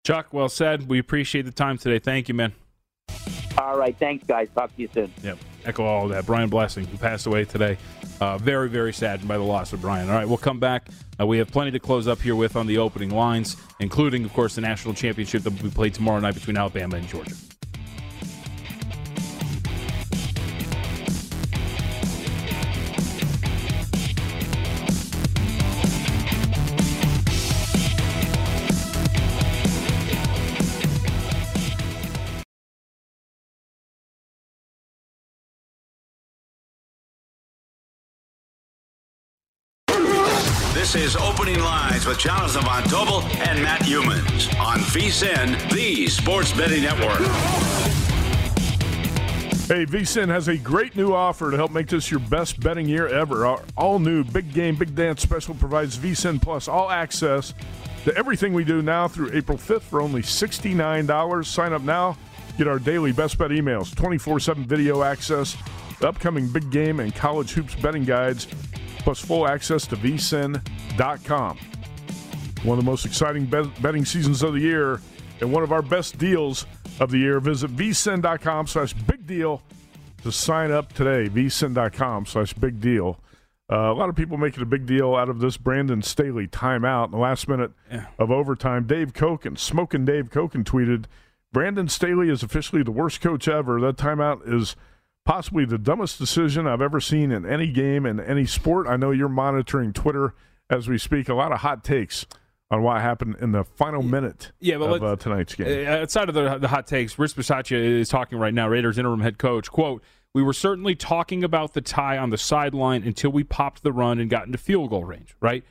Chuck, 0.05 0.33
well 0.33 0.49
said. 0.49 0.89
We 0.89 0.99
appreciate 0.99 1.43
the 1.43 1.53
time 1.53 1.79
today. 1.79 1.99
Thank 1.99 2.29
you, 2.29 2.35
man. 2.35 2.53
All 3.59 3.79
right, 3.79 3.97
thanks, 3.99 4.25
guys. 4.27 4.49
Talk 4.55 4.75
to 4.75 4.83
you 4.83 4.89
soon. 4.93 5.13
Yep, 5.23 5.39
echo 5.65 5.85
all 5.85 6.09
that. 6.09 6.27
Brian 6.27 6.49
Blessing, 6.49 6.87
who 6.87 6.99
passed 6.99 7.27
away 7.27 7.45
today. 7.45 7.77
Uh, 8.23 8.39
very, 8.39 8.69
very 8.69 8.93
saddened 8.93 9.27
by 9.27 9.37
the 9.37 9.43
loss 9.43 9.73
of 9.73 9.81
Brian. 9.81 10.09
All 10.09 10.15
right, 10.15 10.29
we'll 10.29 10.39
come 10.39 10.61
back. 10.61 10.87
Uh, 11.19 11.27
we 11.27 11.39
have 11.39 11.51
plenty 11.51 11.73
to 11.73 11.81
close 11.81 12.07
up 12.07 12.21
here 12.21 12.37
with 12.37 12.55
on 12.55 12.69
the 12.69 12.79
opening 12.79 13.11
lines, 13.11 13.57
including, 13.81 14.25
of 14.25 14.33
course, 14.33 14.55
the 14.55 14.61
national 14.61 14.95
championship 14.95 15.43
that 15.43 15.53
will 15.53 15.65
be 15.65 15.75
played 15.75 15.93
tomorrow 15.93 16.21
night 16.21 16.35
between 16.35 16.57
Alabama 16.57 16.99
and 16.99 17.09
Georgia. 17.09 17.35
This 40.93 41.15
is 41.15 41.17
Opening 41.17 41.59
Lines 41.59 42.05
with 42.05 42.19
Jonathan 42.19 42.65
Von 42.65 42.83
Tobel 42.83 43.23
and 43.49 43.63
Matt 43.63 43.81
Youmans 43.81 44.55
on 44.61 44.79
VSIN, 44.81 45.73
the 45.73 46.07
Sports 46.07 46.53
Betting 46.53 46.83
Network. 46.83 47.19
Hey, 49.69 49.87
VSIN 49.87 50.29
has 50.29 50.49
a 50.49 50.59
great 50.59 50.95
new 50.95 51.15
offer 51.15 51.51
to 51.51 51.57
help 51.57 51.71
make 51.71 51.87
this 51.87 52.11
your 52.11 52.21
best 52.21 52.61
betting 52.61 52.87
year 52.87 53.09
ever. 53.09 53.47
Our 53.47 53.63
all 53.75 54.01
new 54.01 54.23
Big 54.23 54.53
Game 54.53 54.77
Big 54.77 54.95
Dance 54.95 55.23
special 55.23 55.55
provides 55.55 55.97
VSIN 55.97 56.43
Plus 56.43 56.69
all 56.69 56.91
access 56.91 57.55
to 58.05 58.15
everything 58.15 58.53
we 58.53 58.63
do 58.63 58.83
now 58.83 59.09
through 59.09 59.31
April 59.33 59.57
5th 59.57 59.81
for 59.81 60.03
only 60.03 60.21
$69. 60.21 61.47
Sign 61.47 61.73
up 61.73 61.81
now. 61.81 62.19
Get 62.59 62.69
our 62.69 62.79
daily 62.79 63.13
best 63.13 63.39
bet 63.39 63.51
emails, 63.51 63.95
24 63.95 64.41
7 64.41 64.67
video 64.67 65.03
access, 65.03 65.57
upcoming 66.03 66.49
big 66.49 66.71
game 66.71 67.01
and 67.01 67.15
college 67.15 67.53
hoops 67.53 67.75
betting 67.77 68.05
guides, 68.05 68.47
plus 69.03 69.21
full 69.21 69.47
access 69.49 69.87
to 69.89 69.97
vsin.com. 69.97 71.59
One 72.65 72.79
of 72.79 72.85
the 72.85 72.91
most 72.91 73.05
exciting 73.07 73.47
bet- 73.47 73.81
betting 73.83 74.05
seasons 74.05 74.43
of 74.43 74.55
the 74.55 74.61
year 74.61 75.01
and 75.41 75.53
one 75.53 75.63
of 75.63 75.73
our 75.73 75.83
best 75.83 76.19
deals 76.19 76.67
of 77.01 77.11
the 77.11 77.19
year. 77.19 77.41
Visit 77.41 77.75
vsin.com 77.75 78.67
slash 78.67 78.93
big 78.93 79.27
deal 79.27 79.63
to 80.23 80.31
sign 80.31 80.71
up 80.71 80.93
today. 80.93 81.29
vsin.com 81.29 82.27
slash 82.27 82.53
big 82.55 82.81
deal. 82.81 83.19
Uh, 83.71 83.91
a 83.91 83.95
lot 83.95 84.09
of 84.09 84.15
people 84.15 84.37
making 84.37 84.63
a 84.63 84.67
big 84.67 84.87
deal 84.87 85.15
out 85.15 85.29
of 85.29 85.41
this 85.41 85.57
Brandon 85.57 86.03
Staley 86.03 86.47
timeout 86.47 87.07
in 87.07 87.11
the 87.13 87.17
last 87.17 87.49
minute 87.49 87.73
Yeah. 87.91 88.07
of 88.19 88.31
overtime. 88.31 88.87
Dave 88.87 89.13
Cokin, 89.13 89.59
smoking 89.59 90.05
Dave 90.05 90.31
Cokin, 90.31 90.63
tweeted, 90.63 91.07
Brandon 91.53 91.89
Staley 91.89 92.29
is 92.29 92.43
officially 92.43 92.83
the 92.83 92.91
worst 92.91 93.21
coach 93.21 93.49
ever. 93.49 93.81
That 93.81 93.97
timeout 93.97 94.43
is 94.47 94.77
possibly 95.25 95.65
the 95.65 95.79
dumbest 95.79 96.19
decision 96.19 96.67
I've 96.67 96.83
ever 96.83 97.01
seen 97.01 97.31
in 97.31 97.47
any 97.47 97.69
game 97.69 98.07
in 98.07 98.21
any 98.21 98.47
sport. 98.47 98.87
I 98.87 98.97
know 98.97 99.11
you're 99.11 99.29
monitoring 99.29 99.93
Twitter 99.93 100.35
as 100.71 100.89
we 100.89 100.99
speak. 100.99 101.29
A 101.29 101.35
lot 101.35 101.53
of 101.53 101.61
hot 101.61 101.85
takes 101.85 102.27
on 102.71 102.83
what 102.83 103.01
happened 103.03 103.37
in 103.41 103.53
the 103.53 103.65
final 103.65 104.03
minute 104.03 104.51
Yeah, 104.59 104.79
but 104.79 104.97
of 104.97 105.03
uh, 105.03 105.17
tonight's 105.17 105.55
game. 105.55 105.87
Uh, 105.87 105.91
outside 105.91 106.29
of 106.29 106.35
the, 106.35 106.59
the 106.59 106.69
hot 106.69 106.87
takes, 106.87 107.19
Rich 107.19 107.35
Bisaccia 107.35 107.77
is 107.77 108.09
talking 108.09 108.39
right 108.39 108.55
now, 108.55 108.69
Raiders 108.69 108.99
interim 108.99 109.21
head 109.21 109.39
coach. 109.39 109.71
Quote, 109.71 110.03
we 110.35 110.43
were 110.43 110.55
certainly 110.55 110.95
talking 110.95 111.45
about 111.45 111.75
the 111.75 111.83
tie 111.83 112.17
on 112.17 112.31
the 112.31 112.39
sideline 112.39 113.03
until 113.03 113.31
we 113.31 113.45
popped 113.45 113.83
the 113.83 113.93
run 113.93 114.19
and 114.19 114.31
got 114.31 114.47
into 114.47 114.57
field 114.57 114.89
goal 114.89 115.05
range, 115.05 115.37
right? 115.41 115.65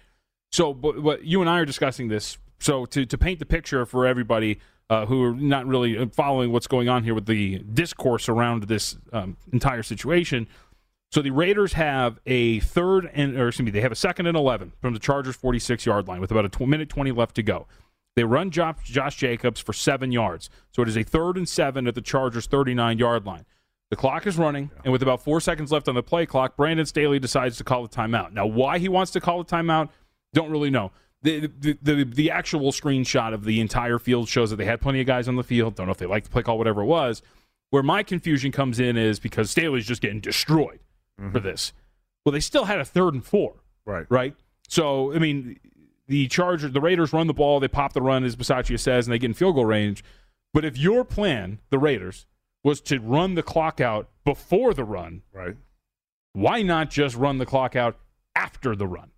So, 0.52 0.74
but, 0.74 1.02
but 1.02 1.24
you 1.24 1.42
and 1.42 1.50
I 1.50 1.60
are 1.60 1.66
discussing 1.66 2.10
this. 2.10 2.38
So, 2.60 2.86
to, 2.86 3.08
to 3.08 3.18
paint 3.18 3.40
the 3.40 3.46
picture 3.48 3.88
for 3.88 4.06
everybody 4.06 4.60
uh, 4.92 5.06
who 5.06 5.24
are 5.24 5.34
not 5.34 5.66
really 5.66 6.06
following 6.10 6.52
what's 6.52 6.68
going 6.68 6.90
on 6.90 7.06
here 7.06 7.16
with 7.16 7.26
the 7.26 7.60
discourse 7.60 8.28
around 8.28 8.64
this 8.64 8.98
um, 9.14 9.38
entire 9.54 9.82
situation, 9.84 10.48
so 11.12 11.22
the 11.22 11.32
Raiders 11.32 11.74
have 11.74 12.20
a 12.26 12.60
third 12.60 13.10
and, 13.14 13.38
or 13.38 13.48
excuse 13.48 13.66
me, 13.66 13.72
they 13.72 13.82
have 13.82 13.92
a 13.92 13.96
second 13.96 14.28
and 14.28 14.38
11 14.38 14.74
from 14.82 14.94
the 14.94 15.00
Chargers 15.00 15.36
46 15.36 15.86
yard 15.86 16.08
line 16.08 16.20
with 16.20 16.32
about 16.32 16.46
a 16.46 16.50
tw- 16.50 16.68
minute 16.68 16.90
20 16.90 17.12
left 17.12 17.36
to 17.36 17.44
go. 17.44 17.68
They 18.16 18.26
run 18.26 18.52
Josh, 18.52 18.76
Josh 18.84 19.16
Jacobs 19.16 19.62
for 19.62 19.72
seven 19.72 20.12
yards. 20.12 20.50
So 20.72 20.82
it 20.82 20.90
is 20.90 20.98
a 20.98 21.04
third 21.04 21.38
and 21.38 21.48
seven 21.48 21.88
at 21.88 21.96
the 21.96 22.02
Chargers 22.02 22.46
39 22.48 22.98
yard 22.98 23.26
line. 23.26 23.46
The 23.90 23.98
clock 23.98 24.26
is 24.26 24.38
running, 24.38 24.72
and 24.86 24.94
with 24.94 25.02
about 25.02 25.22
four 25.22 25.42
seconds 25.42 25.70
left 25.70 25.90
on 25.90 25.96
the 25.96 26.04
play 26.04 26.26
clock, 26.26 26.56
Brandon 26.56 26.86
Staley 26.86 27.20
decides 27.20 27.58
to 27.58 27.66
call 27.66 27.84
a 27.84 27.90
timeout. 27.90 28.32
Now, 28.32 28.46
why 28.46 28.80
he 28.80 28.88
wants 28.88 29.12
to 29.12 29.20
call 29.20 29.42
a 29.42 29.46
timeout, 29.46 29.90
don't 30.34 30.50
really 30.50 30.70
know. 30.70 30.92
The, 31.24 31.48
the, 31.60 31.78
the, 31.82 32.04
the 32.04 32.32
actual 32.32 32.72
screenshot 32.72 33.34
of 33.34 33.46
the 33.46 33.60
entire 33.60 34.00
field 34.00 34.28
shows 34.28 34.50
that 34.50 34.56
they 34.56 34.66
had 34.66 34.82
plenty 34.82 35.02
of 35.02 35.08
guys 35.08 35.28
on 35.28 35.36
the 35.36 35.44
field. 35.44 35.76
Don't 35.76 35.86
know 35.86 35.92
if 35.92 36.00
they 36.00 36.08
liked 36.08 36.26
the 36.26 36.32
play 36.32 36.42
call, 36.42 36.58
whatever 36.58 36.82
it 36.82 36.86
was. 36.86 37.22
Where 37.70 37.84
my 37.84 38.04
confusion 38.04 38.52
comes 38.52 38.80
in 38.80 38.98
is 38.98 39.20
because 39.20 39.52
Staley's 39.52 39.86
just 39.86 40.02
getting 40.02 40.20
destroyed 40.20 40.80
for 41.18 41.24
mm-hmm. 41.24 41.46
this. 41.48 41.74
Well, 42.26 42.34
they 42.34 42.40
still 42.40 42.66
had 42.66 42.80
a 42.80 42.86
third 42.86 43.14
and 43.14 43.24
four, 43.24 43.54
right. 43.86 44.06
right? 44.10 44.36
So, 44.68 45.14
I 45.14 45.20
mean, 45.20 45.60
the 46.08 46.28
Chargers, 46.28 46.72
the 46.72 46.82
Raiders 46.82 47.14
run 47.14 47.28
the 47.28 47.34
ball, 47.34 47.60
they 47.60 47.68
pop 47.68 47.94
the 47.94 48.02
run, 48.02 48.24
as 48.24 48.36
Bisaccia 48.36 48.80
says, 48.80 49.08
and 49.08 49.14
they 49.14 49.20
get 49.20 49.28
in 49.28 49.34
field 49.34 49.56
goal 49.56 49.66
range. 49.66 50.04
But 50.54 50.66
if 50.66 50.78
your 50.78 51.06
plan, 51.06 51.60
the 51.70 51.80
Raiders, 51.80 52.26
was 52.64 52.82
to 52.82 53.00
run 53.00 53.36
the 53.36 53.44
clock 53.44 53.80
out 53.80 54.10
before 54.26 54.74
the 54.74 54.84
run, 54.84 55.22
Right. 55.34 55.56
why 56.34 56.62
not 56.62 56.90
just 56.90 57.16
run 57.16 57.38
the 57.38 57.46
clock 57.46 57.76
out 57.76 57.98
after 58.36 58.76
the 58.76 58.88
run? 58.88 59.11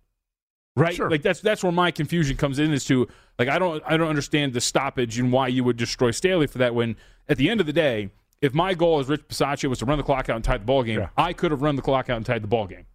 Right? 0.76 0.94
Sure. 0.94 1.08
Like 1.10 1.22
that's 1.22 1.40
that's 1.40 1.62
where 1.62 1.72
my 1.72 1.90
confusion 1.90 2.36
comes 2.36 2.58
in 2.58 2.72
as 2.72 2.84
to 2.86 3.06
like 3.38 3.48
I 3.48 3.58
don't 3.58 3.82
I 3.86 3.96
don't 3.96 4.08
understand 4.08 4.52
the 4.54 4.60
stoppage 4.60 5.18
and 5.18 5.30
why 5.30 5.48
you 5.48 5.62
would 5.64 5.76
destroy 5.76 6.10
Staley 6.10 6.46
for 6.48 6.58
that 6.58 6.74
when 6.74 6.96
at 7.28 7.36
the 7.36 7.48
end 7.48 7.60
of 7.60 7.66
the 7.66 7.72
day, 7.72 8.10
if 8.40 8.52
my 8.52 8.74
goal 8.74 8.98
as 8.98 9.08
Rich 9.08 9.28
Bisaccia 9.28 9.68
was 9.68 9.78
to 9.78 9.84
run 9.84 9.98
the 9.98 10.04
clock 10.04 10.28
out 10.28 10.36
and 10.36 10.44
tie 10.44 10.58
the 10.58 10.64
ball 10.64 10.82
game, 10.82 10.98
Yeah. 11.00 11.08
I 11.16 11.32
could 11.32 11.52
have 11.52 11.62
run 11.62 11.76
the 11.76 11.82
clock 11.82 12.10
out 12.10 12.16
and 12.16 12.26
tied 12.26 12.42
the 12.42 12.48
ball 12.48 12.66
game. 12.66 12.86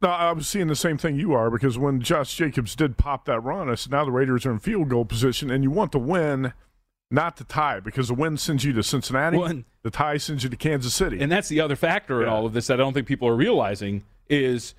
No, 0.00 0.08
I 0.08 0.32
was 0.32 0.48
seeing 0.48 0.68
the 0.68 0.76
same 0.76 0.96
thing 0.96 1.16
you 1.16 1.34
are 1.34 1.50
because 1.50 1.76
when 1.76 2.00
Josh 2.00 2.34
Jacobs 2.34 2.74
did 2.74 2.96
pop 2.96 3.26
that 3.26 3.40
run, 3.40 3.68
I 3.68 3.74
said 3.74 3.92
now 3.92 4.04
the 4.04 4.10
Raiders 4.12 4.46
are 4.46 4.52
in 4.52 4.58
field 4.60 4.88
goal 4.88 5.04
position, 5.04 5.50
and 5.50 5.62
you 5.62 5.70
want 5.70 5.92
the 5.92 5.98
win, 5.98 6.54
not 7.10 7.36
the 7.36 7.44
tie, 7.44 7.80
because 7.80 8.08
the 8.08 8.14
win 8.14 8.38
sends 8.38 8.64
you 8.64 8.72
to 8.72 8.82
Cincinnati, 8.82 9.36
Well, 9.36 9.62
the 9.82 9.90
tie 9.90 10.16
sends 10.16 10.42
you 10.44 10.48
to 10.48 10.56
Kansas 10.56 10.94
City. 10.94 11.20
And 11.20 11.30
that's 11.30 11.48
the 11.48 11.60
other 11.60 11.76
factor 11.76 12.22
in 12.22 12.28
all 12.30 12.46
of 12.46 12.54
this 12.54 12.68
that 12.68 12.74
I 12.74 12.76
don't 12.78 12.94
think 12.94 13.06
people 13.06 13.28
are 13.28 13.36
realizing 13.36 14.04
is 14.30 14.74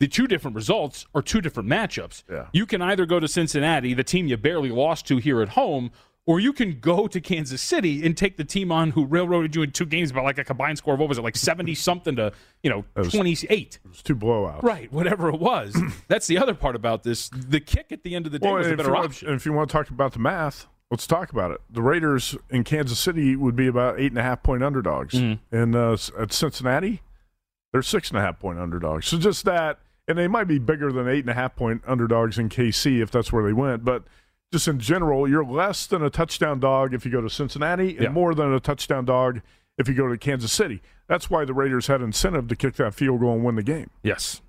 the 0.00 0.08
two 0.08 0.26
different 0.26 0.56
results 0.56 1.06
are 1.14 1.22
two 1.22 1.40
different 1.40 1.68
matchups. 1.68 2.24
Yeah. 2.28 2.46
You 2.52 2.66
can 2.66 2.82
either 2.82 3.06
go 3.06 3.20
to 3.20 3.28
Cincinnati, 3.28 3.94
the 3.94 4.02
team 4.04 4.26
you 4.26 4.36
barely 4.36 4.70
lost 4.70 5.06
to 5.08 5.18
here 5.18 5.40
at 5.42 5.50
home, 5.50 5.92
or 6.26 6.38
you 6.40 6.52
can 6.52 6.78
go 6.80 7.06
to 7.08 7.20
Kansas 7.20 7.60
City 7.62 8.04
and 8.04 8.16
take 8.16 8.36
the 8.36 8.44
team 8.44 8.70
on 8.72 8.90
who 8.90 9.04
railroaded 9.04 9.54
you 9.54 9.62
in 9.62 9.72
two 9.72 9.86
games 9.86 10.12
by 10.12 10.20
like 10.22 10.38
a 10.38 10.44
combined 10.44 10.78
score 10.78 10.94
of 10.94 11.00
what 11.00 11.08
was 11.08 11.18
it, 11.18 11.22
like 11.22 11.36
70 11.36 11.74
something 11.74 12.16
to, 12.16 12.32
you 12.62 12.70
know, 12.70 12.84
was- 12.96 13.12
28. 13.12 13.78
it 13.84 13.88
was 13.88 14.02
two 14.02 14.14
blowouts. 14.16 14.62
Right, 14.62 14.92
whatever 14.92 15.28
it 15.28 15.40
was. 15.40 15.76
That's 16.08 16.26
the 16.26 16.38
other 16.38 16.54
part 16.54 16.76
about 16.76 17.02
this. 17.02 17.28
The 17.30 17.60
kick 17.60 17.92
at 17.92 18.02
the 18.02 18.14
end 18.14 18.26
of 18.26 18.32
the 18.32 18.38
day 18.38 18.48
Well, 18.48 18.58
was 18.58 18.66
a 18.68 18.76
better 18.76 18.88
you 18.90 18.94
want, 18.94 19.22
and 19.22 19.34
if 19.34 19.44
you 19.46 19.52
want 19.52 19.70
to 19.70 19.72
talk 19.72 19.90
about 19.90 20.12
the 20.12 20.18
math, 20.18 20.66
let's 20.90 21.06
talk 21.06 21.30
about 21.32 21.50
it. 21.50 21.60
The 21.70 21.82
Raiders 21.82 22.36
in 22.48 22.64
Kansas 22.64 22.98
City 22.98 23.34
would 23.36 23.56
be 23.56 23.66
about 23.66 23.98
eight 24.00 24.12
and 24.12 24.18
a 24.18 24.22
half 24.22 24.42
point 24.42 24.62
underdogs, 24.62 25.14
Mm-hmm. 25.14 25.54
and 25.56 25.74
uh, 25.76 25.96
at 26.18 26.32
Cincinnati, 26.32 27.02
they're 27.72 27.82
six 27.82 28.08
and 28.10 28.18
a 28.18 28.22
half 28.22 28.38
point 28.38 28.58
underdogs. 28.58 29.06
So 29.06 29.18
just 29.18 29.44
that, 29.46 29.78
and 30.10 30.18
they 30.18 30.28
might 30.28 30.44
be 30.44 30.58
bigger 30.58 30.92
than 30.92 31.08
eight 31.08 31.20
and 31.20 31.30
a 31.30 31.34
half 31.34 31.56
point 31.56 31.82
underdogs 31.86 32.38
in 32.38 32.48
KC 32.50 33.00
if 33.02 33.10
that's 33.10 33.32
where 33.32 33.44
they 33.44 33.52
went, 33.52 33.84
but. 33.84 34.04
Just 34.52 34.66
in 34.66 34.80
general, 34.80 35.28
you're 35.28 35.44
less 35.44 35.86
than 35.86 36.02
a 36.02 36.10
touchdown 36.10 36.58
dog 36.58 36.92
if 36.92 37.06
you 37.06 37.12
go 37.12 37.20
to 37.20 37.30
Cincinnati, 37.30 37.90
and 37.90 38.00
Yeah. 38.06 38.08
more 38.08 38.34
than 38.34 38.52
a 38.52 38.58
touchdown 38.58 39.04
dog 39.04 39.42
if 39.78 39.86
you 39.86 39.94
go 39.94 40.08
to 40.08 40.18
Kansas 40.18 40.50
City. 40.50 40.82
That's 41.06 41.30
why 41.30 41.44
the 41.44 41.54
Raiders 41.54 41.86
had 41.86 42.02
incentive 42.02 42.48
to 42.48 42.56
kick 42.56 42.74
that 42.74 42.92
field 42.92 43.20
goal 43.20 43.34
and 43.34 43.44
win 43.44 43.54
the 43.54 43.62
game. 43.62 43.90
Yes. 44.02 44.40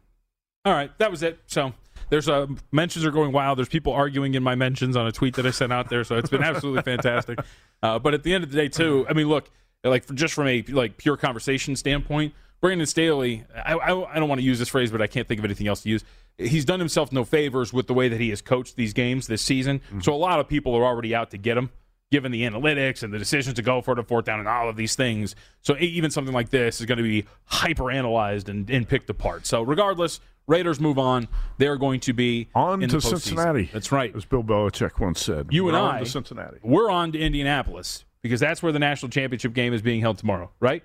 All 0.66 0.74
right, 0.74 0.90
that 0.98 1.12
was 1.12 1.22
it. 1.22 1.38
So 1.46 1.74
there's 2.10 2.28
a 2.28 2.48
mentions 2.72 3.06
are 3.06 3.12
going 3.12 3.32
wild. 3.32 3.60
There's 3.60 3.70
people 3.70 3.94
arguing 3.94 4.34
in 4.34 4.42
my 4.42 4.56
mentions 4.56 4.98
on 4.98 5.06
a 5.06 5.12
tweet 5.12 5.36
that 5.36 5.46
I 5.46 5.52
sent 5.52 5.72
out 5.72 5.90
there. 5.90 6.04
So 6.04 6.16
it's 6.18 6.32
been 6.32 6.42
absolutely 6.42 6.82
fantastic. 6.82 7.38
Uh, 7.84 8.00
but 8.00 8.16
at 8.16 8.24
the 8.24 8.34
end 8.34 8.44
of 8.44 8.50
the 8.50 8.58
day, 8.58 8.70
too, 8.70 9.06
I 9.08 9.14
mean, 9.14 9.28
look, 9.30 9.52
like 9.84 10.06
for, 10.06 10.16
just 10.16 10.34
from 10.34 10.48
a 10.48 10.64
like 10.70 10.98
pure 10.98 11.16
conversation 11.16 11.76
standpoint, 11.76 12.34
Brandon 12.62 12.86
Staley. 12.86 13.44
I, 13.56 13.74
I, 13.74 14.16
I 14.16 14.20
don't 14.20 14.30
want 14.30 14.40
to 14.40 14.46
use 14.46 14.60
this 14.60 14.70
phrase, 14.70 14.92
but 14.92 15.02
I 15.02 15.08
can't 15.08 15.28
think 15.28 15.40
of 15.40 15.46
anything 15.46 15.68
else 15.68 15.82
to 15.82 15.90
use. 15.90 16.04
He's 16.38 16.64
done 16.66 16.80
himself 16.80 17.12
no 17.12 17.26
favors 17.26 17.74
with 17.74 17.88
the 17.88 17.94
way 17.94 18.08
that 18.08 18.20
he 18.20 18.30
has 18.30 18.42
coached 18.42 18.76
these 18.76 18.94
games 18.94 19.28
this 19.28 19.42
season. 19.42 19.80
Mm-hmm. 19.80 20.00
So 20.02 20.14
a 20.14 20.16
lot 20.16 20.40
of 20.40 20.48
people 20.48 20.74
are 20.76 20.86
already 20.86 21.14
out 21.14 21.32
to 21.32 21.38
get 21.38 21.58
him 21.58 21.72
given 22.12 22.32
the 22.32 22.44
analytics 22.44 23.04
and 23.04 23.14
the 23.14 23.18
decisions 23.18 23.56
to 23.56 23.62
go 23.62 23.82
for 23.82 23.96
the 23.96 24.04
fourth 24.04 24.26
down 24.26 24.40
and 24.40 24.48
all 24.48 24.70
of 24.70 24.76
these 24.76 24.96
things. 24.96 25.34
So 25.62 25.78
even 25.80 26.12
something 26.12 26.34
like 26.34 26.50
this 26.50 26.82
is 26.82 26.86
going 26.86 26.98
to 26.98 27.04
be 27.04 27.26
hyper 27.46 27.90
analyzed 27.90 28.50
and, 28.50 28.70
and 28.70 28.88
picked 28.88 29.10
apart. 29.10 29.48
So 29.48 29.62
regardless, 29.62 30.20
Raiders 30.48 30.80
move 30.80 31.00
on. 31.00 31.30
They're 31.58 31.78
going 31.78 32.02
to 32.02 32.14
be 32.14 32.50
On 32.54 32.82
to 32.82 32.88
postseason. 32.88 33.02
Cincinnati. 33.10 33.70
That's 33.72 33.92
right. 33.92 34.14
As 34.16 34.26
Bill 34.26 34.44
Belichick 34.44 35.00
once 35.00 35.24
said. 35.24 35.48
You 35.52 35.70
and 35.70 35.78
I- 35.78 36.00
to 36.00 36.06
Cincinnati. 36.06 36.58
We're 36.62 36.90
on 36.92 37.14
to 37.14 37.20
Indianapolis 37.20 38.04
because 38.22 38.40
that's 38.40 38.62
where 38.62 38.72
the 38.72 38.80
national 38.80 39.10
championship 39.10 39.54
game 39.54 39.74
is 39.74 39.82
being 39.82 40.02
held 40.02 40.18
tomorrow, 40.18 40.52
right? 40.60 40.84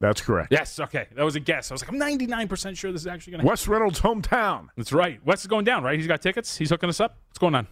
That's 0.00 0.20
correct. 0.20 0.48
Yes. 0.50 0.78
Okay. 0.78 1.06
That 1.14 1.24
was 1.24 1.36
a 1.36 1.40
guess. 1.40 1.70
I 1.70 1.74
was 1.74 1.82
like, 1.82 1.90
I'm 1.90 1.98
99% 1.98 2.76
sure 2.76 2.92
this 2.92 3.02
is 3.02 3.06
actually 3.06 3.32
going 3.32 3.40
to 3.40 3.44
happen. 3.44 3.48
Wes 3.48 3.68
Reynolds' 3.68 4.00
hometown. 4.00 4.66
That's 4.76 4.92
right. 4.92 5.24
Wes 5.24 5.40
is 5.40 5.46
going 5.46 5.64
down, 5.64 5.82
right? 5.82 5.96
He's 5.98 6.08
got 6.08 6.20
tickets. 6.20 6.56
He's 6.56 6.70
hooking 6.70 6.88
us 6.88 7.00
up. 7.00 7.18
What's 7.28 7.38
going 7.38 7.54
on? 7.54 7.66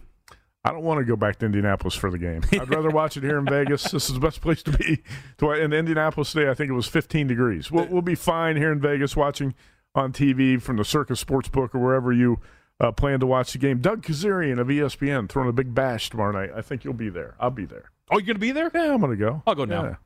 I 0.65 0.71
don't 0.71 0.83
want 0.83 0.99
to 0.99 1.05
go 1.05 1.17
back 1.17 1.39
to 1.39 1.45
Indianapolis 1.45 1.93
for 1.93 2.09
the 2.09 2.17
game. 2.17 2.41
I'd 2.53 2.69
rather 2.69 2.89
watch 2.89 3.17
it 3.17 3.23
here 3.23 3.37
in 3.37 3.45
Vegas. 3.45 3.83
This 3.91 4.07
is 4.07 4.13
the 4.13 4.21
best 4.21 4.39
place 4.39 4.63
to 4.63 4.71
be. 4.71 5.03
In 5.41 5.73
Indianapolis 5.73 6.31
today, 6.31 6.49
I 6.49 6.53
think 6.53 6.69
it 6.69 6.73
was 6.73 6.87
15 6.87 7.27
degrees. 7.27 7.69
We'll, 7.69 7.85
we'll 7.87 8.01
be 8.01 8.15
fine 8.15 8.55
here 8.55 8.71
in 8.71 8.79
Vegas 8.79 9.15
watching 9.15 9.55
on 9.93 10.13
TV 10.13 10.61
from 10.61 10.77
the 10.77 10.85
Circa 10.85 11.13
Sportsbook 11.13 11.75
or 11.75 11.79
wherever 11.79 12.13
you 12.13 12.39
uh, 12.79 12.91
plan 12.93 13.19
to 13.19 13.27
watch 13.27 13.51
the 13.51 13.57
game. 13.59 13.79
Doug 13.79 14.03
Kezirian 14.03 14.59
of 14.59 14.67
ESPN 14.67 15.29
throwing 15.29 15.49
a 15.49 15.53
big 15.53 15.75
bash 15.75 16.09
tomorrow 16.09 16.31
night. 16.31 16.51
I 16.55 16.61
think 16.61 16.85
you'll 16.85 16.93
be 16.93 17.09
there. 17.09 17.35
I'll 17.39 17.51
be 17.51 17.65
there. 17.65 17.91
Oh, 18.09 18.17
you're 18.17 18.25
going 18.25 18.35
to 18.35 18.39
be 18.39 18.51
there? 18.51 18.71
Yeah, 18.73 18.93
I'm 18.93 19.01
going 19.01 19.11
to 19.11 19.17
go. 19.17 19.43
I'll 19.45 19.55
go 19.55 19.65
now. 19.65 19.97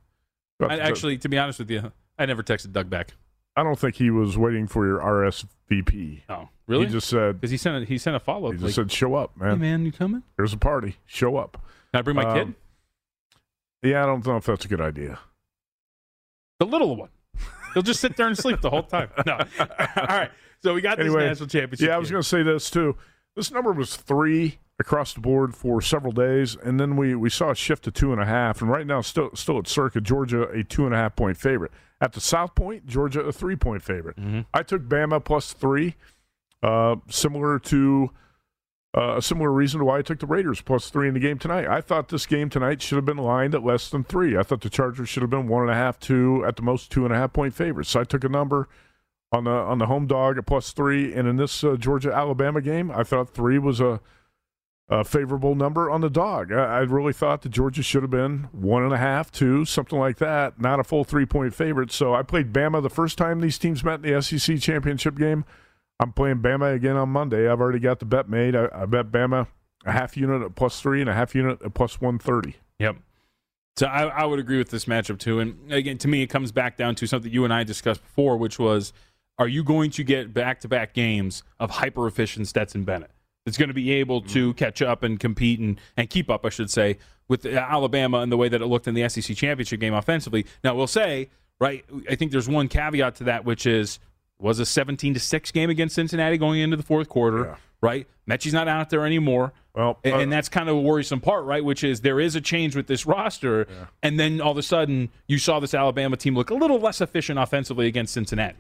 Yeah. 0.60 0.68
I, 0.68 0.80
actually, 0.80 1.18
to 1.20 1.30
be 1.30 1.38
honest 1.38 1.60
with 1.60 1.70
you, 1.70 1.92
I 2.18 2.26
never 2.26 2.44
texted 2.44 2.72
Doug 2.74 2.90
back. 2.90 3.14
I 3.56 3.64
don't 3.64 3.78
think 3.78 3.96
he 3.96 4.10
was 4.12 4.38
waiting 4.38 4.68
for 4.68 4.86
your 4.86 5.00
RSVP. 5.00 6.22
Oh, 6.30 6.50
really? 6.68 6.86
He 6.86 6.92
just 6.92 7.08
said, 7.08 7.40
Because 7.42 7.52
he 7.52 7.58
sent 7.58 7.84
a, 7.84 7.86
he 7.86 7.98
sent 7.98 8.16
a 8.16 8.20
follow 8.20 8.48
up. 8.48 8.54
he 8.54 8.60
just 8.60 8.78
Like, 8.78 8.90
said, 8.90 8.92
show 8.92 9.16
up, 9.16 9.32
hey 9.40 9.46
man. 9.46 9.60
man, 9.60 9.86
you 9.86 9.92
coming? 9.92 10.24
There's 10.36 10.54
a 10.54 10.58
party. 10.58 10.98
Show 11.06 11.38
up. 11.38 11.54
Can 11.94 12.00
I 12.00 12.02
bring 12.04 12.16
my 12.16 12.24
Um, 12.26 12.36
kid? 13.84 13.90
Yeah, 13.92 14.04
I 14.04 14.06
don't 14.06 14.26
know 14.26 14.38
if 14.38 14.46
that's 14.46 14.66
a 14.66 14.68
good 14.68 14.82
idea. 14.82 15.20
The 16.60 16.66
little 16.66 16.96
one. 16.96 17.10
He'll 17.74 17.84
just 17.84 18.00
sit 18.00 18.16
there 18.18 18.28
and 18.28 18.38
sleep 18.38 18.62
the 18.62 18.70
whole 18.70 18.84
time. 18.84 19.10
No. 19.26 19.34
All 19.60 20.06
right. 20.08 20.32
So 20.64 20.74
we 20.74 20.82
got 20.82 20.98
this 20.98 21.06
Anyway, 21.06 21.28
national 21.28 21.48
championship. 21.50 21.88
Yeah, 21.88 21.96
I 21.96 22.00
was 22.00 22.10
going 22.10 22.24
to 22.24 22.28
say 22.28 22.42
this 22.42 22.70
too. 22.72 22.96
This 23.38 23.52
number 23.52 23.72
was 23.72 23.96
three 23.96 24.58
across 24.80 25.14
the 25.14 25.22
board 25.22 25.56
for 25.56 25.80
several 25.80 26.12
days, 26.12 26.56
and 26.56 26.80
then 26.80 26.98
we, 26.98 27.14
we 27.14 27.30
saw 27.30 27.52
it 27.52 27.58
shift 27.58 27.84
to 27.84 27.92
two 27.92 28.12
and 28.12 28.20
a 28.20 28.26
half. 28.26 28.62
And 28.62 28.70
right 28.70 28.86
now, 28.86 29.02
still 29.02 29.30
still 29.36 29.60
at 29.60 29.68
Circa, 29.68 30.02
Georgia 30.02 30.50
a 30.50 30.64
two 30.64 30.86
and 30.86 30.96
a 30.96 30.98
half 30.98 31.16
point 31.16 31.38
favorite. 31.38 31.72
At 32.02 32.14
the 32.14 32.20
South 32.20 32.56
Point, 32.56 32.88
Georgia 32.88 33.22
a 33.22 33.32
three 33.32 33.56
point 33.56 33.84
favorite. 33.84 34.18
Mm-hmm. 34.18 34.42
I 34.56 34.64
took 34.64 34.82
Bama 34.82 35.24
plus 35.24 35.54
three, 35.54 35.94
uh, 36.64 36.96
similar 37.12 37.60
to 37.60 38.10
uh, 38.98 39.18
a 39.18 39.22
similar 39.22 39.52
reason 39.52 39.86
why 39.86 40.00
I 40.00 40.02
took 40.02 40.20
the 40.20 40.26
Raiders 40.26 40.62
plus 40.62 40.90
three 40.90 41.08
in 41.08 41.14
the 41.14 41.20
game 41.20 41.38
tonight. 41.38 41.68
I 41.68 41.80
thought 41.82 42.10
this 42.10 42.26
game 42.26 42.50
tonight 42.50 42.82
should 42.82 42.96
have 42.96 43.06
been 43.06 43.18
lined 43.18 43.54
at 43.54 43.64
less 43.64 43.88
than 43.92 44.04
three. 44.04 44.36
I 44.36 44.42
thought 44.42 44.62
the 44.62 44.70
Chargers 44.72 45.10
should 45.10 45.22
have 45.22 45.30
been 45.30 45.48
one 45.48 45.62
and 45.62 45.72
a 45.72 45.76
half, 45.76 46.00
two 46.00 46.44
at 46.44 46.56
the 46.56 46.64
most 46.64 46.92
two 46.92 47.06
and 47.06 47.14
a 47.14 47.18
half 47.18 47.34
point 47.34 47.54
favorites. 47.54 47.92
So 47.92 48.00
I 48.00 48.04
took 48.04 48.24
a 48.24 48.30
number 48.30 48.68
on 49.32 49.44
the 49.44 49.52
on 49.52 49.78
the 49.78 49.88
home 49.88 50.08
dog 50.08 50.38
at 50.38 50.46
plus 50.46 50.72
three, 50.72 51.14
and 51.14 51.28
in 51.28 51.36
this 51.36 51.64
uh, 51.64 51.76
Georgia 51.78 52.14
Alabama 52.14 52.62
game, 52.62 52.92
I 52.92 53.04
thought 53.04 53.30
three 53.30 53.60
was 53.60 53.80
a 53.80 54.00
a 54.90 55.04
favorable 55.04 55.54
number 55.54 55.92
on 55.92 56.02
the 56.02 56.10
dog. 56.10 56.52
I, 56.52 56.64
I, 56.64 56.80
really 56.80 57.12
thought 57.12 57.42
that 57.42 57.50
Georgia 57.50 57.84
should 57.84 58.04
have 58.04 58.10
been 58.10 58.48
one 58.54 58.84
and 58.84 58.94
a 58.94 58.98
half, 58.98 59.30
two, 59.30 59.66
something 59.66 60.00
like 60.00 60.18
that, 60.20 60.62
not 60.62 60.80
a 60.80 60.84
full 60.84 61.04
three 61.04 61.26
point 61.26 61.54
favorite. 61.54 61.92
So 61.92 62.14
I 62.14 62.24
played 62.24 62.54
Bama 62.54 62.82
the 62.82 62.90
first 62.90 63.18
time 63.18 63.42
these 63.42 63.58
teams 63.58 63.84
met 63.84 64.06
in 64.06 64.14
the 64.14 64.22
SEC 64.22 64.60
championship 64.60 65.18
game. 65.18 65.44
I'm 66.00 66.14
playing 66.14 66.38
Bama 66.38 66.74
again 66.74 66.96
on 66.96 67.10
Monday. 67.10 67.50
I've 67.50 67.60
already 67.60 67.80
got 67.80 68.00
the 68.00 68.06
bet 68.06 68.30
made. 68.30 68.56
I, 68.56 68.70
I 68.74 68.86
bet 68.86 69.12
Bama 69.12 69.48
a 69.86 69.92
half 69.92 70.16
unit 70.16 70.42
at 70.42 70.56
plus 70.56 70.80
three 70.80 71.02
and 71.02 71.10
a 71.10 71.14
half 71.14 71.36
unit 71.36 71.62
at 71.64 71.74
plus 71.74 72.00
130. 72.00 72.56
Yep. 72.80 72.98
So 73.78 73.88
I, 73.88 74.06
I 74.06 74.26
would 74.26 74.40
agree 74.40 74.58
with 74.58 74.70
this 74.70 74.86
matchup 74.86 75.20
too. 75.20 75.40
And 75.40 75.72
again, 75.72 75.98
to 76.00 76.08
me, 76.08 76.24
it 76.24 76.28
comes 76.28 76.52
back 76.52 76.78
down 76.78 76.96
to 76.96 77.08
something 77.08 77.32
you 77.32 77.44
and 77.44 77.54
I 77.54 77.64
discussed 77.64 78.02
before, 78.02 78.38
which 78.38 78.58
was 78.58 78.94
are 79.38 79.48
you 79.48 79.64
going 79.64 79.92
to 79.92 80.04
get 80.04 80.34
back 80.34 80.60
to 80.62 80.68
back 80.68 80.94
games 80.94 81.44
of 81.60 81.72
hyper 81.72 82.08
efficient 82.08 82.48
Stetson 82.48 82.84
Bennett? 82.84 83.12
that's 83.48 83.58
going 83.58 83.70
to 83.70 83.74
be 83.74 83.94
able 83.94 84.20
to 84.20 84.50
mm-hmm. 84.50 84.58
catch 84.58 84.82
up 84.82 85.04
and 85.04 85.22
compete 85.22 85.58
and, 85.58 85.80
and 85.96 86.10
keep 86.10 86.30
up, 86.30 86.46
I 86.46 86.50
should 86.50 86.70
say, 86.70 86.98
with 87.30 87.46
Alabama 87.46 88.18
and 88.18 88.30
the 88.30 88.36
way 88.36 88.50
that 88.50 88.62
it 88.62 88.66
looked 88.66 88.90
in 88.90 88.94
the 88.94 89.08
SEC 89.08 89.38
championship 89.38 89.80
game 89.80 89.94
offensively. 89.94 90.46
Now, 90.66 90.76
we'll 90.76 90.86
say, 90.86 91.30
right, 91.58 91.86
I 92.10 92.16
think 92.16 92.34
there's 92.34 92.50
one 92.50 92.68
caveat 92.68 93.16
to 93.16 93.24
that, 93.24 93.46
which 93.46 93.66
is 93.66 94.00
was 94.38 94.60
a 94.60 94.66
17 94.66 95.14
to 95.14 95.20
6 95.22 95.52
game 95.52 95.70
against 95.70 95.96
Cincinnati 95.96 96.38
going 96.38 96.60
into 96.60 96.76
the 96.76 96.84
fourth 96.84 97.08
quarter, 97.08 97.46
yeah. 97.46 97.56
right? 97.80 98.06
Metchie's 98.30 98.54
not 98.54 98.68
out 98.68 98.90
there 98.90 99.06
anymore. 99.06 99.54
Well, 99.74 99.98
uh, 100.06 100.10
and 100.10 100.30
that's 100.30 100.50
kind 100.50 100.68
of 100.68 100.76
a 100.76 100.82
worrisome 100.82 101.22
part, 101.22 101.46
right? 101.46 101.64
Which 101.64 101.86
is 101.86 102.02
there 102.02 102.20
is 102.20 102.36
a 102.36 102.42
change 102.42 102.76
with 102.76 102.88
this 102.88 103.06
roster, 103.06 103.66
yeah. 103.70 103.86
and 104.04 104.20
then 104.20 104.42
all 104.42 104.52
of 104.52 104.58
a 104.58 104.64
sudden 104.64 105.10
you 105.26 105.38
saw 105.38 105.62
this 105.62 105.74
Alabama 105.74 106.18
team 106.18 106.36
look 106.36 106.50
a 106.50 106.56
little 106.56 106.80
less 106.80 107.00
efficient 107.00 107.40
offensively 107.40 107.88
against 107.88 108.14
Cincinnati. 108.14 108.58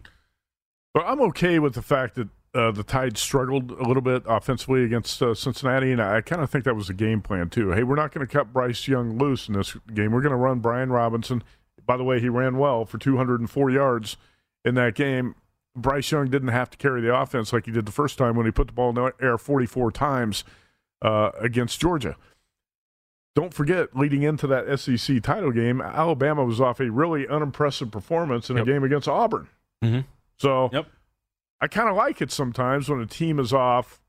But 0.97 1.05
I'm 1.05 1.21
okay 1.21 1.59
with 1.59 1.75
the 1.75 1.83
fact 1.83 2.15
that 2.15 2.27
uh, 2.55 2.71
the 2.71 2.81
Tide 2.81 3.19
struggled 3.19 3.69
a 3.69 3.83
little 3.83 4.01
bit 4.01 4.23
offensively 4.25 4.83
against 4.83 5.21
uh, 5.21 5.35
Cincinnati, 5.35 5.91
and 5.91 6.01
I 6.01 6.21
kind 6.21 6.41
of 6.41 6.49
think 6.49 6.63
that 6.63 6.75
was 6.75 6.89
a 6.89 6.93
game 6.95 7.21
plan 7.21 7.51
too. 7.51 7.69
Hey, 7.69 7.83
we're 7.83 7.95
not 7.95 8.11
going 8.11 8.25
to 8.25 8.33
cut 8.33 8.51
Bryce 8.51 8.87
Young 8.87 9.19
loose 9.19 9.47
in 9.47 9.53
this 9.53 9.77
game. 9.93 10.11
We're 10.11 10.23
going 10.23 10.31
to 10.31 10.37
run 10.37 10.57
Brian 10.57 10.91
Robinson. 10.91 11.43
By 11.85 11.97
the 11.97 12.03
way, 12.03 12.19
he 12.19 12.29
ran 12.29 12.57
well 12.57 12.83
for 12.83 12.97
204 12.97 13.69
yards 13.69 14.17
in 14.65 14.73
that 14.73 14.95
game. 14.95 15.35
Bryce 15.75 16.11
Young 16.11 16.31
didn't 16.31 16.47
have 16.47 16.71
to 16.71 16.77
carry 16.77 17.01
the 17.01 17.15
offense 17.15 17.53
like 17.53 17.67
he 17.67 17.71
did 17.71 17.85
the 17.85 17.91
first 17.91 18.17
time 18.17 18.35
when 18.35 18.47
he 18.47 18.51
put 18.51 18.65
the 18.65 18.73
ball 18.73 18.89
in 18.89 18.95
the 18.95 19.13
air 19.21 19.37
44 19.37 19.91
times 19.91 20.43
uh, 21.03 21.29
against 21.39 21.79
Georgia. 21.79 22.15
Don't 23.35 23.53
forget, 23.53 23.95
leading 23.95 24.23
into 24.23 24.47
that 24.47 24.79
SEC 24.79 25.21
title 25.21 25.51
game, 25.51 25.79
Alabama 25.79 26.43
was 26.43 26.59
off 26.59 26.79
a 26.79 26.89
really 26.89 27.27
unimpressive 27.27 27.91
performance 27.91 28.49
in 28.49 28.57
yep. 28.57 28.65
a 28.65 28.71
game 28.71 28.83
against 28.83 29.07
Auburn. 29.07 29.47
Mm-hmm. 29.83 29.99
So 30.39 30.69
yep. 30.71 30.87
I 31.61 31.67
kind 31.67 31.89
of 31.89 31.95
like 31.95 32.21
it 32.21 32.31
sometimes 32.31 32.89
when 32.89 33.01
a 33.01 33.05
team 33.05 33.39
is 33.39 33.53
off 33.53 34.01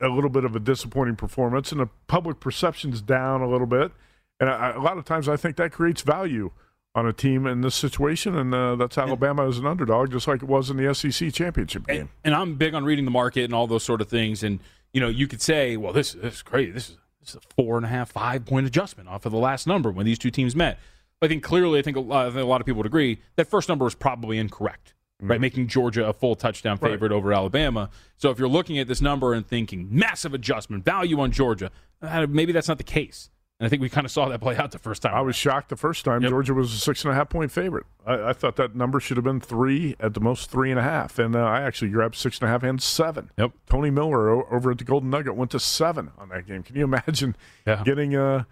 a 0.00 0.08
little 0.08 0.30
bit 0.30 0.44
of 0.44 0.54
a 0.54 0.60
disappointing 0.60 1.16
performance 1.16 1.72
and 1.72 1.80
the 1.80 1.88
public 2.06 2.40
perception's 2.40 3.00
down 3.00 3.40
a 3.40 3.48
little 3.48 3.66
bit. 3.66 3.92
And 4.38 4.50
I, 4.50 4.70
a 4.70 4.80
lot 4.80 4.98
of 4.98 5.04
times 5.04 5.28
I 5.28 5.36
think 5.36 5.56
that 5.56 5.72
creates 5.72 6.02
value 6.02 6.50
on 6.94 7.06
a 7.06 7.12
team 7.12 7.46
in 7.46 7.60
this 7.60 7.74
situation, 7.74 8.34
and 8.34 8.54
uh, 8.54 8.74
that's 8.74 8.96
Alabama 8.96 9.46
as 9.46 9.58
an 9.58 9.66
underdog, 9.66 10.10
just 10.10 10.26
like 10.26 10.42
it 10.42 10.48
was 10.48 10.70
in 10.70 10.78
the 10.78 10.94
SEC 10.94 11.32
championship 11.32 11.86
game. 11.86 12.00
And, 12.00 12.08
and, 12.24 12.34
I'm 12.34 12.54
big 12.54 12.72
on 12.72 12.84
reading 12.86 13.04
the 13.04 13.10
market 13.10 13.44
and 13.44 13.52
all 13.52 13.66
those 13.66 13.82
sort 13.82 14.00
of 14.00 14.08
things. 14.08 14.42
And 14.42 14.60
you 14.94 15.00
know, 15.00 15.08
you 15.08 15.26
could 15.28 15.42
say, 15.42 15.76
well, 15.76 15.92
this, 15.92 16.12
this 16.12 16.36
is 16.36 16.42
crazy. 16.42 16.70
This 16.72 16.88
is 16.88 16.96
this 17.20 17.30
is 17.30 17.36
a 17.36 17.54
four 17.54 17.76
and 17.76 17.84
a 17.84 17.88
half, 17.88 18.12
five 18.12 18.46
point 18.46 18.66
adjustment 18.66 19.08
off 19.08 19.26
of 19.26 19.32
the 19.32 19.38
last 19.38 19.66
number 19.66 19.90
when 19.90 20.06
these 20.06 20.18
two 20.18 20.30
teams 20.30 20.56
met. 20.56 20.78
But 21.20 21.26
I 21.26 21.28
think 21.28 21.42
clearly, 21.42 21.78
I 21.78 21.82
think 21.82 21.96
a 21.96 22.00
lot, 22.00 22.26
I 22.26 22.30
think 22.30 22.42
a 22.42 22.46
lot 22.46 22.60
of 22.60 22.66
people 22.66 22.78
would 22.78 22.86
agree 22.86 23.18
that 23.36 23.46
first 23.46 23.68
number 23.68 23.84
was 23.84 23.94
probably 23.94 24.38
incorrect 24.38 24.94
mm-hmm. 25.20 25.30
right? 25.30 25.40
Making 25.40 25.68
Georgia 25.68 26.06
a 26.06 26.12
full 26.12 26.34
touchdown 26.34 26.78
favorite 26.78 27.10
right. 27.10 27.16
over 27.16 27.32
Alabama. 27.32 27.90
So 28.16 28.30
if 28.30 28.38
you're 28.38 28.48
looking 28.48 28.78
at 28.78 28.88
this 28.88 29.00
number 29.00 29.32
and 29.34 29.46
thinking 29.46 29.88
massive 29.90 30.34
adjustment, 30.34 30.84
value 30.84 31.20
on 31.20 31.32
Georgia, 31.32 31.70
uh, 32.02 32.26
maybe 32.28 32.52
that's 32.52 32.68
not 32.68 32.78
the 32.78 32.84
case. 32.84 33.30
And 33.58 33.66
I 33.66 33.70
think 33.70 33.80
we 33.80 33.88
kind 33.88 34.04
of 34.04 34.10
saw 34.10 34.28
that 34.28 34.40
play 34.40 34.54
out 34.56 34.70
the 34.72 34.78
first 34.78 35.00
time. 35.00 35.14
I 35.14 35.22
was 35.22 35.34
shocked 35.34 35.70
the 35.70 35.76
first 35.76 36.04
time. 36.04 36.22
Yep. 36.22 36.30
Georgia 36.30 36.52
was 36.52 36.74
a 36.74 36.76
six 36.76 37.04
and 37.04 37.12
a 37.12 37.14
half 37.14 37.30
point 37.30 37.50
favorite. 37.50 37.86
I, 38.06 38.28
I, 38.28 38.32
thought 38.34 38.56
that 38.56 38.74
number 38.74 39.00
should 39.00 39.16
have 39.16 39.24
been 39.24 39.40
three, 39.40 39.96
at 39.98 40.12
the 40.12 40.20
most 40.20 40.50
three 40.50 40.70
and 40.70 40.78
a 40.78 40.82
half. 40.82 41.18
And 41.18 41.34
uh, 41.34 41.40
I 41.40 41.62
actually 41.62 41.90
grabbed 41.90 42.16
six 42.16 42.38
and 42.38 42.48
a 42.48 42.52
half 42.52 42.62
and 42.62 42.82
seven. 42.82 43.30
Yep. 43.38 43.52
Tony 43.66 43.90
Miller 43.90 44.28
o- 44.28 44.46
over 44.50 44.72
at 44.72 44.78
the 44.78 44.84
Golden 44.84 45.08
Nugget 45.08 45.36
went 45.36 45.52
to 45.52 45.60
seven 45.60 46.10
on 46.18 46.28
that 46.28 46.46
game. 46.46 46.62
Can 46.62 46.76
you 46.76 46.84
imagine 46.84 47.34
yeah. 47.66 47.82
getting 47.82 48.14
uh, 48.14 48.44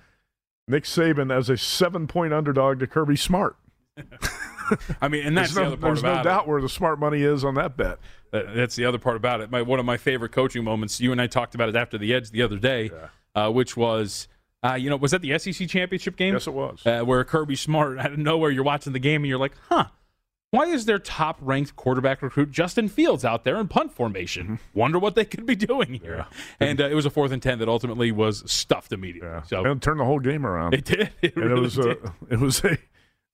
Nick 0.67 0.85
Saban 0.85 1.31
as 1.31 1.51
a 1.51 1.59
seven 1.59 2.07
point 2.07 2.33
underdog 2.33 2.81
to 2.81 2.87
Kirby 2.87 3.17
Smart? 3.17 3.57
I 5.01 5.09
mean, 5.09 5.27
and 5.27 5.37
that's 5.37 5.53
there's 5.53 5.55
the 5.55 5.61
no, 5.61 5.67
other 5.69 5.77
part 5.77 5.91
There's 5.91 6.01
about 6.01 6.15
no 6.15 6.21
it. 6.21 6.25
doubt 6.25 6.49
where 6.49 6.61
the 6.61 6.69
smart 6.69 6.99
money 6.99 7.23
is 7.23 7.45
on 7.45 7.55
that 7.55 7.77
bet. 7.77 7.99
That's 8.33 8.77
the 8.77 8.85
other 8.85 8.99
part 8.99 9.17
about 9.17 9.41
it. 9.41 9.51
My, 9.51 9.63
one 9.63 9.79
of 9.79 9.87
my 9.87 9.97
favorite 9.97 10.33
coaching 10.33 10.65
moments. 10.65 11.01
You 11.01 11.13
and 11.13 11.21
I 11.21 11.27
talked 11.27 11.55
about 11.55 11.69
it 11.69 11.77
after 11.77 11.99
the 11.99 12.13
Edge 12.15 12.31
the 12.31 12.43
other 12.43 12.59
day, 12.59 12.91
yeah. 12.93 13.47
uh, 13.47 13.51
which 13.51 13.77
was. 13.77 14.29
Uh, 14.63 14.75
you 14.75 14.89
know, 14.89 14.97
was 14.97 15.11
that 15.11 15.21
the 15.21 15.39
SEC 15.39 15.69
championship 15.69 16.17
game? 16.17 16.33
Yes, 16.33 16.47
it 16.47 16.55
was. 16.55 16.81
Uh, 16.87 17.03
where 17.03 17.23
Kirby 17.23 17.55
Smart, 17.55 17.99
out 18.01 18.13
of 18.13 18.19
nowhere, 18.19 18.51
you're 18.51 18.65
watching 18.65 18.95
the 18.95 18.99
game 18.99 19.23
and 19.23 19.29
you're 19.29 19.39
like, 19.39 19.53
huh, 19.69 19.89
why 20.55 20.67
is 20.67 20.87
their 20.87 20.99
top 20.99 21.37
ranked 21.41 21.77
quarterback 21.77 22.23
recruit 22.23 22.51
Justin 22.51 22.89
Fields 22.89 23.25
out 23.25 23.45
there 23.45 23.57
in 23.57 23.69
punt 23.69 23.93
formation? 23.93 24.45
Mm-hmm. 24.45 24.79
Wonder 24.79 24.99
what 24.99 25.17
they 25.17 25.25
could 25.25 25.45
be 25.45 25.57
doing 25.57 25.95
here. 25.95 26.27
Yeah. 26.61 26.67
And 26.67 26.81
uh, 26.81 26.89
it 26.89 26.95
was 26.95 27.05
a 27.05 27.11
fourth 27.11 27.33
and 27.33 27.43
ten 27.43 27.59
that 27.59 27.69
ultimately 27.69 28.11
was 28.13 28.51
stuffed 28.51 28.93
immediately. 28.93 29.29
Yeah. 29.29 29.43
So 29.43 29.65
and 29.65 29.83
turned 29.83 30.01
the 30.01 30.05
whole 30.05 30.21
game 30.21 30.47
around. 30.47 30.75
It 30.75 30.85
did. 30.85 31.11
It 31.23 31.35
and 31.37 31.45
really 31.45 31.59
it 31.59 31.61
was 31.61 31.75
did. 31.75 31.87
a 31.87 32.13
it 32.31 32.41
was 32.41 32.65
a 32.65 32.79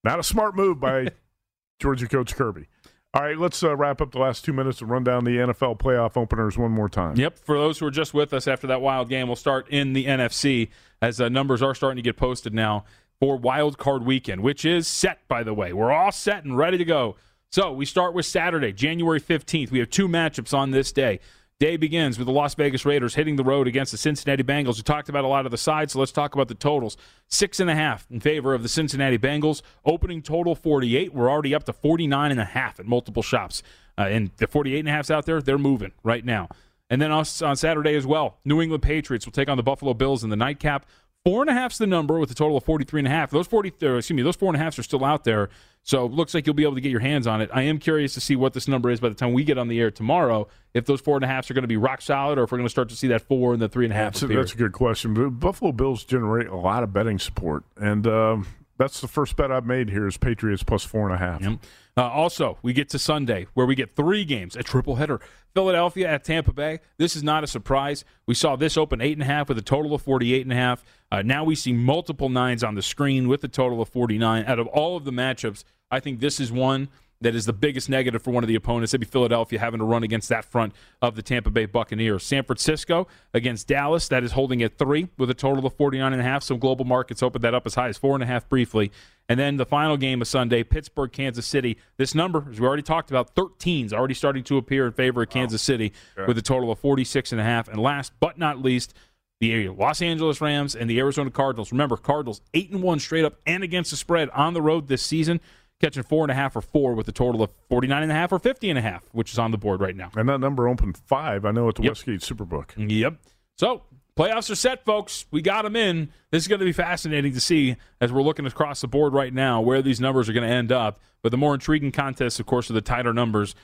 not 0.04 0.18
a 0.18 0.22
smart 0.22 0.56
move 0.56 0.80
by 0.80 1.08
Georgia 1.80 2.08
coach 2.08 2.34
Kirby. 2.34 2.66
All 3.12 3.22
right, 3.22 3.36
let's 3.36 3.64
uh, 3.64 3.76
wrap 3.76 4.00
up 4.00 4.12
the 4.12 4.20
last 4.20 4.44
two 4.44 4.52
minutes 4.52 4.80
and 4.80 4.88
run 4.88 5.02
down 5.02 5.24
the 5.24 5.36
NFL 5.38 5.80
playoff 5.80 6.16
openers 6.16 6.56
one 6.56 6.70
more 6.70 6.88
time. 6.88 7.16
Yep. 7.16 7.38
For 7.38 7.58
those 7.58 7.78
who 7.80 7.86
are 7.86 7.90
just 7.90 8.14
with 8.14 8.32
us 8.32 8.46
after 8.46 8.68
that 8.68 8.80
wild 8.80 9.08
game, 9.08 9.26
we'll 9.26 9.34
start 9.34 9.68
in 9.68 9.94
the 9.94 10.06
NFC 10.06 10.68
as 11.02 11.20
uh, 11.20 11.28
numbers 11.28 11.60
are 11.60 11.74
starting 11.74 11.96
to 11.96 12.02
get 12.02 12.16
posted 12.16 12.54
now 12.54 12.84
for 13.18 13.36
Wild 13.36 13.78
Card 13.78 14.04
Weekend, 14.06 14.42
which 14.42 14.64
is 14.64 14.86
set, 14.86 15.26
by 15.26 15.42
the 15.42 15.52
way. 15.52 15.72
We're 15.72 15.90
all 15.90 16.12
set 16.12 16.44
and 16.44 16.56
ready 16.56 16.78
to 16.78 16.84
go. 16.84 17.16
So 17.50 17.72
we 17.72 17.84
start 17.84 18.14
with 18.14 18.26
Saturday, 18.26 18.72
January 18.72 19.20
15th. 19.20 19.72
We 19.72 19.80
have 19.80 19.90
two 19.90 20.06
matchups 20.06 20.56
on 20.56 20.70
this 20.70 20.92
day. 20.92 21.18
Day 21.60 21.76
begins 21.76 22.16
with 22.16 22.24
the 22.24 22.32
Las 22.32 22.54
Vegas 22.54 22.86
Raiders 22.86 23.16
hitting 23.16 23.36
the 23.36 23.44
road 23.44 23.68
against 23.68 23.92
the 23.92 23.98
Cincinnati 23.98 24.42
Bengals. 24.42 24.78
We 24.78 24.82
talked 24.82 25.10
about 25.10 25.24
a 25.24 25.28
lot 25.28 25.44
of 25.44 25.50
the 25.50 25.58
sides, 25.58 25.92
so 25.92 25.98
let's 25.98 26.10
talk 26.10 26.34
about 26.34 26.48
the 26.48 26.54
totals. 26.54 26.96
Six 27.28 27.60
and 27.60 27.68
a 27.68 27.74
half 27.74 28.06
in 28.10 28.18
favor 28.18 28.54
of 28.54 28.62
the 28.62 28.68
Cincinnati 28.68 29.18
Bengals. 29.18 29.60
Opening 29.84 30.22
total 30.22 30.54
48. 30.54 31.12
We're 31.12 31.30
already 31.30 31.54
up 31.54 31.64
to 31.64 31.74
49 31.74 32.30
and 32.30 32.40
a 32.40 32.46
half 32.46 32.80
at 32.80 32.86
multiple 32.86 33.22
shops. 33.22 33.62
Uh, 33.98 34.06
and 34.10 34.30
the 34.38 34.46
48 34.46 34.78
and 34.78 34.88
a 34.88 34.92
half's 34.92 35.10
out 35.10 35.26
there, 35.26 35.42
they're 35.42 35.58
moving 35.58 35.92
right 36.02 36.24
now. 36.24 36.48
And 36.88 37.00
then 37.00 37.12
on 37.12 37.26
Saturday 37.26 37.94
as 37.94 38.06
well, 38.06 38.38
New 38.42 38.62
England 38.62 38.82
Patriots 38.82 39.26
will 39.26 39.32
take 39.32 39.50
on 39.50 39.58
the 39.58 39.62
Buffalo 39.62 39.92
Bills 39.92 40.24
in 40.24 40.30
the 40.30 40.36
nightcap. 40.36 40.86
Four 41.24 41.42
and 41.42 41.50
a 41.50 41.52
half's 41.52 41.76
the 41.76 41.86
number 41.86 42.18
with 42.18 42.30
a 42.30 42.34
total 42.34 42.56
of 42.56 42.64
43 42.64 43.00
and 43.00 43.06
a 43.06 43.10
half. 43.10 43.30
Those 43.30 43.46
40, 43.46 43.68
excuse 43.68 44.10
me, 44.12 44.22
those 44.22 44.36
four 44.36 44.48
and 44.48 44.56
a 44.56 44.58
halfs 44.58 44.78
are 44.78 44.82
still 44.82 45.04
out 45.04 45.24
there. 45.24 45.50
So 45.82 46.06
it 46.06 46.12
looks 46.12 46.32
like 46.32 46.46
you'll 46.46 46.54
be 46.54 46.62
able 46.62 46.76
to 46.76 46.80
get 46.80 46.90
your 46.90 47.00
hands 47.00 47.26
on 47.26 47.42
it. 47.42 47.50
I 47.52 47.62
am 47.62 47.78
curious 47.78 48.14
to 48.14 48.20
see 48.20 48.36
what 48.36 48.54
this 48.54 48.68
number 48.68 48.90
is 48.90 49.00
by 49.00 49.10
the 49.10 49.14
time 49.14 49.34
we 49.34 49.44
get 49.44 49.58
on 49.58 49.68
the 49.68 49.80
air 49.80 49.90
tomorrow. 49.90 50.48
If 50.72 50.86
those 50.86 51.00
four 51.00 51.16
and 51.16 51.24
a 51.24 51.28
halfs 51.28 51.50
are 51.50 51.54
going 51.54 51.62
to 51.62 51.68
be 51.68 51.76
rock 51.76 52.00
solid, 52.00 52.38
or 52.38 52.44
if 52.44 52.52
we're 52.52 52.58
going 52.58 52.66
to 52.66 52.70
start 52.70 52.88
to 52.90 52.96
see 52.96 53.08
that 53.08 53.22
four 53.22 53.52
and 53.52 53.60
the 53.60 53.68
three 53.68 53.84
and 53.84 53.92
a 53.92 53.96
half. 53.96 54.14
That's, 54.14 54.22
a, 54.22 54.26
that's 54.28 54.54
a 54.54 54.56
good 54.56 54.72
question. 54.72 55.14
The 55.14 55.28
Buffalo 55.28 55.72
Bills 55.72 56.04
generate 56.04 56.46
a 56.46 56.56
lot 56.56 56.82
of 56.82 56.92
betting 56.92 57.18
support, 57.18 57.64
and 57.76 58.06
um, 58.06 58.46
that's 58.80 59.00
the 59.00 59.08
first 59.08 59.36
bet 59.36 59.52
I've 59.52 59.66
made 59.66 59.90
here 59.90 60.08
is 60.08 60.16
Patriots 60.16 60.64
plus 60.64 60.84
four 60.84 61.04
and 61.08 61.14
a 61.14 61.18
half. 61.18 61.42
Yep. 61.42 61.58
Uh, 61.96 62.08
also, 62.08 62.58
we 62.62 62.72
get 62.72 62.88
to 62.88 62.98
Sunday 62.98 63.46
where 63.54 63.66
we 63.66 63.74
get 63.74 63.94
three 63.94 64.24
games, 64.24 64.56
a 64.56 64.62
triple 64.62 64.96
header. 64.96 65.20
Philadelphia 65.54 66.08
at 66.08 66.24
Tampa 66.24 66.52
Bay. 66.52 66.78
This 66.96 67.14
is 67.14 67.22
not 67.22 67.44
a 67.44 67.46
surprise. 67.46 68.04
We 68.26 68.34
saw 68.34 68.56
this 68.56 68.76
open 68.76 69.00
eight 69.00 69.12
and 69.12 69.22
a 69.22 69.26
half 69.26 69.48
with 69.48 69.58
a 69.58 69.62
total 69.62 69.94
of 69.94 70.00
forty-eight 70.00 70.42
and 70.42 70.52
a 70.52 70.56
half. 70.56 70.82
Uh, 71.12 71.22
now 71.22 71.44
we 71.44 71.54
see 71.54 71.72
multiple 71.72 72.28
nines 72.28 72.64
on 72.64 72.74
the 72.74 72.82
screen 72.82 73.28
with 73.28 73.44
a 73.44 73.48
total 73.48 73.82
of 73.82 73.88
forty-nine. 73.88 74.44
Out 74.46 74.58
of 74.58 74.66
all 74.68 74.96
of 74.96 75.04
the 75.04 75.10
matchups, 75.10 75.64
I 75.90 76.00
think 76.00 76.20
this 76.20 76.40
is 76.40 76.50
one 76.50 76.88
that 77.22 77.34
is 77.34 77.44
the 77.44 77.52
biggest 77.52 77.90
negative 77.90 78.22
for 78.22 78.30
one 78.30 78.42
of 78.42 78.48
the 78.48 78.54
opponents. 78.54 78.92
It'd 78.94 79.00
be 79.06 79.10
Philadelphia 79.10 79.58
having 79.58 79.78
to 79.78 79.84
run 79.84 80.02
against 80.02 80.30
that 80.30 80.44
front 80.44 80.72
of 81.02 81.16
the 81.16 81.22
Tampa 81.22 81.50
Bay 81.50 81.66
Buccaneers. 81.66 82.24
San 82.24 82.44
Francisco 82.44 83.06
against 83.34 83.66
Dallas, 83.68 84.08
that 84.08 84.24
is 84.24 84.32
holding 84.32 84.62
at 84.62 84.78
three 84.78 85.08
with 85.18 85.28
a 85.28 85.34
total 85.34 85.66
of 85.66 85.76
49.5. 85.76 86.42
Some 86.42 86.58
global 86.58 86.86
markets 86.86 87.22
opened 87.22 87.44
that 87.44 87.54
up 87.54 87.66
as 87.66 87.74
high 87.74 87.88
as 87.88 87.98
4.5 87.98 88.48
briefly. 88.48 88.90
And 89.28 89.38
then 89.38 89.58
the 89.58 89.66
final 89.66 89.96
game 89.98 90.22
of 90.22 90.28
Sunday, 90.28 90.62
Pittsburgh, 90.64 91.12
Kansas 91.12 91.46
City. 91.46 91.76
This 91.98 92.14
number, 92.14 92.46
as 92.50 92.58
we 92.58 92.66
already 92.66 92.82
talked 92.82 93.10
about, 93.10 93.34
13 93.34 93.86
is 93.86 93.92
already 93.92 94.14
starting 94.14 94.42
to 94.44 94.56
appear 94.56 94.86
in 94.86 94.92
favor 94.92 95.22
of 95.22 95.28
Kansas 95.28 95.60
City 95.62 95.92
Okay. 96.16 96.26
with 96.26 96.38
a 96.38 96.42
total 96.42 96.72
of 96.72 96.80
46.5. 96.80 97.68
And 97.68 97.80
last 97.80 98.12
but 98.18 98.38
not 98.38 98.62
least, 98.62 98.94
the 99.40 99.68
Los 99.68 100.02
Angeles 100.02 100.40
Rams 100.40 100.74
and 100.74 100.88
the 100.90 100.98
Arizona 100.98 101.30
Cardinals. 101.30 101.70
Remember, 101.70 101.96
Cardinals 101.96 102.40
eight 102.54 102.70
and 102.70 102.82
one 102.82 102.98
straight 102.98 103.24
up 103.24 103.34
and 103.46 103.62
against 103.62 103.90
the 103.90 103.96
spread 103.96 104.28
on 104.30 104.52
the 104.52 104.60
road 104.60 104.88
this 104.88 105.02
season, 105.02 105.40
catching 105.80 106.02
four 106.02 106.24
and 106.24 106.30
a 106.30 106.34
half 106.34 106.54
or 106.54 106.60
four 106.60 106.94
with 106.94 107.08
a 107.08 107.12
total 107.12 107.42
of 107.42 107.50
49 107.68 108.02
and 108.02 108.12
a 108.12 108.14
half 108.14 108.32
or 108.32 108.38
50 108.38 108.68
and 108.70 108.78
a 108.78 108.82
half, 108.82 109.04
which 109.12 109.32
is 109.32 109.38
on 109.38 109.50
the 109.50 109.58
board 109.58 109.80
right 109.80 109.96
now. 109.96 110.10
And 110.16 110.28
that 110.28 110.38
number 110.40 110.68
opened 110.68 110.96
five, 110.98 111.44
I 111.44 111.50
know, 111.50 111.68
at 111.68 111.76
the 111.76 111.82
Yep. 111.82 111.90
Westgate 111.90 112.20
Superbook. 112.20 112.70
Yep. 112.76 113.16
So 113.56 113.82
playoffs 114.16 114.50
are 114.50 114.54
set, 114.54 114.84
folks. 114.84 115.26
We 115.30 115.40
got 115.42 115.62
them 115.62 115.76
in. 115.76 116.10
This 116.30 116.42
is 116.44 116.48
going 116.48 116.58
to 116.60 116.64
be 116.66 116.72
fascinating 116.72 117.32
to 117.32 117.40
see 117.40 117.76
as 118.00 118.12
we're 118.12 118.22
looking 118.22 118.46
across 118.46 118.80
the 118.82 118.88
board 118.88 119.12
right 119.14 119.32
now 119.32 119.60
where 119.60 119.80
these 119.82 120.00
numbers 120.00 120.28
are 120.28 120.32
going 120.32 120.46
to 120.48 120.54
end 120.54 120.70
up. 120.70 121.00
But 121.22 121.30
the 121.30 121.38
more 121.38 121.54
intriguing 121.54 121.92
contests, 121.92 122.40
of 122.40 122.46
course, 122.46 122.70
are 122.70 122.74
the 122.74 122.80
tighter 122.80 123.12
numbers. 123.12 123.54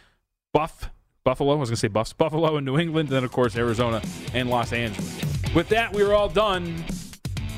Buff, 0.53 0.91
Buffalo, 1.25 1.53
I 1.53 1.57
was 1.57 1.69
going 1.71 1.75
to 1.77 1.81
say 1.81 1.89
Buffs, 1.89 2.13
Buffalo 2.13 2.57
and 2.57 2.65
New 2.65 2.79
England, 2.79 3.09
and 3.09 3.17
then, 3.17 3.25
of 3.25 3.33
course, 3.33 3.57
Arizona 3.57 4.01
and 4.33 4.49
Los 4.49 4.73
Angeles. 4.73 5.21
With 5.55 5.69
that, 5.71 5.93
we 5.93 6.03
are 6.03 6.13
all 6.15 6.29
done. 6.29 6.85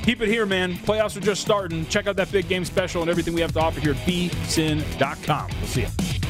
Keep 0.09 0.21
it 0.21 0.29
here, 0.29 0.47
man. 0.47 0.73
Playoffs 0.73 1.15
are 1.17 1.19
just 1.19 1.39
starting. 1.39 1.85
Check 1.85 2.07
out 2.07 2.15
that 2.15 2.31
big 2.31 2.47
game 2.47 2.65
special 2.65 3.03
and 3.03 3.11
everything 3.11 3.35
we 3.35 3.41
have 3.41 3.53
to 3.53 3.59
offer 3.59 3.79
here 3.79 3.91
at 3.91 3.97
vsin.com. 4.07 5.51
We'll 5.59 5.67
see 5.67 5.81
you. 5.81 6.28